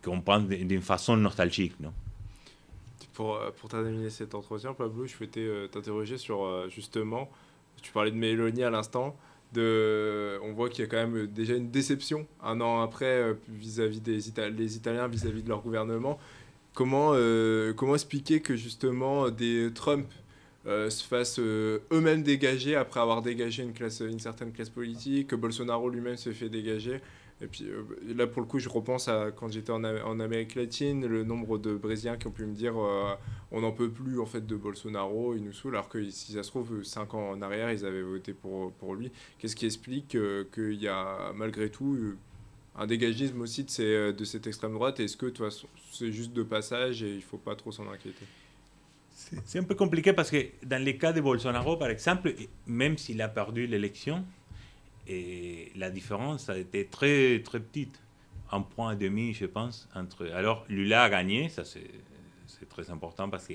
qu'on 0.03 0.21
pense 0.21 0.47
d'une 0.47 0.81
façon 0.81 1.17
nostalgique, 1.17 1.79
non? 1.79 1.93
Pour, 3.13 3.35
euh, 3.35 3.51
pour 3.51 3.69
terminer 3.69 4.09
cet 4.09 4.35
entretien, 4.35 4.73
Pablo, 4.73 5.05
je 5.05 5.15
souhaitais 5.15 5.39
euh, 5.39 5.67
t'interroger 5.67 6.17
sur 6.17 6.43
euh, 6.43 6.67
justement, 6.69 7.29
tu 7.81 7.91
parlais 7.91 8.11
de 8.11 8.17
Mélanie 8.17 8.63
à 8.63 8.69
l'instant, 8.69 9.15
on 9.57 10.53
voit 10.53 10.69
qu'il 10.69 10.83
y 10.83 10.87
a 10.87 10.89
quand 10.89 11.07
même 11.07 11.27
déjà 11.27 11.55
une 11.55 11.69
déception 11.69 12.27
un 12.43 12.61
an 12.61 12.81
après 12.81 13.35
vis-à-vis 13.49 14.01
des 14.01 14.27
Italiens, 14.27 15.07
vis-à-vis 15.07 15.43
de 15.43 15.49
leur 15.49 15.61
gouvernement. 15.61 16.19
Comment, 16.73 17.13
comment 17.75 17.93
expliquer 17.95 18.41
que 18.41 18.55
justement 18.55 19.29
des 19.29 19.69
Trump 19.73 20.07
se 20.65 21.03
fassent 21.03 21.39
eux-mêmes 21.39 22.23
dégager 22.23 22.75
après 22.75 22.99
avoir 22.99 23.21
dégagé 23.21 23.63
une, 23.63 23.73
classe, 23.73 24.01
une 24.01 24.19
certaine 24.19 24.51
classe 24.51 24.69
politique, 24.69 25.27
que 25.27 25.35
Bolsonaro 25.35 25.89
lui-même 25.89 26.17
se 26.17 26.31
fait 26.31 26.49
dégager? 26.49 26.99
Et 27.41 27.47
puis 27.47 27.65
euh, 27.65 27.83
là, 28.15 28.27
pour 28.27 28.41
le 28.41 28.47
coup, 28.47 28.59
je 28.59 28.69
repense 28.69 29.09
à 29.09 29.31
quand 29.31 29.51
j'étais 29.51 29.71
en, 29.71 29.83
Amérique 29.83 30.55
latine, 30.55 31.05
le 31.05 31.23
nombre 31.25 31.57
de 31.57 31.75
Brésiliens 31.75 32.15
qui 32.15 32.27
ont 32.27 32.31
pu 32.31 32.45
me 32.45 32.53
dire 32.53 32.77
euh, 32.77 33.13
on 33.51 33.61
n'en 33.61 33.73
peut 33.73 33.89
plus 33.89 34.19
en 34.21 34.25
fait 34.25 34.45
de 34.45 34.55
Bolsonaro, 34.55 35.35
il 35.35 35.43
nous 35.43 35.51
saoule, 35.51 35.75
alors 35.75 35.89
que 35.89 36.09
si 36.09 36.33
ça 36.33 36.43
se 36.43 36.49
trouve, 36.49 36.83
cinq 36.83 37.13
ans 37.13 37.31
en 37.31 37.41
arrière, 37.41 37.71
ils 37.71 37.85
avaient 37.85 38.03
voté 38.03 38.33
pour, 38.33 38.71
pour 38.73 38.95
lui. 38.95 39.11
Qu'est-ce 39.37 39.55
qui 39.55 39.65
explique 39.65 40.15
euh, 40.15 40.45
qu'il 40.53 40.81
y 40.81 40.87
a 40.87 41.33
malgré 41.35 41.69
tout 41.69 42.15
un 42.77 42.87
dégagisme 42.87 43.41
aussi 43.41 43.65
de, 43.65 44.11
de 44.11 44.23
cette 44.23 44.47
extrême 44.47 44.73
droite? 44.73 45.01
Est-ce 45.01 45.17
que 45.17 45.31
c'est 45.91 46.13
juste 46.13 46.31
de 46.31 46.43
passage 46.43 47.03
et 47.03 47.11
il 47.11 47.17
ne 47.17 47.21
faut 47.21 47.37
pas 47.37 47.55
trop 47.55 47.71
s'en 47.73 47.89
inquiéter? 47.91 48.25
C'est 49.45 49.59
un 49.59 49.63
peu 49.63 49.75
compliqué 49.75 50.13
parce 50.13 50.29
que 50.29 50.37
dans 50.65 50.81
les 50.81 50.97
cas 50.97 51.11
de 51.11 51.19
Bolsonaro, 51.19 51.77
par 51.77 51.89
exemple, 51.89 52.33
même 52.67 52.97
s'il 52.97 53.21
a 53.21 53.27
perdu 53.27 53.65
l'élection, 53.65 54.25
et 55.07 55.71
la 55.75 55.89
différence 55.89 56.49
a 56.49 56.57
été 56.57 56.85
très, 56.87 57.41
très 57.43 57.59
petite. 57.59 58.01
Un 58.51 58.61
point 58.61 58.93
et 58.93 58.95
demi, 58.95 59.33
je 59.33 59.45
pense. 59.45 59.89
Entre... 59.95 60.27
Alors, 60.27 60.65
Lula 60.69 61.03
a 61.03 61.09
gagné, 61.09 61.49
ça 61.49 61.63
c'est 61.65 61.89
très 62.69 62.89
important 62.89 63.29
parce 63.29 63.47
que 63.47 63.53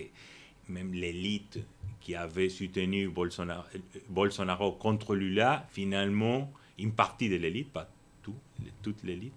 même 0.68 0.92
l'élite 0.92 1.58
qui 2.00 2.14
avait 2.14 2.48
soutenu 2.48 3.08
Bolsonaro, 3.08 3.64
Bolsonaro, 4.08 4.72
contre 4.72 5.14
Lula, 5.14 5.66
finalement, 5.70 6.50
une 6.78 6.92
partie 6.92 7.28
de 7.28 7.36
l'élite, 7.36 7.72
pas 7.72 7.90
tout, 8.22 8.36
toute 8.82 9.02
l'élite, 9.02 9.34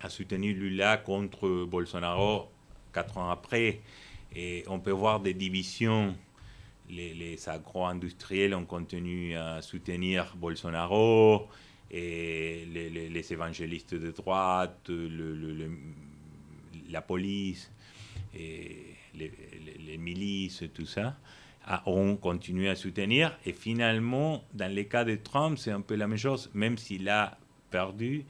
a 0.00 0.08
soutenu 0.08 0.52
Lula 0.54 0.96
contre 0.98 1.64
Bolsonaro 1.64 2.50
quatre 2.92 3.18
ans 3.18 3.30
après. 3.30 3.80
Et 4.34 4.64
on 4.68 4.78
peut 4.78 4.90
voir 4.90 5.20
des 5.20 5.34
divisions 5.34 6.14
les, 6.90 7.48
agro-industriels 7.48 8.54
ont 8.54 8.64
continué 8.64 9.36
à 9.36 9.62
soutenir 9.62 10.34
Bolsonaro, 10.36 11.48
et 11.90 12.66
les, 12.66 13.32
évangélistes 13.32 13.94
de 13.94 14.10
droite, 14.10 14.90
la 16.90 17.02
police, 17.02 17.70
les, 18.34 19.98
milices, 19.98 20.64
tout 20.74 20.86
ça, 20.86 21.16
ont 21.86 22.16
continué 22.16 22.68
à 22.68 22.76
soutenir. 22.76 23.38
Et 23.44 23.52
finalement, 23.52 24.44
dans 24.54 24.72
le 24.72 24.82
cas 24.84 25.04
de 25.04 25.16
Trump, 25.16 25.58
c'est 25.58 25.70
un 25.70 25.80
peu 25.80 25.94
la 25.94 26.06
même 26.06 26.18
chose. 26.18 26.50
Même 26.54 26.78
s'il 26.78 27.08
a 27.08 27.38
perdu 27.70 28.24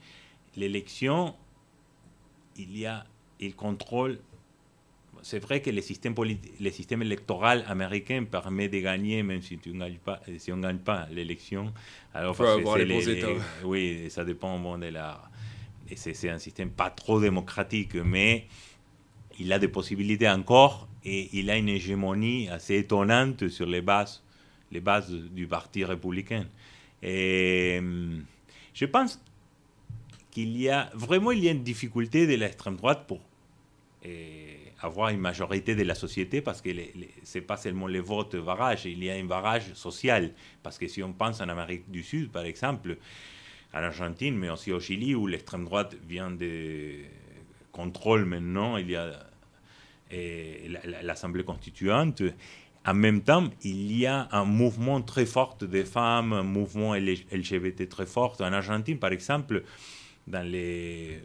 l'élection, 0.55 1.35
il, 2.57 2.77
y 2.77 2.85
a, 2.85 3.05
il 3.39 3.55
contrôle 3.55 4.19
c'est 5.21 5.39
vrai 5.39 5.61
que 5.61 5.69
le 5.69 5.81
système, 5.81 6.15
le 6.59 6.69
système 6.71 7.01
électoral 7.01 7.63
américain 7.67 8.23
permet 8.29 8.67
de 8.69 8.79
gagner 8.79 9.23
même 9.23 9.41
si, 9.41 9.57
tu 9.57 9.71
gagne 9.73 9.97
pas, 9.97 10.21
si 10.37 10.51
on 10.51 10.57
ne 10.57 10.63
gagne 10.63 10.79
pas 10.79 11.07
l'élection. 11.11 11.73
Alors, 12.13 12.35
faut 12.35 12.43
avoir 12.43 12.77
les, 12.77 12.85
bons 12.85 13.07
États. 13.07 13.27
oui, 13.63 14.09
ça 14.09 14.23
dépend 14.23 14.57
bon, 14.59 14.77
de 14.77 14.87
la... 14.87 15.21
C'est 15.95 16.29
un 16.29 16.37
système 16.37 16.69
pas 16.69 16.91
trop 16.91 17.19
démocratique, 17.19 17.95
mais 17.95 18.45
il 19.39 19.51
a 19.51 19.57
des 19.57 19.67
possibilités 19.67 20.29
encore 20.29 20.87
et 21.03 21.29
il 21.33 21.49
a 21.49 21.57
une 21.57 21.69
hégémonie 21.69 22.47
assez 22.49 22.75
étonnante 22.75 23.47
sur 23.47 23.65
les 23.65 23.81
bases, 23.81 24.23
les 24.71 24.81
bases 24.81 25.11
du 25.11 25.47
Parti 25.47 25.83
républicain. 25.83 26.45
Et 27.01 27.81
je 28.73 28.85
pense 28.85 29.19
qu'il 30.29 30.55
y 30.57 30.69
a 30.69 30.91
vraiment 30.93 31.31
il 31.31 31.43
y 31.43 31.47
a 31.47 31.51
une 31.51 31.63
difficulté 31.63 32.27
de 32.27 32.35
l'extrême 32.35 32.75
droite 32.75 33.05
pour 33.07 33.19
avoir 34.81 35.09
une 35.09 35.19
majorité 35.19 35.75
de 35.75 35.83
la 35.83 35.95
société 35.95 36.41
parce 36.41 36.61
que 36.61 36.69
ce 37.23 37.37
n'est 37.37 37.43
pas 37.43 37.57
seulement 37.57 37.87
le 37.87 37.99
vote 37.99 38.35
barrage, 38.35 38.85
il 38.85 39.03
y 39.03 39.09
a 39.09 39.15
un 39.15 39.25
barrage 39.25 39.73
social. 39.73 40.31
Parce 40.63 40.77
que 40.77 40.87
si 40.87 41.03
on 41.03 41.13
pense 41.13 41.41
en 41.41 41.49
Amérique 41.49 41.89
du 41.89 42.03
Sud, 42.03 42.31
par 42.31 42.43
exemple, 42.45 42.97
en 43.73 43.79
Argentine, 43.79 44.35
mais 44.37 44.49
aussi 44.49 44.71
au 44.71 44.79
Chili, 44.79 45.15
où 45.15 45.27
l'extrême 45.27 45.65
droite 45.65 45.95
vient 46.07 46.31
de 46.31 46.95
contrôle 47.71 48.25
maintenant, 48.25 48.77
il 48.77 48.91
y 48.91 48.95
a 48.95 49.25
l'Assemblée 51.03 51.43
constituante. 51.43 52.23
En 52.85 52.93
même 52.93 53.21
temps, 53.21 53.49
il 53.63 53.95
y 53.95 54.05
a 54.05 54.27
un 54.31 54.45
mouvement 54.45 55.01
très 55.01 55.25
fort 55.25 55.57
des 55.61 55.85
femmes, 55.85 56.33
un 56.33 56.43
mouvement 56.43 56.95
LGBT 56.95 57.87
très 57.87 58.05
fort. 58.05 58.37
En 58.39 58.53
Argentine, 58.53 58.97
par 58.97 59.11
exemple, 59.11 59.63
dans 60.25 60.47
les, 60.47 61.21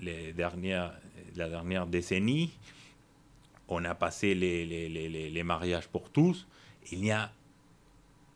les 0.00 0.32
dernières 0.32 0.92
la 1.36 1.48
dernière 1.48 1.86
décennie, 1.86 2.50
on 3.68 3.84
a 3.84 3.94
passé 3.94 4.34
les, 4.34 4.64
les, 4.66 4.88
les, 4.88 5.30
les 5.30 5.42
mariages 5.42 5.88
pour 5.88 6.10
tous, 6.10 6.46
il 6.92 7.00
n'y 7.00 7.10
a 7.10 7.32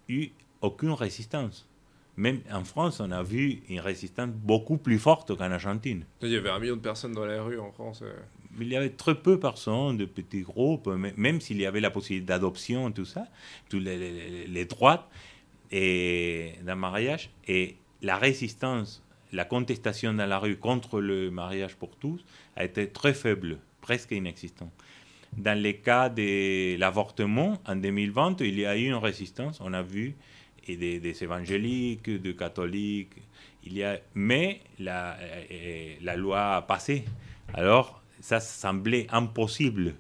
eu 0.09 0.29
aucune 0.61 0.93
résistance. 0.93 1.67
Même 2.17 2.41
en 2.53 2.65
France, 2.65 3.01
on 3.01 3.11
a 3.13 3.23
vu 3.23 3.63
une 3.69 3.81
résistance 3.81 4.31
beaucoup 4.31 4.77
plus 4.77 4.99
forte 4.99 5.35
qu'en 5.37 5.51
Argentine. 5.51 6.05
Il 6.21 6.29
y 6.29 6.37
avait 6.37 6.51
un 6.51 6.59
million 6.59 6.77
de 6.77 6.81
personnes 6.81 7.13
dans 7.13 7.25
la 7.25 7.43
rue 7.43 7.59
en 7.59 7.73
France. 7.73 8.01
Euh. 8.03 8.13
Il 8.61 8.69
y 8.69 8.77
avait 8.77 8.91
très 8.91 9.15
peu 9.15 9.33
de 9.33 9.37
personnes, 9.37 9.97
de 9.97 10.05
petits 10.05 10.43
groupes, 10.43 10.89
même 10.89 11.41
s'il 11.41 11.59
y 11.61 11.67
avait 11.67 11.81
la 11.81 11.91
possibilité 11.91 12.27
d'adoption, 12.27 12.91
tout 12.91 13.05
ça, 13.05 13.27
tous 13.69 13.79
les, 13.79 14.47
les, 14.47 14.65
droits 14.65 15.09
et 15.71 16.55
d'un 16.63 16.75
mariage. 16.75 17.31
Et 17.47 17.77
la 18.03 18.19
résistance 18.19 19.03
la 19.33 19.45
contestation 19.45 20.13
dans 20.15 20.27
la 20.27 20.39
rue 20.39 20.57
contre 20.57 21.01
le 21.01 21.31
mariage 21.31 21.77
pour 21.77 21.97
tous 21.97 22.25
a 22.57 22.65
été 22.65 22.89
très 22.89 23.15
faible, 23.15 23.59
presque 23.81 24.11
inexistante. 24.13 24.73
Dans 25.37 25.61
le 25.61 25.73
cas 25.73 26.09
de 26.09 26.77
l'avortement, 26.77 27.61
en 27.67 27.77
2020, 27.77 28.41
il 28.41 28.59
y 28.59 28.67
a 28.67 28.77
eu 28.77 28.87
une 28.87 28.95
résistance, 28.95 29.61
on 29.61 29.73
a 29.73 29.83
vu, 29.83 30.17
et 30.67 30.77
des, 30.77 31.23
évangéliques, 31.23 32.11
des 32.11 32.35
catholiques, 32.35 33.15
il 33.65 33.75
y 33.75 33.85
a, 33.85 33.99
mais 34.15 34.61
la, 34.79 35.17
euh, 35.51 35.95
la 36.03 36.17
loi 36.17 36.57
a 36.57 36.63
passé. 36.63 37.05
Alors, 37.55 38.03
ça 38.21 38.41
semblait 38.41 39.07
impossible, 39.11 39.95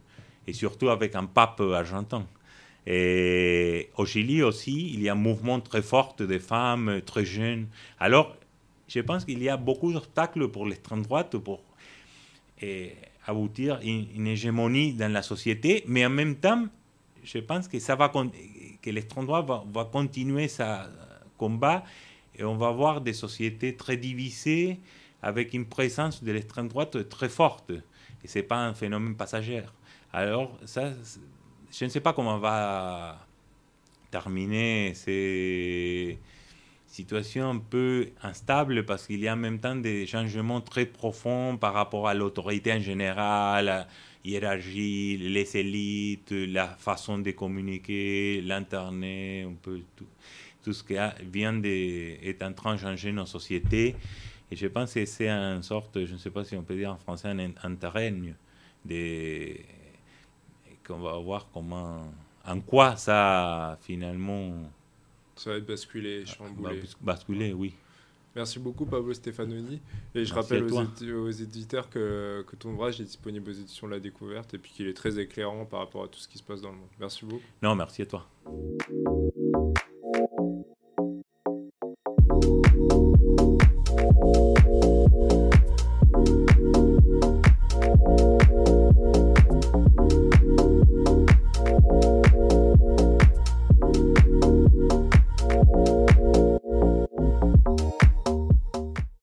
et 0.46 0.52
surtout 0.52 0.90
avec 0.90 1.14
un 1.14 1.26
pape 1.26 1.60
argentin. 1.60 2.26
Et 2.86 3.90
au 3.96 4.06
Chili 4.06 4.42
aussi, 4.42 4.90
il 4.92 5.02
y 5.02 5.08
a 5.08 5.12
un 5.12 5.16
mouvement 5.16 5.60
très 5.60 5.82
fort 5.82 6.16
de 6.18 6.38
femmes 6.38 7.00
très 7.04 7.24
jeunes. 7.24 7.66
Alors, 7.98 8.36
je 8.90 9.00
pense 9.00 9.24
qu'il 9.24 9.40
y 9.40 9.48
a 9.48 9.56
beaucoup 9.56 9.92
d'obstacles 9.92 10.48
pour 10.48 10.66
l'extrême 10.66 11.02
droite 11.02 11.36
pour 11.38 11.62
eh, 12.60 12.96
aboutir 13.24 13.76
à 13.76 13.82
une, 13.84 14.26
hégémonie 14.26 14.94
dans 14.94 15.12
la 15.12 15.22
société, 15.22 15.84
mais 15.86 16.04
en 16.04 16.10
même 16.10 16.34
temps, 16.34 16.66
je 17.22 17.38
pense 17.38 17.68
que, 17.68 17.76
que 17.78 18.90
l'extrême 18.90 19.26
droite 19.26 19.46
va, 19.72 19.84
continuer 19.84 20.48
sa 20.48 20.90
combat 21.38 21.84
et 22.34 22.42
on 22.42 22.56
va 22.56 22.68
avoir 22.68 23.00
des 23.00 23.12
sociétés 23.12 23.76
très 23.76 23.96
divisées 23.96 24.80
avec 25.22 25.54
une 25.54 25.66
présence 25.66 26.24
de 26.24 26.32
l'extrême 26.32 26.66
droite 26.66 27.08
très 27.08 27.28
forte. 27.28 27.70
Et 28.24 28.28
ce 28.28 28.38
n'est 28.38 28.42
pas 28.42 28.66
un 28.66 28.74
phénomène 28.74 29.14
passager. 29.14 29.62
Alors, 30.12 30.58
ça, 30.64 30.92
je 31.70 31.84
ne 31.84 31.90
sais 31.90 32.00
pas 32.00 32.12
comment 32.12 32.38
va 32.38 33.24
terminer 34.10 34.94
ces 34.94 36.18
situation 36.90 37.50
un 37.50 37.58
peu 37.58 38.10
instable 38.22 38.84
parce 38.84 39.06
qu'il 39.06 39.20
y 39.20 39.28
a 39.28 39.34
en 39.34 39.36
même 39.36 39.60
temps 39.60 39.76
des 39.76 40.06
changements 40.06 40.60
très 40.60 40.86
profonds 40.86 41.56
par 41.56 41.72
rapport 41.72 42.08
à 42.08 42.14
l'autorité 42.14 42.72
en 42.72 42.80
général, 42.80 43.66
la 43.66 43.86
hiérarchie, 44.24 45.16
les 45.18 45.56
élites, 45.56 46.32
la 46.32 46.66
façon 46.66 47.18
de 47.18 47.30
communiquer, 47.30 48.40
l'Internet, 48.42 49.46
un 49.46 49.54
peu 49.62 49.80
tout, 49.96 50.06
tout 50.62 50.72
ce 50.72 50.82
qui 50.82 50.94
vient 51.32 51.52
de, 51.52 51.68
est 51.68 52.42
en 52.42 52.52
train 52.52 52.74
de 52.74 52.80
changer 52.80 53.12
nos 53.12 53.26
sociétés. 53.26 53.94
Et 54.50 54.56
je 54.56 54.66
pense 54.66 54.92
que 54.92 55.06
c'est 55.06 55.28
une 55.28 55.62
sorte, 55.62 56.04
je 56.04 56.12
ne 56.12 56.18
sais 56.18 56.30
pas 56.30 56.44
si 56.44 56.56
on 56.56 56.62
peut 56.64 56.74
dire 56.74 56.90
en 56.90 56.98
français, 56.98 57.28
un, 57.28 57.52
un 57.62 57.74
terrain 57.76 58.12
qu'on 60.84 60.98
va 60.98 61.16
voir 61.18 61.48
comment, 61.52 62.12
en 62.44 62.60
quoi 62.60 62.96
ça 62.96 63.78
finalement 63.80 64.54
ça 65.40 65.50
va 65.50 65.56
être 65.56 65.66
basculé, 65.66 66.24
ah, 66.26 66.30
chamboulé. 66.30 66.82
basculé, 67.00 67.52
oui. 67.54 67.74
Merci 68.36 68.58
beaucoup 68.58 68.84
Pablo 68.84 69.12
Stefanoni. 69.12 69.80
Et 70.14 70.24
je 70.24 70.34
rappelle 70.34 70.62
aux, 70.62 71.30
éditeurs 71.30 71.90
que, 71.90 72.44
que, 72.46 72.54
ton 72.56 72.70
ouvrage 72.70 73.00
est 73.00 73.04
disponible 73.04 73.50
aux 73.50 73.54
éditions 73.54 73.88
La 73.88 73.98
Découverte 73.98 74.54
et 74.54 74.58
puis 74.58 74.70
qu'il 74.70 74.86
est 74.86 74.94
très 74.94 75.18
éclairant 75.18 75.64
par 75.64 75.80
rapport 75.80 76.04
à 76.04 76.08
tout 76.08 76.20
ce 76.20 76.28
qui 76.28 76.38
se 76.38 76.44
passe 76.44 76.60
dans 76.60 76.70
le 76.70 76.76
monde. 76.76 76.88
Merci 77.00 77.24
beaucoup. 77.24 77.42
Non, 77.62 77.74
merci 77.74 78.02
à 78.02 78.06
toi. 78.06 78.26